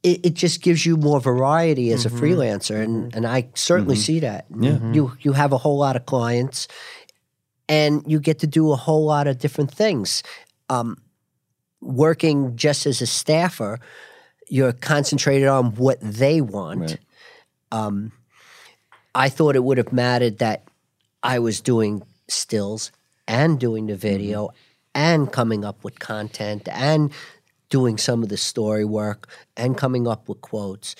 it, 0.02 0.26
it 0.26 0.34
just 0.34 0.62
gives 0.62 0.86
you 0.86 0.96
more 0.96 1.20
variety 1.20 1.92
as 1.92 2.06
a 2.06 2.10
freelancer, 2.10 2.82
and, 2.82 3.14
and 3.14 3.26
I 3.26 3.48
certainly 3.54 3.96
see 3.96 4.20
that. 4.20 4.46
You 4.94 5.12
you 5.20 5.32
have 5.32 5.52
a 5.52 5.58
whole 5.58 5.78
lot 5.78 5.96
of 5.96 6.06
clients, 6.06 6.68
and 7.68 8.02
you 8.06 8.18
get 8.18 8.38
to 8.40 8.46
do 8.46 8.72
a 8.72 8.76
whole 8.76 9.04
lot 9.04 9.26
of 9.26 9.38
different 9.38 9.70
things. 9.70 10.22
Um, 10.70 10.96
working 11.80 12.56
just 12.56 12.86
as 12.86 13.02
a 13.02 13.06
staffer, 13.06 13.80
you're 14.48 14.72
concentrated 14.72 15.48
on 15.48 15.74
what 15.74 15.98
they 16.00 16.40
want. 16.40 16.80
Right. 16.80 16.98
Um, 17.70 18.12
I 19.14 19.28
thought 19.28 19.56
it 19.56 19.64
would 19.64 19.78
have 19.78 19.92
mattered 19.92 20.38
that 20.38 20.64
I 21.22 21.40
was 21.40 21.60
doing 21.60 22.02
stills 22.28 22.92
and 23.26 23.58
doing 23.58 23.86
the 23.86 23.96
video 23.96 24.50
and 24.94 25.30
coming 25.32 25.64
up 25.64 25.84
with 25.84 25.98
content 25.98 26.68
and 26.70 27.12
doing 27.70 27.98
some 27.98 28.22
of 28.22 28.28
the 28.28 28.36
story 28.36 28.84
work 28.84 29.28
and 29.56 29.76
coming 29.76 30.06
up 30.08 30.28
with 30.28 30.40
quotes. 30.40 30.94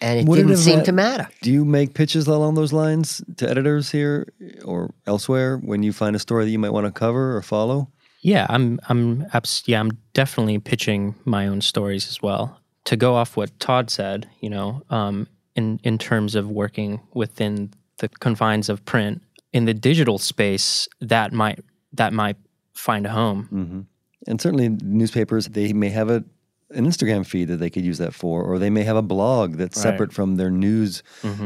And 0.00 0.18
it 0.20 0.26
Would 0.26 0.38
it 0.38 0.42
didn't 0.42 0.50
have 0.50 0.58
seem 0.58 0.76
had- 0.78 0.84
to 0.86 0.92
matter. 0.92 1.28
Do 1.42 1.50
you 1.52 1.64
make 1.64 1.94
pitches 1.94 2.26
along 2.26 2.54
those 2.54 2.72
lines 2.72 3.22
to 3.36 3.48
editors 3.48 3.90
here 3.90 4.32
or 4.64 4.92
elsewhere 5.06 5.58
when 5.58 5.82
you 5.82 5.92
find 5.92 6.16
a 6.16 6.18
story 6.18 6.44
that 6.44 6.50
you 6.50 6.58
might 6.58 6.72
want 6.72 6.86
to 6.86 6.92
cover 6.92 7.36
or 7.36 7.42
follow? 7.42 7.88
Yeah, 8.20 8.46
I'm 8.48 8.78
I'm 8.88 9.26
abs- 9.32 9.62
yeah, 9.66 9.80
I'm 9.80 9.92
definitely 10.12 10.58
pitching 10.58 11.14
my 11.24 11.46
own 11.46 11.60
stories 11.60 12.08
as 12.08 12.20
well. 12.22 12.58
To 12.86 12.96
go 12.96 13.14
off 13.14 13.36
what 13.36 13.58
Todd 13.60 13.90
said, 13.90 14.28
you 14.40 14.50
know, 14.50 14.82
um, 14.90 15.26
in 15.56 15.80
in 15.82 15.98
terms 15.98 16.34
of 16.34 16.48
working 16.50 17.00
within 17.14 17.70
the 17.98 18.08
confines 18.08 18.68
of 18.68 18.84
print, 18.84 19.22
in 19.52 19.64
the 19.66 19.74
digital 19.74 20.18
space, 20.18 20.88
that 21.00 21.32
might 21.32 21.60
that 21.92 22.12
might 22.12 22.36
find 22.74 23.06
a 23.06 23.10
home. 23.10 23.86
And 24.26 24.40
certainly 24.40 24.68
newspapers, 24.82 25.48
they 25.48 25.72
may 25.72 25.90
have 25.90 26.10
a 26.10 26.24
an 26.74 26.86
Instagram 26.86 27.26
feed 27.26 27.48
that 27.48 27.58
they 27.58 27.68
could 27.68 27.84
use 27.84 27.98
that 27.98 28.14
for, 28.14 28.42
or 28.42 28.58
they 28.58 28.70
may 28.70 28.82
have 28.82 28.96
a 28.96 29.02
blog 29.02 29.56
that's 29.56 29.76
Right. 29.76 29.82
separate 29.92 30.10
from 30.10 30.36
their 30.36 30.50
news 30.50 31.02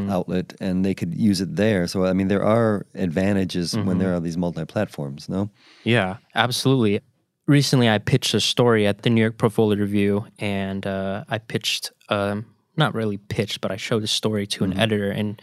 outlet 0.09 0.53
and 0.61 0.85
they 0.85 0.93
could 0.95 1.13
use 1.13 1.41
it 1.41 1.57
there. 1.57 1.85
So 1.87 2.05
I 2.05 2.13
mean 2.13 2.29
there 2.29 2.45
are 2.45 2.85
advantages 2.95 3.75
when 3.77 3.97
there 3.97 4.13
are 4.15 4.21
these 4.21 4.37
multi 4.37 4.63
platforms, 4.65 5.27
no? 5.27 5.49
Yeah, 5.83 6.17
absolutely. 6.35 7.01
Recently, 7.45 7.89
I 7.89 7.97
pitched 7.97 8.33
a 8.33 8.39
story 8.41 8.85
at 8.87 9.01
the 9.03 9.09
New 9.09 9.21
York 9.21 9.37
Portfolio 9.37 9.79
Review, 9.79 10.25
and 10.37 10.85
uh, 10.85 11.23
I 11.29 11.37
pitched, 11.37 11.91
um, 12.09 12.45
not 12.75 12.93
really 12.93 13.17
pitched, 13.17 13.61
but 13.61 13.71
I 13.71 13.77
showed 13.77 14.03
a 14.03 14.07
story 14.07 14.45
to 14.47 14.65
an 14.65 14.77
editor, 14.77 15.09
and 15.11 15.41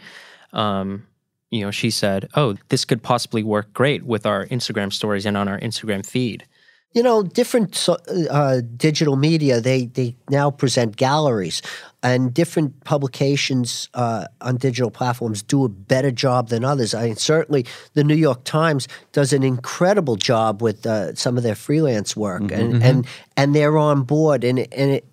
um, 0.53 1.07
you 1.51 1.61
know, 1.61 1.71
she 1.71 1.89
said, 1.89 2.29
"Oh, 2.35 2.55
this 2.69 2.85
could 2.85 3.03
possibly 3.03 3.43
work 3.43 3.73
great 3.73 4.03
with 4.03 4.25
our 4.25 4.45
Instagram 4.47 4.91
stories 4.91 5.25
and 5.25 5.37
on 5.37 5.47
our 5.47 5.59
Instagram 5.59 6.05
feed." 6.05 6.45
You 6.93 7.03
know, 7.03 7.23
different 7.23 7.89
uh, 8.29 8.61
digital 8.77 9.17
media, 9.17 9.59
they, 9.59 9.87
they 9.87 10.15
now 10.29 10.49
present 10.49 10.95
galleries, 10.95 11.61
and 12.01 12.33
different 12.33 12.85
publications 12.85 13.89
uh, 13.95 14.27
on 14.39 14.55
digital 14.55 14.89
platforms 14.89 15.43
do 15.43 15.65
a 15.65 15.69
better 15.69 16.09
job 16.09 16.47
than 16.47 16.63
others. 16.63 16.93
I 16.93 17.07
mean, 17.07 17.15
certainly 17.17 17.65
the 17.95 18.05
New 18.05 18.15
York 18.15 18.45
Times 18.45 18.87
does 19.11 19.33
an 19.33 19.43
incredible 19.43 20.15
job 20.15 20.61
with 20.61 20.85
uh, 20.85 21.15
some 21.15 21.35
of 21.35 21.43
their 21.43 21.55
freelance 21.55 22.15
work, 22.15 22.43
and, 22.51 22.81
and, 22.81 23.07
and 23.35 23.53
they're 23.53 23.77
on 23.77 24.03
board, 24.03 24.45
and, 24.45 24.59
and 24.59 24.91
it, 24.91 25.05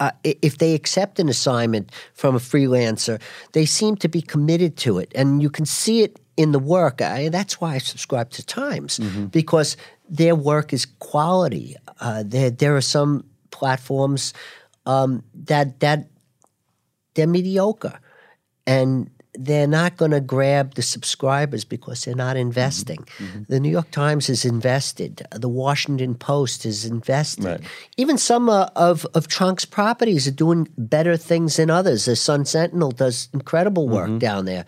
uh, 0.00 0.10
if 0.22 0.58
they 0.58 0.74
accept 0.74 1.18
an 1.18 1.28
assignment 1.28 1.90
from 2.12 2.34
a 2.34 2.38
freelancer, 2.38 3.20
they 3.52 3.64
seem 3.64 3.96
to 3.96 4.08
be 4.08 4.20
committed 4.20 4.76
to 4.78 4.98
it, 4.98 5.10
and 5.14 5.42
you 5.42 5.50
can 5.50 5.64
see 5.66 6.02
it 6.02 6.20
in 6.36 6.52
the 6.52 6.58
work. 6.58 7.00
I, 7.00 7.28
that's 7.30 7.60
why 7.60 7.74
I 7.74 7.78
subscribe 7.78 8.30
to 8.30 8.44
Times 8.44 8.98
because 9.30 9.76
their 10.08 10.34
work 10.34 10.72
is 10.72 10.86
quality. 10.98 11.76
Uh, 12.00 12.22
there, 12.26 12.50
there 12.50 12.76
are 12.76 12.82
some 12.82 13.24
platforms 13.50 14.34
um, 14.84 15.22
that 15.34 15.80
that 15.80 16.08
they're 17.14 17.26
mediocre, 17.26 17.98
and 18.66 19.10
they're 19.38 19.66
not 19.66 19.96
going 19.96 20.10
to 20.12 20.20
grab 20.20 20.74
the 20.74 20.82
subscribers 20.82 21.64
because 21.64 22.04
they're 22.04 22.14
not 22.14 22.36
investing. 22.36 23.06
The 23.48 23.60
New 23.60 23.70
York 23.70 23.90
Times 23.90 24.28
is 24.28 24.44
invested. 24.44 25.26
The 25.30 25.48
Washington 25.48 26.14
Post 26.14 26.64
is 26.66 26.84
invested. 26.84 27.44
Right. 27.44 27.60
Even 27.96 28.18
some 28.18 28.48
uh, 28.48 28.68
of 28.76 29.06
of 29.14 29.28
Tronc's 29.28 29.64
properties 29.64 30.26
are 30.26 30.32
doing 30.36 30.68
better 30.78 31.16
things 31.16 31.56
than 31.56 31.70
others. 31.70 32.04
The 32.06 32.16
Sun 32.16 32.44
Sentinel 32.46 32.90
does 32.92 33.28
incredible 33.32 33.88
work 33.88 34.18
down 34.18 34.44
there 34.44 34.64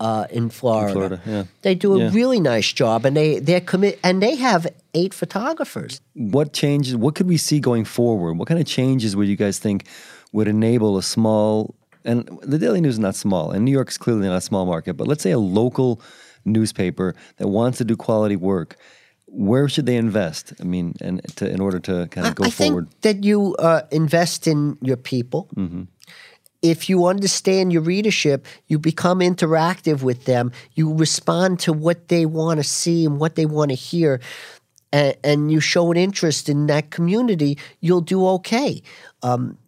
uh, 0.00 0.26
in 0.30 0.50
Florida. 0.50 0.92
Florida, 0.92 1.20
yeah. 1.26 1.44
They 1.62 1.74
do 1.74 1.94
a 1.94 1.98
Yeah. 1.98 2.10
really 2.12 2.40
nice 2.40 2.72
job, 2.72 3.04
and 3.06 3.16
they 3.16 3.38
they're 3.40 3.60
commit 3.60 3.98
and 4.02 4.22
they 4.22 4.34
have 4.36 4.66
eight 4.94 5.14
photographers. 5.14 6.00
What 6.14 6.52
changes 6.52 6.96
what 6.96 7.14
could 7.14 7.28
we 7.28 7.36
see 7.36 7.60
going 7.60 7.84
forward? 7.84 8.38
What 8.38 8.48
kind 8.48 8.60
of 8.60 8.66
changes 8.66 9.14
would 9.16 9.28
you 9.28 9.36
guys 9.36 9.58
think 9.58 9.86
would 10.32 10.48
enable 10.48 10.98
a 10.98 11.02
small 11.02 11.74
and 12.04 12.28
the 12.42 12.58
Daily 12.58 12.80
News 12.80 12.94
is 12.94 12.98
not 12.98 13.14
small, 13.14 13.50
and 13.50 13.64
New 13.64 13.72
York's 13.72 13.98
clearly 13.98 14.26
not 14.28 14.36
a 14.36 14.40
small 14.40 14.66
market, 14.66 14.94
but 14.94 15.06
let's 15.06 15.22
say 15.22 15.30
a 15.30 15.38
local 15.38 16.00
newspaper 16.44 17.14
that 17.36 17.48
wants 17.48 17.78
to 17.78 17.84
do 17.84 17.96
quality 17.96 18.36
work. 18.36 18.76
Where 19.26 19.68
should 19.68 19.84
they 19.84 19.96
invest? 19.96 20.54
I 20.58 20.64
mean, 20.64 20.94
and 21.00 21.20
to, 21.36 21.48
in 21.48 21.60
order 21.60 21.78
to 21.80 22.06
kind 22.08 22.26
of 22.26 22.34
go 22.34 22.44
I 22.44 22.50
forward. 22.50 22.90
think 22.90 23.02
that 23.02 23.24
you 23.24 23.54
uh, 23.56 23.82
invest 23.90 24.46
in 24.46 24.78
your 24.80 24.96
people. 24.96 25.48
If 26.62 26.88
you 26.88 27.06
understand 27.06 27.72
your 27.72 27.82
readership, 27.82 28.46
you 28.66 28.78
become 28.78 29.20
interactive 29.20 30.02
with 30.02 30.24
them. 30.24 30.50
You 30.74 30.92
respond 30.94 31.60
to 31.60 31.72
what 31.72 32.08
they 32.08 32.26
want 32.26 32.58
to 32.58 32.64
see 32.64 33.04
and 33.04 33.20
what 33.20 33.36
they 33.36 33.46
want 33.46 33.70
to 33.70 33.76
hear, 33.76 34.20
and, 34.92 35.14
and 35.22 35.52
you 35.52 35.60
show 35.60 35.92
an 35.92 35.96
interest 35.96 36.48
in 36.48 36.66
that 36.66 36.90
community. 36.90 37.58
You'll 37.80 38.00
do 38.00 38.26
okay. 38.26 38.82
Um, 39.22 39.58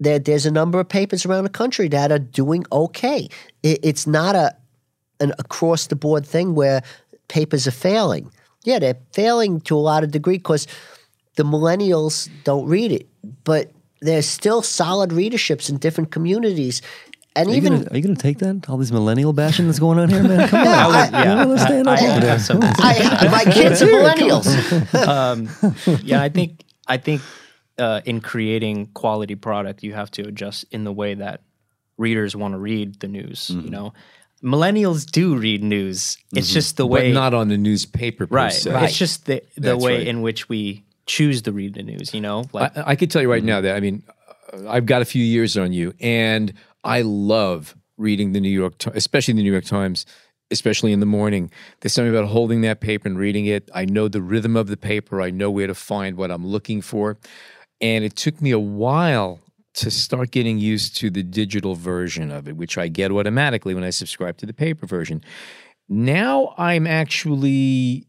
there, 0.00 0.18
there's 0.18 0.46
a 0.46 0.50
number 0.50 0.78
of 0.80 0.88
papers 0.88 1.24
around 1.26 1.44
the 1.44 1.50
country 1.50 1.88
that 1.88 2.12
are 2.12 2.18
doing 2.18 2.64
okay. 2.70 3.28
It, 3.62 3.80
it's 3.82 4.06
not 4.06 4.34
a 4.34 4.54
an 5.18 5.32
across 5.38 5.86
the 5.86 5.96
board 5.96 6.26
thing 6.26 6.54
where 6.54 6.82
papers 7.28 7.66
are 7.66 7.70
failing. 7.72 8.30
Yeah, 8.64 8.78
they're 8.78 8.98
failing 9.12 9.60
to 9.62 9.74
a 9.76 9.78
lot 9.78 10.04
of 10.04 10.10
degree 10.10 10.36
because 10.36 10.66
the 11.36 11.42
millennials 11.44 12.28
don't 12.44 12.66
read 12.66 12.92
it, 12.92 13.06
but 13.44 13.70
there's 14.02 14.26
still 14.26 14.60
solid 14.62 15.10
readerships 15.10 15.70
in 15.70 15.78
different 15.78 16.10
communities. 16.10 16.82
And 17.34 17.48
Are 17.48 17.50
you, 17.52 17.56
even 17.58 17.72
gonna, 17.74 17.90
are 17.90 17.96
you 17.96 18.02
gonna 18.02 18.16
take 18.16 18.38
that? 18.38 18.68
All 18.68 18.76
this 18.78 18.90
millennial 18.90 19.32
bashing 19.32 19.66
that's 19.66 19.78
going 19.78 19.98
on 19.98 20.08
here, 20.08 20.22
man? 20.22 20.48
Come 20.50 20.60
on. 20.60 20.66
Yeah, 20.66 20.86
I- 20.86 21.18
You 21.18 21.24
don't 21.24 21.38
understand 21.38 21.88
I, 21.88 21.96
that? 22.20 22.50
I. 22.80 23.26
I, 23.26 23.30
my 23.30 23.52
kids 23.52 23.82
are 23.82 23.86
millennials. 23.86 25.06
um, 25.08 25.98
yeah, 26.02 26.22
I 26.22 26.28
think 26.28 26.62
I 26.86 26.96
think 26.96 27.22
uh, 27.78 28.00
in 28.04 28.20
creating 28.20 28.86
quality 28.88 29.34
product, 29.34 29.82
you 29.82 29.92
have 29.92 30.10
to 30.12 30.22
adjust 30.22 30.64
in 30.70 30.84
the 30.84 30.92
way 30.92 31.14
that 31.14 31.42
readers 31.98 32.36
want 32.36 32.54
to 32.54 32.58
read 32.58 33.00
the 33.00 33.08
news. 33.08 33.48
Mm-hmm. 33.48 33.60
You 33.62 33.70
know, 33.70 33.92
millennials 34.42 35.10
do 35.10 35.36
read 35.36 35.62
news. 35.62 36.18
It's 36.34 36.52
just 36.52 36.76
the 36.76 36.86
way 36.86 37.12
but 37.12 37.14
not 37.14 37.34
on 37.34 37.48
the 37.48 37.58
newspaper 37.58 38.26
per 38.26 38.34
right. 38.34 38.52
se. 38.52 38.84
It's 38.84 38.98
just 38.98 39.26
the 39.26 39.42
the 39.56 39.72
That's 39.72 39.84
way 39.84 39.98
right. 39.98 40.06
in 40.06 40.22
which 40.22 40.48
we 40.48 40.84
choose 41.06 41.42
to 41.42 41.52
read 41.52 41.74
the 41.74 41.82
news. 41.82 42.14
You 42.14 42.20
know, 42.20 42.44
like 42.52 42.76
I, 42.76 42.84
I 42.88 42.96
could 42.96 43.10
tell 43.10 43.22
you 43.22 43.30
right 43.30 43.44
now 43.44 43.60
that 43.60 43.76
I 43.76 43.80
mean, 43.80 44.02
I've 44.68 44.86
got 44.86 45.02
a 45.02 45.06
few 45.06 45.24
years 45.24 45.56
on 45.56 45.72
you, 45.72 45.92
and 46.00 46.52
I 46.84 47.02
love 47.02 47.76
reading 47.96 48.32
the 48.32 48.40
New 48.40 48.50
York, 48.50 48.74
especially 48.86 49.34
the 49.34 49.42
New 49.42 49.52
York 49.52 49.64
Times, 49.64 50.06
especially 50.50 50.92
in 50.92 51.00
the 51.00 51.06
morning. 51.06 51.50
There's 51.80 51.92
something 51.92 52.14
about 52.14 52.28
holding 52.28 52.60
that 52.60 52.80
paper 52.80 53.08
and 53.08 53.18
reading 53.18 53.46
it. 53.46 53.70
I 53.74 53.84
know 53.84 54.08
the 54.08 54.22
rhythm 54.22 54.56
of 54.56 54.68
the 54.68 54.76
paper. 54.76 55.20
I 55.20 55.30
know 55.30 55.50
where 55.50 55.66
to 55.66 55.74
find 55.74 56.16
what 56.16 56.30
I'm 56.30 56.46
looking 56.46 56.82
for, 56.82 57.18
and 57.80 58.04
it 58.04 58.16
took 58.16 58.40
me 58.40 58.50
a 58.50 58.58
while 58.58 59.40
to 59.74 59.90
start 59.90 60.30
getting 60.30 60.58
used 60.58 60.96
to 60.96 61.10
the 61.10 61.22
digital 61.22 61.74
version 61.74 62.30
of 62.30 62.48
it, 62.48 62.56
which 62.56 62.78
I 62.78 62.88
get 62.88 63.10
automatically 63.10 63.74
when 63.74 63.84
I 63.84 63.90
subscribe 63.90 64.38
to 64.38 64.46
the 64.46 64.54
paper 64.54 64.86
version. 64.86 65.22
Now 65.88 66.54
I'm 66.56 66.86
actually 66.86 68.06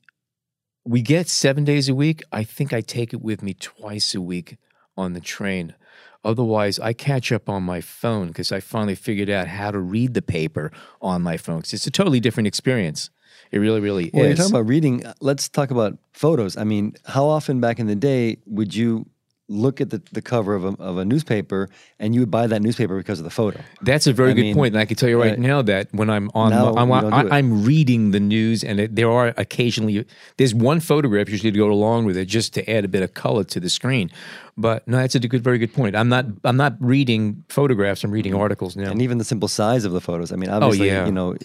we 0.86 1.02
get 1.02 1.28
seven 1.28 1.66
days 1.66 1.90
a 1.90 1.96
week. 1.96 2.24
I 2.32 2.44
think 2.46 2.72
I 2.72 2.80
take 2.80 3.14
it 3.14 3.22
with 3.22 3.44
me 3.44 3.54
twice 3.54 4.16
a 4.16 4.22
week 4.22 4.58
on 4.96 5.12
the 5.12 5.20
train. 5.20 5.76
Otherwise, 6.24 6.80
I 6.80 6.94
catch 6.94 7.32
up 7.32 7.50
on 7.50 7.64
my 7.64 7.82
phone 7.82 8.28
because 8.28 8.54
I 8.54 8.62
finally 8.62 8.96
figured 8.96 9.30
out 9.30 9.48
how 9.48 9.72
to 9.72 9.80
read 9.80 10.14
the 10.14 10.22
paper 10.22 10.72
on 11.02 11.22
my 11.22 11.36
phone. 11.38 11.62
'Cause 11.62 11.74
it's 11.74 11.88
a 11.88 11.92
totally 11.92 12.22
different 12.22 12.48
experience. 12.48 13.10
It 13.52 13.60
really, 13.60 13.82
really 13.82 14.10
Well, 14.14 14.26
you're 14.26 14.36
talking 14.36 14.52
about 14.52 14.68
reading. 14.68 15.04
Let's 15.22 15.48
talk 15.50 15.72
about 15.72 15.98
photos. 16.14 16.58
I 16.58 16.64
mean, 16.64 16.96
how 17.06 17.26
often 17.26 17.60
back 17.60 17.80
in 17.80 17.88
the 17.88 17.96
day 17.96 18.38
would 18.46 18.74
you 18.74 19.06
look 19.50 19.80
at 19.80 19.90
the, 19.90 20.02
the 20.12 20.22
cover 20.22 20.56
of 20.56 20.66
a, 20.66 20.82
of 20.82 20.98
a 20.98 21.06
newspaper 21.06 21.70
and 22.00 22.14
you 22.14 22.22
would 22.22 22.32
buy 22.32 22.48
that 22.48 22.62
newspaper 22.62 22.98
because 22.98 23.20
of 23.20 23.24
the 23.24 23.32
photo? 23.32 23.60
That's 23.82 24.08
a 24.08 24.14
very 24.14 24.32
I 24.32 24.34
good 24.34 24.42
mean, 24.42 24.56
point, 24.56 24.74
and 24.74 24.82
I 24.82 24.86
can 24.86 24.98
tell 24.98 25.10
you 25.10 25.22
right 25.22 25.32
right. 25.32 25.40
now 25.40 25.62
that 25.64 25.88
when 25.94 26.10
I'm 26.10 26.30
on, 26.34 26.50
Now 26.50 26.76
I'm, 26.76 26.90
we 26.90 27.00
don't 27.00 27.12
do 27.12 27.28
it. 27.28 27.32
I, 27.32 27.40
am 27.40 27.64
reading 27.64 28.12
the 28.12 28.20
news, 28.20 28.64
and 28.64 28.80
it, 28.80 28.96
there 28.96 29.10
are 29.10 29.34
occasionally 29.38 30.06
there's 30.38 30.54
one 30.54 30.80
photograph 30.80 31.30
usually 31.30 31.52
to 31.52 31.58
go 31.58 31.72
along 31.72 32.06
with 32.06 32.18
it, 32.18 32.26
just 32.26 32.54
to 32.56 32.70
add 32.70 32.86
a 32.86 32.88
bit 32.88 33.04
of 33.04 33.14
color 33.14 33.44
to 33.46 33.60
the 33.60 33.70
screen. 33.70 34.12
But 34.60 34.88
no, 34.88 34.98
that's 34.98 35.14
a 35.14 35.20
good, 35.20 35.44
very 35.44 35.60
good 35.60 35.72
point. 35.72 35.96
I'm 35.96 36.10
not, 36.10 36.26
I'm 36.44 36.58
not 36.58 36.74
reading 36.80 37.44
photographs. 37.48 38.04
I'm 38.04 38.10
reading 38.10 38.34
articles 38.34 38.76
now. 38.76 38.90
And 38.90 39.04
even 39.04 39.20
the 39.20 39.24
simple 39.24 39.48
size 39.48 39.86
of 39.86 39.92
the 39.92 40.02
photos. 40.02 40.32
I 40.32 40.36
mean, 40.36 40.50
obviously, 40.50 40.90
Oh, 40.90 40.94
yeah. 40.94 41.06
you 41.06 41.12
know, 41.12 41.36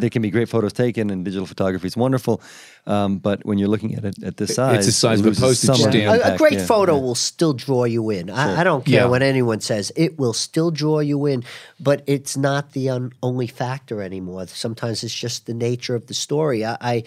there 0.00 0.10
can 0.10 0.20
be 0.20 0.30
great 0.30 0.48
photos 0.48 0.72
taken, 0.72 1.08
and 1.10 1.24
digital 1.24 1.46
photography 1.46 1.86
is 1.86 1.96
wonderful. 1.96 2.42
Um, 2.88 3.18
but 3.18 3.46
when 3.46 3.58
you're 3.58 3.68
looking 3.68 3.94
at 3.94 4.04
it 4.04 4.20
at 4.24 4.36
this 4.36 4.56
size, 4.56 4.78
it's 4.78 4.86
the 4.86 4.92
size 4.92 5.20
it 5.20 5.26
of 5.26 5.38
a 5.38 5.40
postage 5.40 5.66
some 5.78 5.90
stamp. 5.92 6.22
A, 6.24 6.34
a 6.34 6.36
great 6.36 6.54
yeah. 6.54 6.66
photo 6.66 6.98
will 6.98 7.14
still 7.14 7.52
draw 7.52 7.84
you 7.84 8.10
in. 8.10 8.30
I, 8.30 8.60
I 8.60 8.64
don't 8.64 8.84
care 8.84 9.02
Yeah. 9.02 9.06
what 9.06 9.22
anyone 9.22 9.60
says; 9.60 9.92
it 9.94 10.18
will 10.18 10.32
still 10.34 10.72
draw 10.72 10.98
you 10.98 11.26
in. 11.26 11.44
But 11.78 12.02
it's 12.08 12.36
not 12.36 12.72
the 12.72 12.90
un- 12.90 13.12
only 13.22 13.46
factor 13.46 14.02
anymore. 14.02 14.46
Sometimes 14.48 15.04
it's 15.04 15.14
just 15.14 15.46
the 15.46 15.54
nature 15.54 15.94
of 15.94 16.08
the 16.08 16.14
story. 16.14 16.64
I, 16.64 16.76
I 16.80 17.02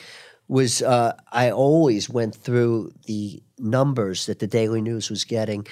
was 0.48 0.82
uh, 0.82 1.14
I 1.32 1.52
always 1.52 2.10
went 2.10 2.34
through 2.36 2.94
the 3.08 3.42
numbers 3.60 4.26
that 4.26 4.40
the 4.40 4.48
Daily 4.48 4.82
News 4.82 5.10
was 5.10 5.24
getting, 5.24 5.68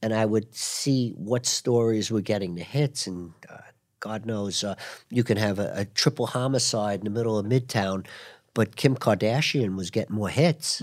and 0.00 0.14
I 0.14 0.26
would 0.26 0.54
see 0.54 1.10
what 1.16 1.46
stories 1.46 2.10
were 2.10 2.20
getting 2.20 2.54
the 2.54 2.62
hits. 2.62 3.06
And 3.06 3.32
uh, 3.48 3.58
God 4.00 4.26
knows, 4.26 4.64
uh, 4.64 4.74
you 5.10 5.22
can 5.24 5.36
have 5.36 5.58
a, 5.58 5.72
a 5.76 5.84
triple 5.84 6.26
homicide 6.26 7.00
in 7.00 7.04
the 7.04 7.10
middle 7.10 7.38
of 7.38 7.46
Midtown, 7.46 8.06
but 8.54 8.76
Kim 8.76 8.96
Kardashian 8.96 9.76
was 9.76 9.90
getting 9.90 10.14
more 10.14 10.28
hits. 10.28 10.80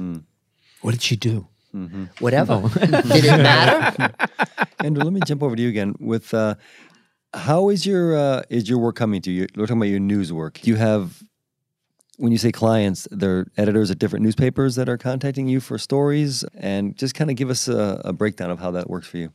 What 0.81 0.91
did 0.91 1.01
she 1.01 1.15
do? 1.15 1.47
Whatever. 2.19 2.61
Did 2.79 3.25
it 3.25 3.37
matter? 3.43 4.11
Andrew, 4.83 5.03
let 5.03 5.13
me 5.13 5.19
jump 5.23 5.43
over 5.43 5.55
to 5.55 5.61
you 5.61 5.69
again. 5.69 5.93
With 5.99 6.33
uh, 6.33 6.55
how 7.33 7.69
is 7.69 7.85
your 7.85 8.17
uh, 8.17 8.41
is 8.49 8.67
your 8.67 8.79
work 8.79 8.95
coming 8.95 9.21
to 9.21 9.31
you? 9.31 9.45
We're 9.55 9.67
talking 9.67 9.77
about 9.77 9.89
your 9.89 9.99
news 9.99 10.33
work. 10.33 10.59
Do 10.61 10.71
you 10.71 10.77
have 10.77 11.21
when 12.19 12.33
you 12.33 12.37
say 12.37 12.51
clients, 12.51 13.07
they're 13.11 13.47
editors 13.57 13.89
at 13.89 13.97
different 13.97 14.23
newspapers 14.23 14.75
that 14.75 14.89
are 14.89 14.97
contacting 14.97 15.47
you 15.47 15.61
for 15.61 15.77
stories, 15.77 16.43
and 16.53 16.95
just 16.97 17.15
kind 17.15 17.29
of 17.29 17.37
give 17.37 17.49
us 17.49 17.67
a, 17.67 18.01
a 18.03 18.13
breakdown 18.13 18.51
of 18.51 18.59
how 18.59 18.71
that 18.71 18.89
works 18.89 19.07
for 19.07 19.17
you. 19.17 19.31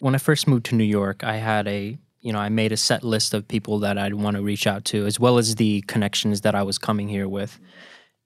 when 0.00 0.14
I 0.14 0.18
first 0.18 0.48
moved 0.48 0.66
to 0.66 0.74
New 0.74 0.84
York, 0.84 1.22
I 1.22 1.36
had 1.36 1.68
a 1.68 1.96
you 2.20 2.32
know 2.32 2.40
I 2.40 2.48
made 2.48 2.72
a 2.72 2.76
set 2.76 3.04
list 3.04 3.34
of 3.34 3.46
people 3.46 3.78
that 3.80 3.96
I'd 3.96 4.14
want 4.14 4.36
to 4.36 4.42
reach 4.42 4.66
out 4.66 4.84
to, 4.86 5.06
as 5.06 5.20
well 5.20 5.38
as 5.38 5.54
the 5.54 5.82
connections 5.82 6.40
that 6.40 6.54
I 6.56 6.64
was 6.64 6.76
coming 6.76 7.08
here 7.08 7.28
with. 7.28 7.60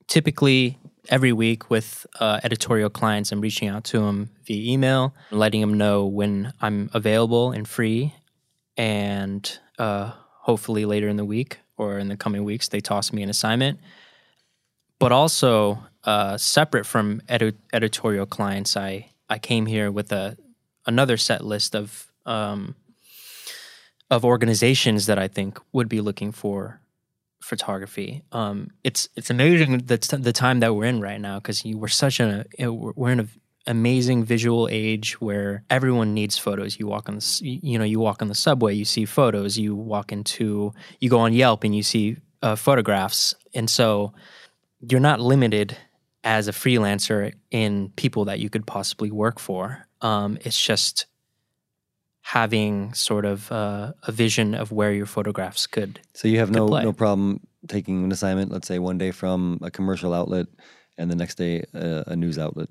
Typically, 0.07 0.79
every 1.09 1.31
week 1.31 1.69
with 1.69 2.07
uh, 2.19 2.39
editorial 2.43 2.89
clients, 2.89 3.31
I'm 3.31 3.41
reaching 3.41 3.67
out 3.67 3.83
to 3.85 3.99
them 3.99 4.31
via 4.45 4.73
email, 4.73 5.13
letting 5.29 5.61
them 5.61 5.77
know 5.77 6.05
when 6.05 6.51
I'm 6.61 6.89
available 6.93 7.51
and 7.51 7.67
free, 7.67 8.15
and 8.75 9.59
uh, 9.77 10.13
hopefully 10.41 10.85
later 10.85 11.07
in 11.07 11.17
the 11.17 11.25
week 11.25 11.59
or 11.77 11.97
in 11.99 12.07
the 12.07 12.17
coming 12.17 12.43
weeks, 12.43 12.67
they 12.67 12.79
toss 12.79 13.13
me 13.13 13.23
an 13.23 13.29
assignment. 13.29 13.79
But 14.99 15.11
also, 15.11 15.79
uh, 16.03 16.37
separate 16.37 16.85
from 16.85 17.21
edi- 17.29 17.57
editorial 17.71 18.25
clients, 18.25 18.77
I 18.77 19.09
I 19.29 19.39
came 19.39 19.65
here 19.65 19.91
with 19.91 20.11
a 20.11 20.37
another 20.85 21.17
set 21.17 21.43
list 21.43 21.75
of 21.75 22.11
um, 22.25 22.75
of 24.09 24.23
organizations 24.23 25.05
that 25.07 25.17
I 25.17 25.27
think 25.27 25.59
would 25.71 25.89
be 25.89 26.01
looking 26.01 26.31
for 26.31 26.79
photography. 27.41 28.23
Um, 28.31 28.71
it's 28.83 29.09
it's 29.15 29.29
amazing 29.29 29.79
the 29.79 29.97
t- 29.97 30.17
the 30.17 30.33
time 30.33 30.59
that 30.59 30.73
we're 30.73 30.85
in 30.85 31.01
right 31.01 31.19
now 31.19 31.39
because 31.39 31.65
you 31.65 31.77
we're 31.77 31.87
such 31.87 32.19
a 32.19 32.45
we're 32.59 33.11
in 33.11 33.19
an 33.19 33.29
amazing 33.65 34.23
visual 34.23 34.67
age 34.71 35.19
where 35.21 35.63
everyone 35.69 36.13
needs 36.13 36.37
photos. 36.37 36.79
You 36.79 36.87
walk 36.87 37.09
on 37.09 37.15
the 37.15 37.39
you 37.41 37.77
know 37.77 37.85
you 37.85 37.99
walk 37.99 38.21
on 38.21 38.27
the 38.27 38.35
subway, 38.35 38.73
you 38.73 38.85
see 38.85 39.05
photos. 39.05 39.57
You 39.57 39.75
walk 39.75 40.11
into 40.11 40.73
you 40.99 41.09
go 41.09 41.19
on 41.19 41.33
Yelp 41.33 41.63
and 41.63 41.75
you 41.75 41.83
see 41.83 42.17
uh, 42.41 42.55
photographs, 42.55 43.33
and 43.53 43.69
so 43.69 44.13
you're 44.81 44.99
not 44.99 45.19
limited 45.19 45.77
as 46.23 46.47
a 46.47 46.51
freelancer 46.51 47.33
in 47.51 47.89
people 47.95 48.25
that 48.25 48.39
you 48.39 48.49
could 48.49 48.65
possibly 48.65 49.11
work 49.11 49.39
for. 49.39 49.87
Um, 50.01 50.37
it's 50.41 50.59
just 50.61 51.05
having 52.21 52.93
sort 52.93 53.25
of 53.25 53.51
uh, 53.51 53.91
a 54.03 54.11
vision 54.11 54.55
of 54.55 54.71
where 54.71 54.93
your 54.93 55.05
photographs 55.05 55.67
could. 55.67 55.99
So 56.13 56.27
you 56.29 56.39
have 56.39 56.51
no 56.51 56.67
play. 56.67 56.83
no 56.83 56.93
problem 56.93 57.41
taking 57.67 58.03
an 58.03 58.11
assignment, 58.11 58.51
let's 58.51 58.67
say 58.67 58.79
one 58.79 58.97
day 58.97 59.11
from 59.11 59.59
a 59.61 59.69
commercial 59.69 60.13
outlet, 60.13 60.47
and 60.97 61.11
the 61.11 61.15
next 61.15 61.35
day 61.35 61.63
a, 61.73 62.03
a 62.07 62.15
news 62.15 62.37
outlet. 62.37 62.69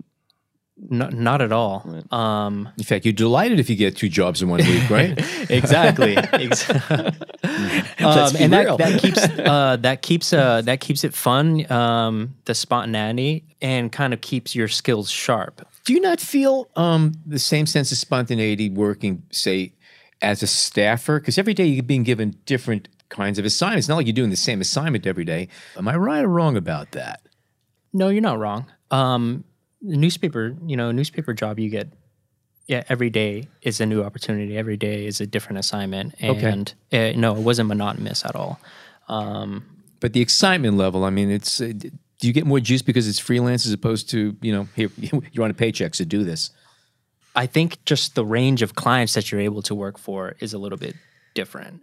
No, 0.77 1.09
not 1.11 1.43
at 1.43 1.53
all. 1.53 1.87
Um, 2.11 2.69
In 2.79 2.85
fact, 2.85 3.05
you're 3.05 3.13
delighted 3.13 3.61
if 3.61 3.69
you 3.69 3.77
get 3.77 3.97
two 3.97 4.09
jobs 4.09 4.43
in 4.43 4.49
one 4.49 4.59
week, 4.61 4.89
right? 4.91 5.13
exactly. 5.51 6.17
Ex- 6.17 6.69
um, 6.71 7.13
and 8.39 8.53
that, 8.53 8.77
that 8.79 9.01
keeps 9.01 9.19
uh, 9.39 9.77
that 9.81 10.03
keeps 10.03 10.33
uh, 10.33 10.63
that 10.63 10.81
keeps 10.81 11.05
it 11.05 11.15
fun, 11.15 11.71
um, 11.71 12.35
the 12.47 12.55
spontaneity, 12.55 13.45
and 13.61 13.93
kind 13.93 14.13
of 14.15 14.21
keeps 14.23 14.55
your 14.55 14.67
skills 14.69 15.11
sharp. 15.11 15.67
Do 15.85 15.93
you 15.93 16.01
not 16.01 16.21
feel 16.21 16.69
um, 16.77 17.13
the 17.27 17.39
same 17.39 17.67
sense 17.67 17.93
of 17.93 17.99
spontaneity 17.99 18.71
working, 18.71 19.23
say, 19.31 19.75
as 20.23 20.43
a 20.43 20.47
staffer? 20.47 21.21
Because 21.21 21.39
every 21.39 21.55
day 21.55 21.67
you're 21.67 21.83
being 21.83 22.03
given 22.05 22.37
different 22.47 22.89
kinds 23.09 23.39
of 23.39 23.45
assignments. 23.45 23.85
It's 23.85 23.89
not 23.89 23.97
like 23.97 24.07
you're 24.07 24.15
doing 24.15 24.31
the 24.31 24.37
same 24.37 24.61
assignment 24.61 25.07
every 25.07 25.25
day. 25.25 25.49
Am 25.77 25.87
I 25.87 25.97
right 25.97 26.25
or 26.25 26.29
wrong 26.29 26.57
about 26.57 26.93
that? 26.93 27.21
No, 27.93 28.09
you're 28.09 28.23
not 28.23 28.39
wrong. 28.39 28.67
Um, 28.91 29.45
the 29.83 29.97
newspaper, 29.97 30.57
you 30.67 30.77
know, 30.77 30.93
newspaper 30.93 31.35
job 31.35 31.59
you 31.59 31.69
get. 31.71 31.89
Yeah, 32.69 32.85
every 32.89 33.11
day 33.11 33.49
is 33.61 33.81
a 33.81 33.87
new 33.87 34.03
opportunity. 34.05 34.57
Every 34.57 34.77
day 34.77 35.05
is 35.07 35.21
a 35.21 35.27
different 35.27 35.59
assignment, 35.59 36.15
Okay. 36.23 36.49
and 36.49 36.73
uh, 36.93 37.13
no, 37.21 37.35
it 37.37 37.41
wasn't 37.43 37.69
monotonous 37.69 38.25
at 38.25 38.37
all. 38.37 38.61
Um, 39.09 39.65
But 40.01 40.13
the 40.13 40.21
excitement 40.21 40.77
level, 40.77 41.05
I 41.05 41.11
mean, 41.11 41.31
it's. 41.31 41.61
Uh, 41.61 41.73
do 42.21 42.29
you 42.29 42.33
get 42.33 42.47
more 42.47 42.61
juice 42.61 42.83
because 42.83 43.09
it's 43.09 43.19
freelance 43.19 43.67
as 43.67 43.73
opposed 43.73 44.09
to 44.11 44.37
you 44.41 44.53
know 44.53 44.69
here 44.77 44.91
you're 45.33 45.45
on 45.45 45.51
a 45.51 45.55
paycheck, 45.55 45.95
so 45.95 46.05
do 46.05 46.23
this? 46.25 46.51
I 47.35 47.47
think 47.47 47.85
just 47.85 48.15
the 48.15 48.25
range 48.25 48.63
of 48.63 48.75
clients 48.75 49.15
that 49.15 49.33
you're 49.33 49.41
able 49.41 49.63
to 49.63 49.75
work 49.75 49.99
for 49.99 50.37
is 50.39 50.53
a 50.55 50.59
little 50.59 50.79
bit 50.79 50.95
different. 51.35 51.81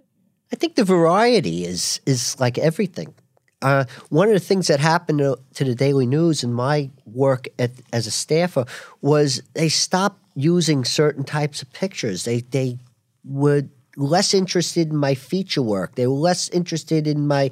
I 0.53 0.55
think 0.55 0.75
the 0.75 0.85
variety 0.85 1.65
is 1.65 1.99
is 2.05 2.39
like 2.39 2.57
everything. 2.57 3.13
Uh, 3.61 3.83
one 4.09 4.27
of 4.29 4.33
the 4.33 4.39
things 4.39 4.67
that 4.67 4.79
happened 4.79 5.19
to, 5.19 5.63
the 5.63 5.75
Daily 5.75 6.05
News 6.05 6.43
in 6.43 6.53
my 6.53 6.89
work 7.05 7.47
at, 7.57 7.71
as 7.91 8.07
a 8.07 8.11
staffer 8.11 8.65
was 9.01 9.41
they 9.53 9.67
stopped 9.69 10.21
using 10.35 10.85
certain 10.85 11.25
types 11.25 11.61
of 11.61 11.71
pictures. 11.73 12.23
They 12.23 12.41
they 12.41 12.77
were 13.25 13.63
less 13.97 14.33
interested 14.33 14.89
in 14.89 14.95
my 14.95 15.13
feature 15.13 15.61
work. 15.61 15.95
They 15.95 16.07
were 16.07 16.13
less 16.13 16.47
interested 16.49 17.05
in 17.05 17.27
my 17.27 17.51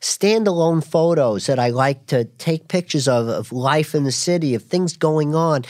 standalone 0.00 0.84
photos 0.84 1.46
that 1.46 1.58
I 1.58 1.70
like 1.70 2.06
to 2.06 2.24
take 2.24 2.68
pictures 2.68 3.08
of 3.08 3.26
of 3.26 3.50
life 3.50 3.96
in 3.96 4.04
the 4.04 4.12
city, 4.12 4.54
of 4.54 4.62
things 4.62 4.96
going 4.96 5.34
on. 5.34 5.64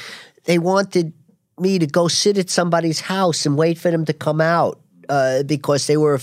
They 0.44 0.58
wanted 0.58 1.14
me 1.58 1.78
to 1.78 1.86
go 1.86 2.08
sit 2.08 2.38
at 2.38 2.50
somebody's 2.50 3.00
house 3.00 3.46
and 3.46 3.56
wait 3.56 3.78
for 3.78 3.90
them 3.90 4.04
to 4.04 4.12
come 4.12 4.40
out 4.40 4.80
uh, 5.08 5.42
because 5.44 5.86
they 5.86 5.96
were 5.96 6.20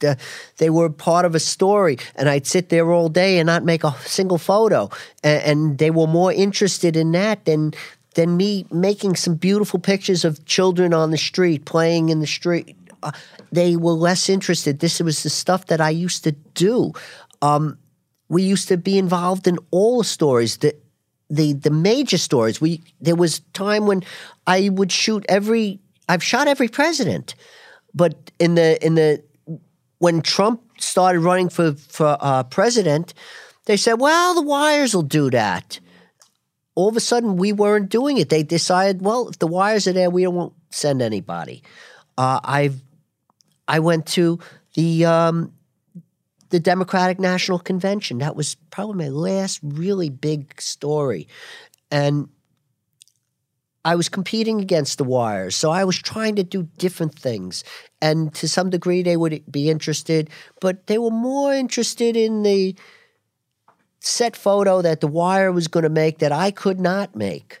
the, 0.00 0.18
they 0.58 0.70
were 0.70 0.90
part 0.90 1.24
of 1.24 1.34
a 1.34 1.40
story, 1.40 1.98
and 2.14 2.28
I'd 2.28 2.46
sit 2.46 2.68
there 2.68 2.92
all 2.92 3.08
day 3.08 3.38
and 3.38 3.46
not 3.46 3.64
make 3.64 3.84
a 3.84 3.92
single 4.04 4.38
photo. 4.38 4.90
And, 5.22 5.42
and 5.42 5.78
they 5.78 5.90
were 5.90 6.06
more 6.06 6.32
interested 6.32 6.96
in 6.96 7.12
that 7.12 7.44
than 7.44 7.72
than 8.14 8.36
me 8.36 8.66
making 8.70 9.14
some 9.14 9.34
beautiful 9.34 9.78
pictures 9.78 10.24
of 10.24 10.44
children 10.46 10.94
on 10.94 11.10
the 11.10 11.18
street 11.18 11.66
playing 11.66 12.08
in 12.08 12.20
the 12.20 12.26
street. 12.26 12.74
Uh, 13.02 13.12
they 13.52 13.76
were 13.76 13.92
less 13.92 14.30
interested. 14.30 14.80
This 14.80 15.00
was 15.00 15.22
the 15.22 15.30
stuff 15.30 15.66
that 15.66 15.82
I 15.82 15.90
used 15.90 16.24
to 16.24 16.32
do. 16.54 16.92
Um, 17.42 17.78
we 18.28 18.42
used 18.42 18.68
to 18.68 18.78
be 18.78 18.98
involved 18.98 19.46
in 19.46 19.58
all 19.70 19.98
the 19.98 20.04
stories. 20.04 20.56
The 20.58 20.74
the 21.28 21.52
the 21.52 21.70
major 21.70 22.18
stories. 22.18 22.60
We 22.60 22.82
there 23.00 23.16
was 23.16 23.40
time 23.52 23.86
when 23.86 24.02
I 24.46 24.70
would 24.70 24.92
shoot 24.92 25.24
every. 25.28 25.80
I've 26.08 26.22
shot 26.22 26.48
every 26.48 26.68
president, 26.68 27.34
but 27.94 28.30
in 28.38 28.54
the 28.54 28.84
in 28.84 28.94
the 28.94 29.22
when 29.98 30.22
Trump 30.22 30.62
started 30.78 31.20
running 31.20 31.48
for 31.48 31.74
for 31.74 32.16
uh, 32.20 32.42
president, 32.44 33.14
they 33.64 33.76
said, 33.76 33.94
"Well, 33.94 34.34
the 34.34 34.42
wires 34.42 34.94
will 34.94 35.02
do 35.02 35.30
that." 35.30 35.80
All 36.74 36.88
of 36.88 36.96
a 36.96 37.00
sudden, 37.00 37.36
we 37.36 37.52
weren't 37.52 37.88
doing 37.88 38.18
it. 38.18 38.28
They 38.28 38.42
decided, 38.42 39.02
"Well, 39.02 39.28
if 39.28 39.38
the 39.38 39.46
wires 39.46 39.86
are 39.86 39.92
there, 39.92 40.10
we 40.10 40.26
won't 40.26 40.54
send 40.70 41.02
anybody." 41.02 41.62
Uh, 42.18 42.40
I've 42.44 42.82
I 43.68 43.80
went 43.80 44.06
to 44.08 44.38
the 44.74 45.04
um, 45.06 45.52
the 46.50 46.60
Democratic 46.60 47.18
National 47.18 47.58
Convention. 47.58 48.18
That 48.18 48.36
was 48.36 48.54
probably 48.70 49.06
my 49.06 49.08
last 49.08 49.60
really 49.62 50.10
big 50.10 50.60
story, 50.60 51.28
and 51.90 52.28
I 53.86 53.94
was 53.94 54.08
competing 54.08 54.60
against 54.60 54.98
the 54.98 55.04
wires. 55.04 55.54
So 55.54 55.70
I 55.70 55.84
was 55.84 55.96
trying 55.96 56.34
to 56.36 56.42
do 56.42 56.64
different 56.76 57.16
things. 57.16 57.62
And 58.02 58.34
to 58.34 58.48
some 58.48 58.68
degree, 58.68 59.02
they 59.02 59.16
would 59.16 59.44
be 59.48 59.70
interested, 59.70 60.28
but 60.60 60.88
they 60.88 60.98
were 60.98 61.12
more 61.12 61.54
interested 61.54 62.16
in 62.16 62.42
the 62.42 62.74
set 64.00 64.36
photo 64.36 64.82
that 64.82 65.00
the 65.00 65.06
wire 65.06 65.52
was 65.52 65.68
going 65.68 65.84
to 65.84 65.88
make 65.88 66.18
that 66.18 66.32
I 66.32 66.50
could 66.50 66.80
not 66.80 67.14
make. 67.14 67.60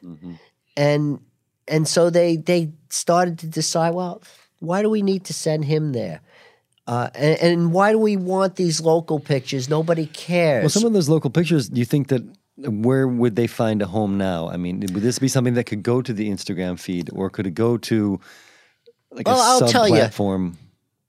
And 0.76 1.20
and 1.68 1.86
so 1.86 2.10
they 2.10 2.36
they 2.36 2.72
started 2.90 3.38
to 3.38 3.46
decide, 3.46 3.94
well, 3.94 4.20
why 4.58 4.82
do 4.82 4.90
we 4.90 5.02
need 5.02 5.24
to 5.26 5.32
send 5.32 5.64
him 5.64 5.92
there? 5.92 6.20
Uh, 6.88 7.08
and, 7.14 7.38
and 7.40 7.72
why 7.72 7.92
do 7.92 7.98
we 7.98 8.16
want 8.16 8.56
these 8.56 8.80
local 8.80 9.18
pictures? 9.18 9.68
Nobody 9.68 10.06
cares. 10.06 10.62
Well, 10.62 10.70
some 10.70 10.86
of 10.86 10.92
those 10.92 11.08
local 11.08 11.30
pictures, 11.30 11.68
do 11.68 11.78
you 11.78 11.84
think 11.84 12.08
that 12.08 12.22
where 12.56 13.06
would 13.06 13.36
they 13.36 13.46
find 13.46 13.82
a 13.82 13.86
home 13.86 14.16
now? 14.18 14.48
I 14.48 14.56
mean, 14.56 14.80
would 14.80 15.02
this 15.02 15.18
be 15.18 15.28
something 15.28 15.54
that 15.54 15.64
could 15.64 15.82
go 15.82 16.00
to 16.02 16.12
the 16.12 16.28
Instagram 16.30 16.78
feed, 16.78 17.10
or 17.12 17.28
could 17.30 17.46
it 17.46 17.54
go 17.54 17.76
to 17.78 18.20
like 19.10 19.26
Well, 19.26 19.36
a 19.38 19.42
I'll 19.44 19.58
sub 19.60 19.70
tell 19.70 19.86
platform? 19.88 20.58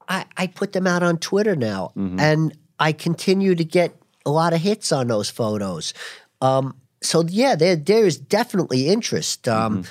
I, 0.09 0.25
I 0.37 0.47
put 0.47 0.73
them 0.73 0.87
out 0.87 1.03
on 1.03 1.17
Twitter 1.17 1.55
now, 1.55 1.91
and 1.95 2.57
I 2.79 2.91
continue 2.93 3.55
to 3.55 3.63
get 3.65 3.95
a 4.25 4.29
lot 4.31 4.53
of 4.53 4.61
hits 4.61 4.91
on 4.91 5.07
those 5.07 5.29
photos. 5.29 5.93
Um, 6.41 6.75
so 7.01 7.23
yeah, 7.27 7.55
there 7.55 7.75
there 7.75 8.05
is 8.05 8.17
definitely 8.17 8.87
interest. 8.87 9.47
Um, 9.47 9.83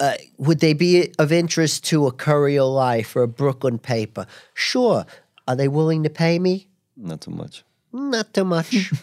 uh, 0.00 0.14
would 0.36 0.60
they 0.60 0.74
be 0.74 1.12
of 1.18 1.32
interest 1.32 1.84
to 1.84 2.06
a 2.06 2.12
Courier 2.12 2.62
Life 2.62 3.16
or 3.16 3.22
a 3.22 3.28
Brooklyn 3.28 3.78
paper? 3.78 4.26
Sure. 4.54 5.04
Are 5.48 5.56
they 5.56 5.66
willing 5.68 6.02
to 6.04 6.10
pay 6.10 6.38
me? 6.38 6.68
Not 6.96 7.20
too 7.22 7.32
much. 7.32 7.64
Not 7.92 8.32
too 8.32 8.44
much. 8.44 8.92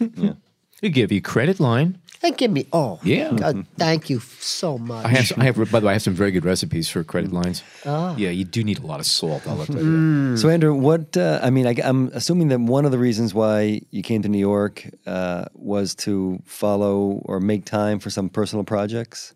They 0.82 0.90
give 0.90 1.10
you 1.10 1.22
credit 1.22 1.58
line. 1.58 1.98
They 2.20 2.30
give 2.30 2.50
me, 2.50 2.66
oh, 2.72 2.98
Yeah. 3.02 3.32
God, 3.32 3.66
thank 3.76 4.08
you 4.10 4.20
so 4.20 4.78
much. 4.78 5.04
I 5.04 5.08
have, 5.08 5.32
I 5.38 5.44
have, 5.44 5.70
by 5.70 5.80
the 5.80 5.86
way, 5.86 5.90
I 5.90 5.94
have 5.94 6.02
some 6.02 6.14
very 6.14 6.30
good 6.30 6.44
recipes 6.44 6.88
for 6.88 7.04
credit 7.04 7.32
lines. 7.32 7.62
Yeah, 7.84 8.14
you 8.30 8.44
do 8.44 8.64
need 8.64 8.78
a 8.78 8.86
lot 8.86 9.00
of 9.00 9.06
salt. 9.06 9.46
I'll 9.46 9.56
let 9.56 9.66
tell 9.66 9.76
you. 9.76 10.32
that. 10.32 10.38
So, 10.38 10.48
Andrew, 10.48 10.74
what 10.74 11.16
uh, 11.16 11.40
I 11.42 11.50
mean, 11.50 11.66
I, 11.66 11.74
am 11.82 12.10
assuming 12.14 12.48
that 12.48 12.60
one 12.60 12.84
of 12.84 12.90
the 12.90 12.98
reasons 12.98 13.34
why 13.34 13.82
you 13.90 14.02
came 14.02 14.22
to 14.22 14.28
New 14.28 14.38
York 14.38 14.88
uh, 15.06 15.46
was 15.54 15.94
to 15.96 16.40
follow 16.44 17.20
or 17.24 17.38
make 17.40 17.64
time 17.64 17.98
for 17.98 18.10
some 18.10 18.28
personal 18.28 18.64
projects. 18.64 19.34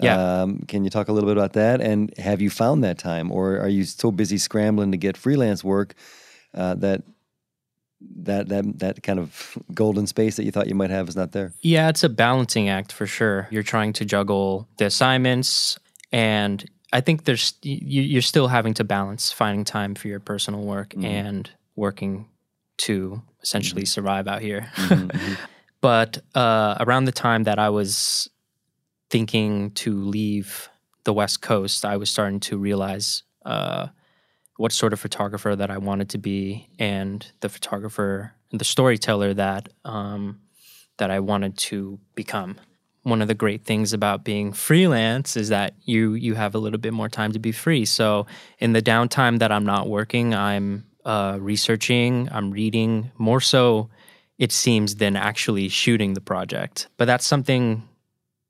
Yeah. 0.00 0.42
Um, 0.42 0.60
can 0.68 0.84
you 0.84 0.90
talk 0.90 1.08
a 1.08 1.12
little 1.12 1.28
bit 1.28 1.36
about 1.36 1.54
that? 1.54 1.80
And 1.80 2.16
have 2.18 2.40
you 2.40 2.50
found 2.50 2.84
that 2.84 2.98
time, 2.98 3.32
or 3.32 3.58
are 3.58 3.68
you 3.68 3.84
so 3.84 4.12
busy 4.12 4.38
scrambling 4.38 4.92
to 4.92 4.96
get 4.98 5.16
freelance 5.16 5.64
work 5.64 5.94
uh, 6.54 6.74
that 6.76 7.02
that 8.00 8.48
that 8.48 8.78
that 8.78 9.02
kind 9.02 9.18
of 9.18 9.58
golden 9.74 10.06
space 10.06 10.36
that 10.36 10.44
you 10.44 10.50
thought 10.50 10.68
you 10.68 10.74
might 10.74 10.90
have 10.90 11.08
is 11.08 11.16
not 11.16 11.32
there? 11.32 11.52
Yeah, 11.60 11.88
it's 11.88 12.04
a 12.04 12.08
balancing 12.08 12.68
act 12.68 12.92
for 12.92 13.06
sure. 13.06 13.48
You're 13.50 13.62
trying 13.62 13.92
to 13.94 14.04
juggle 14.04 14.68
the 14.78 14.86
assignments, 14.86 15.78
and 16.12 16.64
I 16.92 17.00
think 17.00 17.24
there's 17.24 17.54
you, 17.62 18.02
you're 18.02 18.22
still 18.22 18.48
having 18.48 18.74
to 18.74 18.84
balance 18.84 19.32
finding 19.32 19.64
time 19.64 19.94
for 19.94 20.08
your 20.08 20.20
personal 20.20 20.62
work 20.62 20.94
and 20.96 21.50
working 21.76 22.28
to 22.78 23.22
essentially 23.42 23.84
survive 23.84 24.26
out 24.26 24.40
here. 24.40 24.70
but 25.80 26.18
uh, 26.34 26.76
around 26.80 27.04
the 27.04 27.12
time 27.12 27.44
that 27.44 27.58
I 27.58 27.70
was 27.70 28.28
thinking 29.10 29.70
to 29.72 29.94
leave 30.02 30.68
the 31.04 31.12
West 31.12 31.42
Coast, 31.42 31.84
I 31.84 31.96
was 31.96 32.10
starting 32.10 32.40
to 32.40 32.58
realize 32.58 33.22
uh, 33.44 33.88
what 34.58 34.72
sort 34.72 34.92
of 34.92 34.98
photographer 34.98 35.54
that 35.54 35.70
I 35.70 35.78
wanted 35.78 36.10
to 36.10 36.18
be, 36.18 36.68
and 36.80 37.24
the 37.40 37.48
photographer, 37.48 38.34
the 38.50 38.64
storyteller 38.64 39.32
that 39.34 39.68
um, 39.84 40.40
that 40.98 41.10
I 41.10 41.20
wanted 41.20 41.56
to 41.58 41.98
become. 42.14 42.56
One 43.04 43.22
of 43.22 43.28
the 43.28 43.34
great 43.34 43.64
things 43.64 43.92
about 43.92 44.24
being 44.24 44.52
freelance 44.52 45.36
is 45.36 45.48
that 45.48 45.74
you 45.84 46.14
you 46.14 46.34
have 46.34 46.56
a 46.56 46.58
little 46.58 46.80
bit 46.80 46.92
more 46.92 47.08
time 47.08 47.32
to 47.32 47.38
be 47.38 47.52
free. 47.52 47.84
So 47.84 48.26
in 48.58 48.72
the 48.72 48.82
downtime 48.82 49.38
that 49.38 49.52
I'm 49.52 49.64
not 49.64 49.88
working, 49.88 50.34
I'm 50.34 50.84
uh, 51.04 51.38
researching, 51.40 52.28
I'm 52.32 52.50
reading 52.50 53.12
more 53.16 53.40
so 53.40 53.88
it 54.38 54.50
seems 54.50 54.96
than 54.96 55.14
actually 55.14 55.68
shooting 55.68 56.14
the 56.14 56.20
project. 56.20 56.88
But 56.96 57.04
that's 57.04 57.26
something 57.26 57.88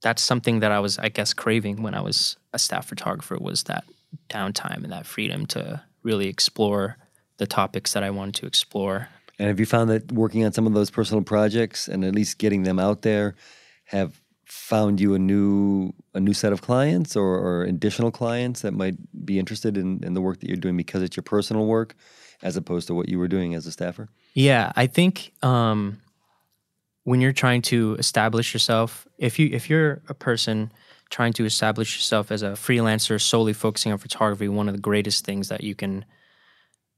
that's 0.01 0.23
something 0.23 0.61
that 0.61 0.73
I 0.73 0.81
was 0.81 0.99
I 0.99 1.11
guess 1.11 1.35
craving 1.35 1.83
when 1.83 1.95
I 1.95 2.01
was 2.01 2.39
a 2.55 2.59
staff 2.59 2.89
photographer 2.89 3.37
was 3.39 3.65
that 3.65 3.85
downtime 4.31 4.85
and 4.85 4.93
that 4.93 5.05
freedom 5.05 5.45
to 5.47 5.83
really 6.03 6.29
explore 6.29 6.97
the 7.39 7.47
topics 7.47 7.93
that 7.93 8.03
I 8.03 8.11
wanted 8.11 8.35
to 8.37 8.47
explore. 8.47 9.09
And 9.39 9.49
have 9.49 9.61
you 9.61 9.67
found 9.67 9.91
that 9.91 10.11
working 10.11 10.45
on 10.45 10.53
some 10.53 10.67
of 10.67 10.75
those 10.75 10.91
personal 10.91 11.23
projects 11.23 11.89
and 11.89 12.05
at 12.05 12.15
least 12.15 12.39
getting 12.39 12.65
them 12.65 12.79
out 12.79 13.03
there 13.03 13.35
have 13.85 14.21
found 14.45 15.01
you 15.01 15.15
a 15.15 15.19
new 15.19 15.93
a 16.15 16.21
new 16.21 16.33
set 16.33 16.53
of 16.53 16.63
clients 16.63 17.15
or, 17.15 17.39
or 17.39 17.65
additional 17.65 18.11
clients 18.11 18.63
that 18.63 18.73
might 18.73 18.97
be 19.25 19.39
interested 19.39 19.77
in, 19.77 20.03
in 20.03 20.15
the 20.15 20.21
work 20.21 20.41
that 20.41 20.49
you're 20.49 20.57
doing 20.57 20.77
because 20.77 21.03
it's 21.03 21.17
your 21.17 21.23
personal 21.23 21.67
work 21.67 21.95
as 22.43 22.57
opposed 22.57 22.87
to 22.87 22.95
what 22.95 23.09
you 23.09 23.19
were 23.19 23.29
doing 23.29 23.55
as 23.55 23.67
a 23.67 23.73
staffer? 23.73 24.09
Yeah, 24.35 24.73
I 24.77 24.87
think 24.87 25.33
um, 25.43 26.01
when 27.05 27.21
you're 27.21 27.33
trying 27.33 27.63
to 27.63 27.97
establish 27.99 28.53
yourself, 28.55 29.07
if 29.19 29.39
you 29.39 29.51
if 29.53 29.69
you're 29.69 30.03
a 30.09 30.15
person 30.15 30.73
trying 31.11 31.33
to 31.35 31.45
establish 31.45 31.97
yourself 31.97 32.31
as 32.31 32.43
a 32.43 32.51
freelancer 32.51 33.21
solely 33.21 33.53
focusing 33.53 33.93
on 33.93 33.99
photography, 33.99 34.49
one 34.49 34.69
of 34.69 34.75
the 34.75 34.81
greatest 34.81 35.25
things 35.25 35.49
that 35.49 35.63
you 35.63 35.75
can 35.75 36.05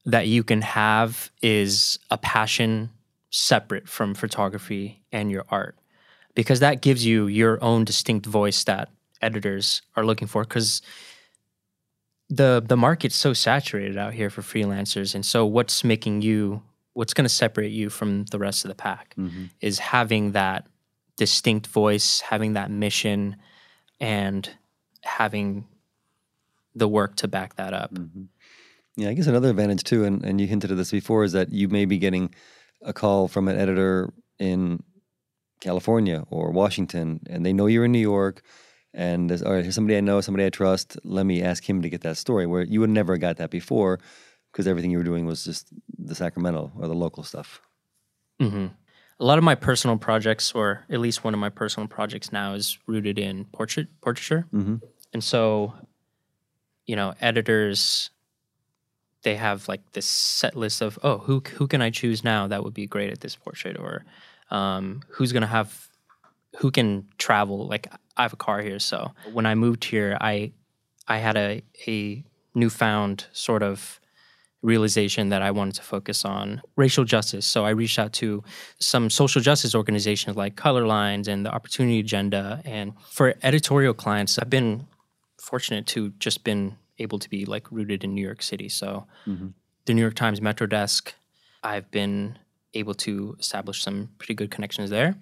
that 0.07 0.27
you 0.27 0.43
can 0.43 0.63
have 0.63 1.31
is 1.43 1.99
a 2.11 2.17
passion 2.17 2.91
separate 3.29 3.87
from 3.89 4.15
photography 4.15 5.03
and 5.13 5.31
your 5.31 5.45
art. 5.51 5.77
Because 6.35 6.61
that 6.61 6.81
gives 6.81 7.05
you 7.05 7.27
your 7.27 7.63
own 7.63 7.85
distinct 7.85 8.25
voice 8.25 8.65
that 8.65 8.89
editors 9.21 9.83
are 9.97 10.05
looking 10.05 10.27
for. 10.27 10.43
Because 10.43 10.81
the 12.31 12.63
the 12.65 12.77
market's 12.77 13.17
so 13.17 13.33
saturated 13.33 13.99
out 13.99 14.15
here 14.15 14.31
for 14.31 14.41
freelancers 14.41 15.15
and 15.15 15.27
so 15.27 15.45
what's 15.45 15.83
making 15.83 16.23
you 16.23 16.63
what's 16.93 17.13
going 17.13 17.25
to 17.25 17.29
separate 17.29 17.73
you 17.73 17.91
from 17.91 18.25
the 18.27 18.39
rest 18.39 18.65
of 18.65 18.69
the 18.69 18.75
pack 18.75 19.15
mm-hmm. 19.19 19.47
is 19.61 19.81
having 19.81 20.33
that 20.33 20.67
distinct 21.17 21.67
voice 21.67 22.21
having 22.21 22.53
that 22.53 22.71
mission 22.71 23.35
and 24.01 24.51
having 25.03 25.67
the 26.75 26.89
work 26.89 27.17
to 27.17 27.29
back 27.29 27.57
that 27.57 27.75
up 27.75 27.93
mm-hmm. 27.93 28.25
Yeah, 28.97 29.09
I 29.09 29.15
guess 29.15 29.29
another 29.29 29.51
advantage 29.51 29.85
too, 29.85 30.05
and, 30.05 30.23
and 30.25 30.41
you 30.41 30.47
hinted 30.47 30.71
at 30.71 30.77
this 30.77 30.91
before, 30.91 31.25
is 31.25 31.33
that 31.33 31.53
you 31.53 31.69
may 31.69 31.85
be 31.85 31.97
getting 31.97 32.35
a 32.83 32.93
call 32.93 33.29
from 33.29 33.49
an 33.49 33.57
editor 33.57 34.13
in 34.39 34.83
California 35.61 36.25
or 36.29 36.51
Washington, 36.51 37.21
and 37.29 37.47
they 37.47 37.53
know 37.53 37.67
you're 37.67 37.85
in 37.85 37.93
New 37.93 37.99
York, 37.99 38.43
and 38.93 39.31
there's, 39.31 39.43
all 39.43 39.53
right, 39.53 39.63
here's 39.63 39.75
somebody 39.75 39.97
I 39.97 40.01
know, 40.01 40.21
somebody 40.21 40.45
I 40.45 40.51
trust. 40.51 40.99
Let 41.05 41.25
me 41.25 41.43
ask 41.43 41.69
him 41.69 41.83
to 41.83 41.89
get 41.89 42.03
that 42.03 42.17
story, 42.17 42.47
where 42.47 42.63
you 42.63 42.81
would 42.81 42.91
never 42.91 43.15
have 43.15 43.21
got 43.21 43.37
that 43.37 43.51
before 43.51 44.01
because 44.53 44.67
everything 44.67 44.91
you 44.91 44.99
were 44.99 45.05
doing 45.05 45.25
was 45.25 45.45
just 45.45 45.69
the 45.97 46.15
Sacramento 46.15 46.73
or 46.77 46.89
the 46.89 46.95
local 46.95 47.23
stuff. 47.23 47.61
Mm-hmm. 48.43 48.67
A 49.21 49.25
lot 49.25 49.39
of 49.39 49.45
my 49.45 49.55
personal 49.55 49.99
projects 49.99 50.53
or 50.53 50.85
at 50.91 50.99
least 50.99 51.23
one 51.23 51.35
of 51.35 51.41
my 51.41 51.51
personal 51.51 51.87
projects 51.87 52.33
now 52.33 52.55
is 52.55 52.79
rooted 52.87 53.19
in 53.19 53.45
portrait 53.53 53.89
portraiture. 54.01 54.47
And 55.13 55.23
so 55.23 55.75
you 56.87 56.97
know 56.97 57.15
editors 57.21 58.11
they 59.23 59.37
have 59.37 59.69
like 59.69 59.93
this 59.93 60.07
set 60.07 60.57
list 60.57 60.81
of 60.81 60.99
oh 61.03 61.19
who 61.19 61.43
who 61.57 61.67
can 61.69 61.83
I 61.83 61.91
choose 61.91 62.25
now 62.25 62.49
that 62.49 62.65
would 62.65 62.75
be 62.75 62.87
great 62.87 63.13
at 63.13 63.21
this 63.21 63.37
portrait? 63.37 63.77
Or 63.79 64.05
um, 64.51 65.03
who's 65.09 65.33
gonna 65.33 65.47
have 65.47 65.89
who 66.57 66.71
can 66.71 67.07
travel? 67.19 67.67
Like 67.69 67.87
I 68.17 68.23
have 68.23 68.33
a 68.33 68.37
car 68.37 68.63
here 68.63 68.79
so 68.79 69.13
when 69.33 69.45
I 69.47 69.55
moved 69.55 69.85
here 69.85 70.17
I 70.21 70.53
I 71.07 71.19
had 71.19 71.37
a 71.37 71.63
a 71.87 72.25
newfound 72.55 73.27
sort 73.33 73.63
of 73.63 74.00
realization 74.63 75.31
that 75.31 75.43
I 75.43 75.51
wanted 75.51 75.75
to 75.77 75.83
focus 75.83 76.25
on 76.25 76.61
racial 76.77 77.05
justice. 77.05 77.47
So 77.47 77.65
I 77.65 77.71
reached 77.71 77.99
out 77.99 78.13
to 78.15 78.45
some 78.79 79.09
social 79.09 79.41
justice 79.41 79.75
organizations 79.75 80.37
like 80.37 80.57
Color 80.57 80.87
Lines 80.87 81.29
and 81.29 81.47
the 81.47 81.53
Opportunity 81.53 81.99
Agenda. 81.99 82.61
And 82.65 82.93
for 83.09 83.35
editorial 83.43 83.95
clients, 83.95 84.39
I've 84.39 84.51
been 84.51 84.87
fortunate 85.41 85.87
to 85.89 86.11
just 86.19 86.45
been 86.45 86.77
able 86.99 87.19
to 87.19 87.31
be 87.31 87.47
like 87.47 87.71
rooted 87.73 88.05
in 88.05 88.15
New 88.15 88.23
York 88.23 88.43
City. 88.43 88.69
So 88.69 89.07
mm-hmm. 89.27 89.49
the 89.87 89.95
New 89.95 90.03
York 90.03 90.15
Times 90.15 90.43
Metro 90.43 90.67
Desk, 90.67 91.15
I've 91.63 91.91
been 91.91 92.39
able 92.75 92.95
to 92.95 93.37
establish 93.41 93.83
some 93.83 94.11
pretty 94.19 94.35
good 94.35 94.51
connections 94.51 94.91
there. 94.91 95.17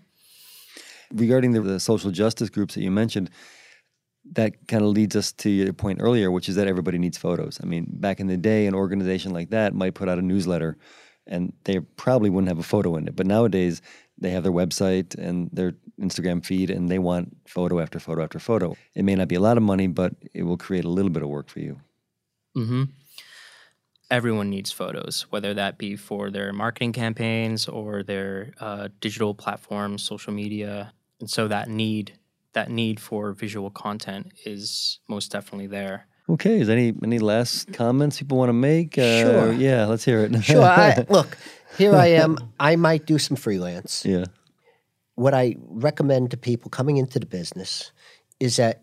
regarding 1.12 1.52
the, 1.52 1.60
the 1.60 1.80
social 1.80 2.10
justice 2.10 2.50
groups 2.50 2.74
that 2.74 2.82
you 2.82 2.90
mentioned, 2.90 3.30
that 4.32 4.66
kind 4.68 4.82
of 4.82 4.90
leads 4.90 5.16
us 5.16 5.32
to 5.32 5.50
your 5.50 5.72
point 5.72 6.00
earlier, 6.00 6.30
which 6.30 6.48
is 6.48 6.56
that 6.56 6.66
everybody 6.66 6.98
needs 6.98 7.18
photos. 7.18 7.58
I 7.62 7.66
mean, 7.66 7.86
back 7.88 8.20
in 8.20 8.26
the 8.26 8.36
day, 8.36 8.66
an 8.66 8.74
organization 8.74 9.32
like 9.32 9.50
that 9.50 9.74
might 9.74 9.94
put 9.94 10.08
out 10.08 10.18
a 10.18 10.22
newsletter 10.22 10.76
and 11.26 11.52
they 11.64 11.80
probably 11.80 12.30
wouldn't 12.30 12.48
have 12.48 12.58
a 12.58 12.62
photo 12.62 12.96
in 12.96 13.06
it. 13.06 13.14
But 13.14 13.26
nowadays, 13.26 13.82
they 14.16 14.30
have 14.30 14.42
their 14.42 14.52
website 14.52 15.16
and 15.16 15.48
their 15.52 15.74
Instagram 16.00 16.44
feed 16.44 16.70
and 16.70 16.88
they 16.88 16.98
want 16.98 17.36
photo 17.46 17.80
after 17.80 18.00
photo 18.00 18.22
after 18.22 18.38
photo. 18.38 18.76
It 18.94 19.04
may 19.04 19.14
not 19.14 19.28
be 19.28 19.36
a 19.36 19.40
lot 19.40 19.56
of 19.56 19.62
money, 19.62 19.86
but 19.86 20.14
it 20.34 20.42
will 20.42 20.56
create 20.56 20.84
a 20.84 20.88
little 20.88 21.10
bit 21.10 21.22
of 21.22 21.28
work 21.28 21.48
for 21.48 21.60
you. 21.60 21.80
Mm-hmm. 22.56 22.84
Everyone 24.10 24.48
needs 24.48 24.72
photos, 24.72 25.26
whether 25.30 25.52
that 25.54 25.76
be 25.76 25.94
for 25.94 26.30
their 26.30 26.52
marketing 26.52 26.92
campaigns 26.92 27.68
or 27.68 28.02
their 28.02 28.54
uh, 28.58 28.88
digital 29.00 29.34
platforms, 29.34 30.02
social 30.02 30.32
media, 30.32 30.94
and 31.20 31.28
so 31.28 31.46
that 31.48 31.68
need 31.68 32.17
that 32.54 32.70
need 32.70 33.00
for 33.00 33.32
visual 33.32 33.70
content 33.70 34.32
is 34.44 35.00
most 35.08 35.30
definitely 35.32 35.66
there. 35.66 36.06
Okay, 36.30 36.60
is 36.60 36.66
there 36.66 36.76
any 36.76 36.92
any 37.02 37.18
last 37.18 37.72
comments 37.72 38.18
people 38.18 38.36
want 38.38 38.50
to 38.50 38.52
make? 38.54 38.98
Uh, 38.98 39.22
Sure. 39.22 39.52
Yeah, 39.52 39.86
let's 39.86 40.04
hear 40.04 40.20
it. 40.20 40.44
Sure. 40.44 40.62
I, 40.62 41.06
look, 41.08 41.38
here 41.78 41.94
I 41.94 42.08
am. 42.08 42.36
I 42.60 42.76
might 42.76 43.06
do 43.06 43.18
some 43.18 43.36
freelance. 43.36 44.04
yeah. 44.04 44.24
What 45.14 45.34
I 45.34 45.56
recommend 45.58 46.30
to 46.30 46.36
people 46.36 46.70
coming 46.70 46.96
into 46.96 47.18
the 47.18 47.26
business 47.26 47.90
is 48.38 48.56
that 48.56 48.82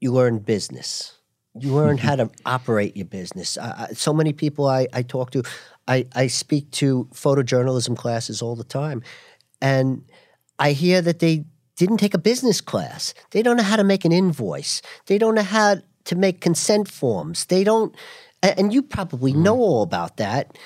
you 0.00 0.12
learn 0.12 0.40
business. 0.40 1.14
You 1.58 1.74
learn 1.74 1.96
how 2.06 2.16
to 2.16 2.30
operate 2.44 2.96
your 2.96 3.06
business. 3.06 3.56
I, 3.56 3.86
I, 3.90 3.92
so 3.94 4.12
many 4.12 4.32
people 4.32 4.66
I, 4.66 4.88
I 4.92 5.02
talk 5.02 5.30
to, 5.30 5.42
I, 5.86 6.06
I 6.14 6.26
speak 6.26 6.70
to 6.72 7.08
photojournalism 7.14 7.96
classes 7.96 8.42
all 8.42 8.56
the 8.56 8.64
time, 8.64 9.02
and 9.62 10.04
I 10.58 10.72
hear 10.72 11.00
that 11.02 11.20
they 11.20 11.44
didn't 11.78 11.98
take 11.98 12.14
a 12.14 12.18
business 12.18 12.60
class. 12.60 13.14
They 13.30 13.42
don't 13.42 13.56
know 13.56 13.62
how 13.62 13.76
to 13.76 13.84
make 13.84 14.04
an 14.04 14.12
invoice. 14.12 14.82
They 15.06 15.16
don't 15.16 15.34
know 15.34 15.42
how 15.42 15.76
to 16.04 16.16
make 16.16 16.40
consent 16.40 16.90
forms. 16.90 17.46
They 17.46 17.64
don't, 17.64 17.94
and 18.42 18.72
you 18.72 18.82
probably 18.82 19.32
mm-hmm. 19.32 19.44
know 19.44 19.56
all 19.56 19.82
about 19.82 20.16
that. 20.18 20.58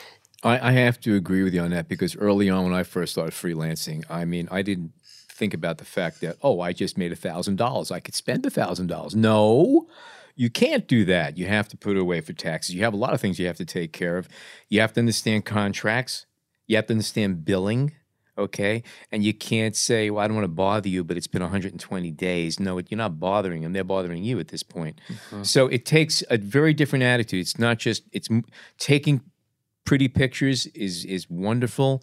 I, 0.42 0.70
I 0.70 0.72
have 0.72 1.00
to 1.02 1.14
agree 1.14 1.42
with 1.42 1.54
you 1.54 1.60
on 1.60 1.70
that 1.70 1.88
because 1.88 2.16
early 2.16 2.50
on 2.50 2.64
when 2.64 2.72
I 2.72 2.82
first 2.82 3.12
started 3.12 3.32
freelancing, 3.32 4.04
I 4.10 4.24
mean, 4.24 4.48
I 4.50 4.62
didn't 4.62 4.92
think 5.02 5.54
about 5.54 5.78
the 5.78 5.84
fact 5.84 6.20
that, 6.20 6.36
oh, 6.42 6.60
I 6.60 6.72
just 6.72 6.98
made 6.98 7.12
a 7.12 7.16
thousand 7.16 7.56
dollars. 7.56 7.90
I 7.90 8.00
could 8.00 8.14
spend 8.14 8.44
a 8.46 8.50
thousand 8.50 8.86
dollars. 8.86 9.14
No, 9.14 9.88
you 10.34 10.50
can't 10.50 10.88
do 10.88 11.04
that. 11.04 11.36
You 11.36 11.46
have 11.46 11.68
to 11.68 11.76
put 11.76 11.96
it 11.96 12.00
away 12.00 12.20
for 12.20 12.32
taxes. 12.32 12.74
You 12.74 12.82
have 12.84 12.94
a 12.94 12.96
lot 12.96 13.12
of 13.12 13.20
things 13.20 13.38
you 13.38 13.46
have 13.46 13.56
to 13.58 13.64
take 13.64 13.92
care 13.92 14.16
of. 14.16 14.28
You 14.68 14.80
have 14.80 14.92
to 14.94 15.00
understand 15.00 15.44
contracts. 15.44 16.26
You 16.66 16.76
have 16.76 16.86
to 16.86 16.94
understand 16.94 17.44
billing. 17.44 17.92
Okay. 18.38 18.82
And 19.10 19.22
you 19.22 19.34
can't 19.34 19.76
say, 19.76 20.08
well, 20.08 20.24
I 20.24 20.26
don't 20.26 20.36
want 20.36 20.44
to 20.44 20.48
bother 20.48 20.88
you, 20.88 21.04
but 21.04 21.16
it's 21.16 21.26
been 21.26 21.42
120 21.42 22.10
days. 22.12 22.58
No, 22.58 22.78
you're 22.78 22.96
not 22.96 23.20
bothering 23.20 23.62
them. 23.62 23.72
They're 23.72 23.84
bothering 23.84 24.24
you 24.24 24.40
at 24.40 24.48
this 24.48 24.62
point. 24.62 25.00
Mm-hmm. 25.08 25.42
So 25.42 25.66
it 25.66 25.84
takes 25.84 26.22
a 26.30 26.38
very 26.38 26.72
different 26.72 27.02
attitude. 27.02 27.40
It's 27.40 27.58
not 27.58 27.78
just, 27.78 28.04
it's 28.10 28.28
taking 28.78 29.20
pretty 29.84 30.08
pictures 30.08 30.66
is, 30.66 31.04
is 31.04 31.28
wonderful, 31.28 32.02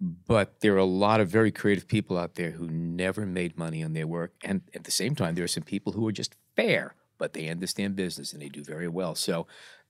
but 0.00 0.60
there 0.60 0.74
are 0.74 0.78
a 0.78 0.84
lot 0.84 1.20
of 1.20 1.28
very 1.28 1.50
creative 1.50 1.88
people 1.88 2.16
out 2.16 2.36
there 2.36 2.52
who 2.52 2.68
never 2.68 3.26
made 3.26 3.58
money 3.58 3.82
on 3.82 3.92
their 3.92 4.06
work. 4.06 4.34
And 4.44 4.62
at 4.72 4.84
the 4.84 4.90
same 4.92 5.16
time, 5.16 5.34
there 5.34 5.44
are 5.44 5.48
some 5.48 5.64
people 5.64 5.94
who 5.94 6.06
are 6.06 6.12
just 6.12 6.36
fair, 6.54 6.94
but 7.18 7.32
they 7.32 7.48
understand 7.48 7.96
business 7.96 8.32
and 8.32 8.40
they 8.40 8.48
do 8.48 8.62
very 8.62 8.88
well. 8.88 9.16
So 9.16 9.48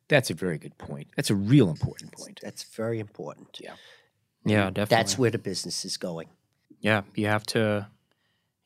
that's 0.09 0.31
a 0.31 0.35
very 0.35 0.57
good 0.59 0.79
point. 0.79 1.09
That's 1.17 1.31
a 1.31 1.35
real 1.35 1.69
important 1.69 2.13
point. 2.13 2.41
That's 2.43 2.63
very 2.63 3.01
important. 3.01 3.59
Yeah. 3.63 3.75
Yeah, 4.47 4.71
definitely. 4.71 4.97
That's 4.97 5.19
where 5.19 5.31
the 5.31 5.39
business 5.39 5.85
is 5.85 5.97
going. 5.97 6.29
yeah 6.81 7.03
you 7.15 7.27
have 7.27 7.45
to 7.55 7.87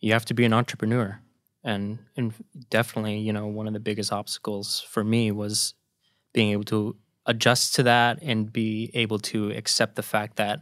you 0.01 0.13
have 0.13 0.25
to 0.27 0.35
be 0.35 0.45
an 0.45 0.53
entrepreneur 0.53 1.21
and 1.65 1.99
and 2.17 2.33
definitely 2.71 3.19
you 3.19 3.33
know 3.33 3.47
one 3.47 3.67
of 3.69 3.73
the 3.73 3.81
biggest 3.81 4.13
obstacles 4.13 4.81
for 4.93 5.03
me 5.05 5.31
was 5.31 5.75
being 6.33 6.51
able 6.53 6.65
to 6.65 6.97
adjust 7.27 7.75
to 7.77 7.83
that 7.83 8.19
and 8.23 8.53
be 8.53 8.91
able 8.95 9.19
to 9.19 9.51
accept 9.61 9.95
the 9.97 10.03
fact 10.03 10.37
that 10.37 10.59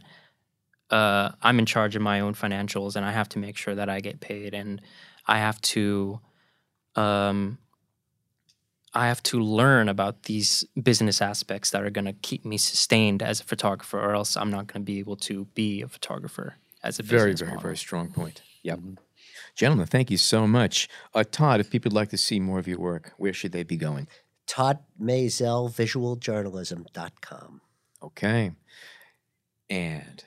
uh, 0.91 1.29
i'm 1.41 1.57
in 1.59 1.65
charge 1.65 1.95
of 1.95 2.01
my 2.01 2.19
own 2.19 2.33
financials 2.33 2.95
and 2.95 3.05
i 3.05 3.11
have 3.11 3.29
to 3.29 3.39
make 3.39 3.57
sure 3.57 3.75
that 3.75 3.89
i 3.89 3.99
get 3.99 4.19
paid 4.19 4.53
and 4.53 4.81
i 5.25 5.37
have 5.37 5.59
to 5.61 6.19
um, 6.95 7.57
i 8.93 9.07
have 9.07 9.21
to 9.23 9.39
learn 9.39 9.87
about 9.89 10.23
these 10.23 10.65
business 10.81 11.21
aspects 11.21 11.69
that 11.71 11.83
are 11.83 11.89
going 11.89 12.05
to 12.05 12.13
keep 12.13 12.43
me 12.45 12.57
sustained 12.57 13.21
as 13.21 13.39
a 13.41 13.43
photographer 13.43 13.99
or 13.99 14.13
else 14.15 14.35
i'm 14.37 14.49
not 14.51 14.67
going 14.67 14.81
to 14.81 14.85
be 14.85 14.99
able 14.99 15.15
to 15.15 15.45
be 15.55 15.81
a 15.81 15.87
photographer 15.87 16.55
as 16.83 16.97
a 16.99 17.03
Very, 17.03 17.31
business 17.31 17.39
very, 17.41 17.49
model. 17.51 17.61
very 17.63 17.77
strong 17.77 18.09
point. 18.09 18.41
Yep. 18.63 18.79
Gentlemen, 19.55 19.85
thank 19.85 20.09
you 20.09 20.15
so 20.17 20.47
much. 20.47 20.87
Uh, 21.13 21.25
Todd, 21.29 21.59
if 21.59 21.69
people 21.69 21.89
would 21.89 21.95
like 21.95 22.07
to 22.11 22.17
see 22.17 22.39
more 22.39 22.57
of 22.57 22.67
your 22.69 22.79
work, 22.79 23.11
where 23.17 23.33
should 23.33 23.51
they 23.51 23.63
be 23.63 23.75
going? 23.75 24.07
Todd 24.47 24.79
Maisel, 25.01 25.69
visualjournalism.com. 25.75 27.61
Okay. 28.01 28.51
And 29.69 30.23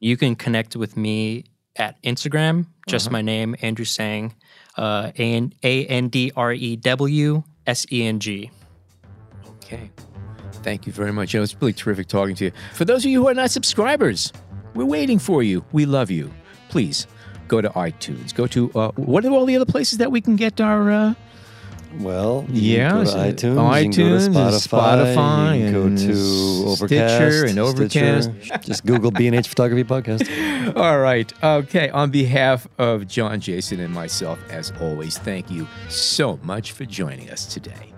You 0.00 0.16
can 0.16 0.36
connect 0.36 0.76
with 0.76 0.96
me 0.96 1.44
at 1.76 2.00
Instagram, 2.02 2.66
just 2.88 3.10
my 3.10 3.20
name, 3.22 3.56
Andrew 3.60 3.84
Seng, 3.84 4.34
uh, 4.76 5.10
A 5.18 5.32
N 5.34 5.52
A 5.62 5.86
N 5.86 6.08
D 6.08 6.30
R 6.36 6.52
E 6.52 6.76
W 6.76 7.42
S 7.68 7.86
E 7.92 8.04
N 8.04 8.18
G. 8.18 8.50
okay. 9.48 9.90
Thank 10.62 10.86
you 10.86 10.92
very 10.92 11.12
much. 11.12 11.32
You 11.32 11.38
know, 11.40 11.44
it's 11.44 11.54
really 11.60 11.72
terrific 11.72 12.08
talking 12.08 12.34
to 12.36 12.46
you. 12.46 12.52
For 12.74 12.84
those 12.84 13.04
of 13.04 13.10
you 13.10 13.22
who 13.22 13.28
are 13.28 13.34
not 13.34 13.50
subscribers, 13.50 14.32
we're 14.74 14.84
waiting 14.84 15.18
for 15.18 15.42
you. 15.42 15.64
We 15.72 15.86
love 15.86 16.10
you. 16.10 16.32
Please 16.68 17.06
go 17.46 17.60
to 17.60 17.68
iTunes. 17.70 18.34
Go 18.34 18.46
to 18.48 18.72
uh, 18.72 18.90
what 18.96 19.24
are 19.24 19.30
all 19.30 19.44
the 19.44 19.54
other 19.54 19.66
places 19.66 19.98
that 19.98 20.10
we 20.10 20.20
can 20.20 20.34
get 20.36 20.60
our 20.60 20.90
uh, 20.90 21.14
Well, 22.00 22.46
you 22.50 22.76
Yeah, 22.76 22.92
go 22.92 23.00
to 23.00 23.06
so- 23.06 23.18
iTunes, 23.18 23.84
you 23.84 23.90
can 23.92 24.32
go 24.32 24.50
to 24.50 24.56
Spotify, 24.56 25.14
Spotify 25.16 25.58
you 25.58 25.64
can 25.64 25.72
go 25.72 25.88
to 25.88 26.14
Stitcher 26.16 26.68
Overcast 26.68 27.44
and 27.50 27.58
Overcast. 27.58 28.30
Stitcher. 28.42 28.58
Just 28.64 28.86
Google 28.86 29.10
B&H 29.10 29.48
Photography 29.48 29.84
Podcast. 29.84 30.76
All 30.76 30.98
right. 31.00 31.32
Okay. 31.42 31.88
On 31.90 32.10
behalf 32.10 32.68
of 32.78 33.06
John 33.08 33.40
Jason 33.40 33.80
and 33.80 33.92
myself, 33.92 34.38
as 34.50 34.72
always, 34.80 35.18
thank 35.18 35.50
you 35.50 35.66
so 35.88 36.38
much 36.42 36.72
for 36.72 36.84
joining 36.84 37.30
us 37.30 37.46
today. 37.46 37.92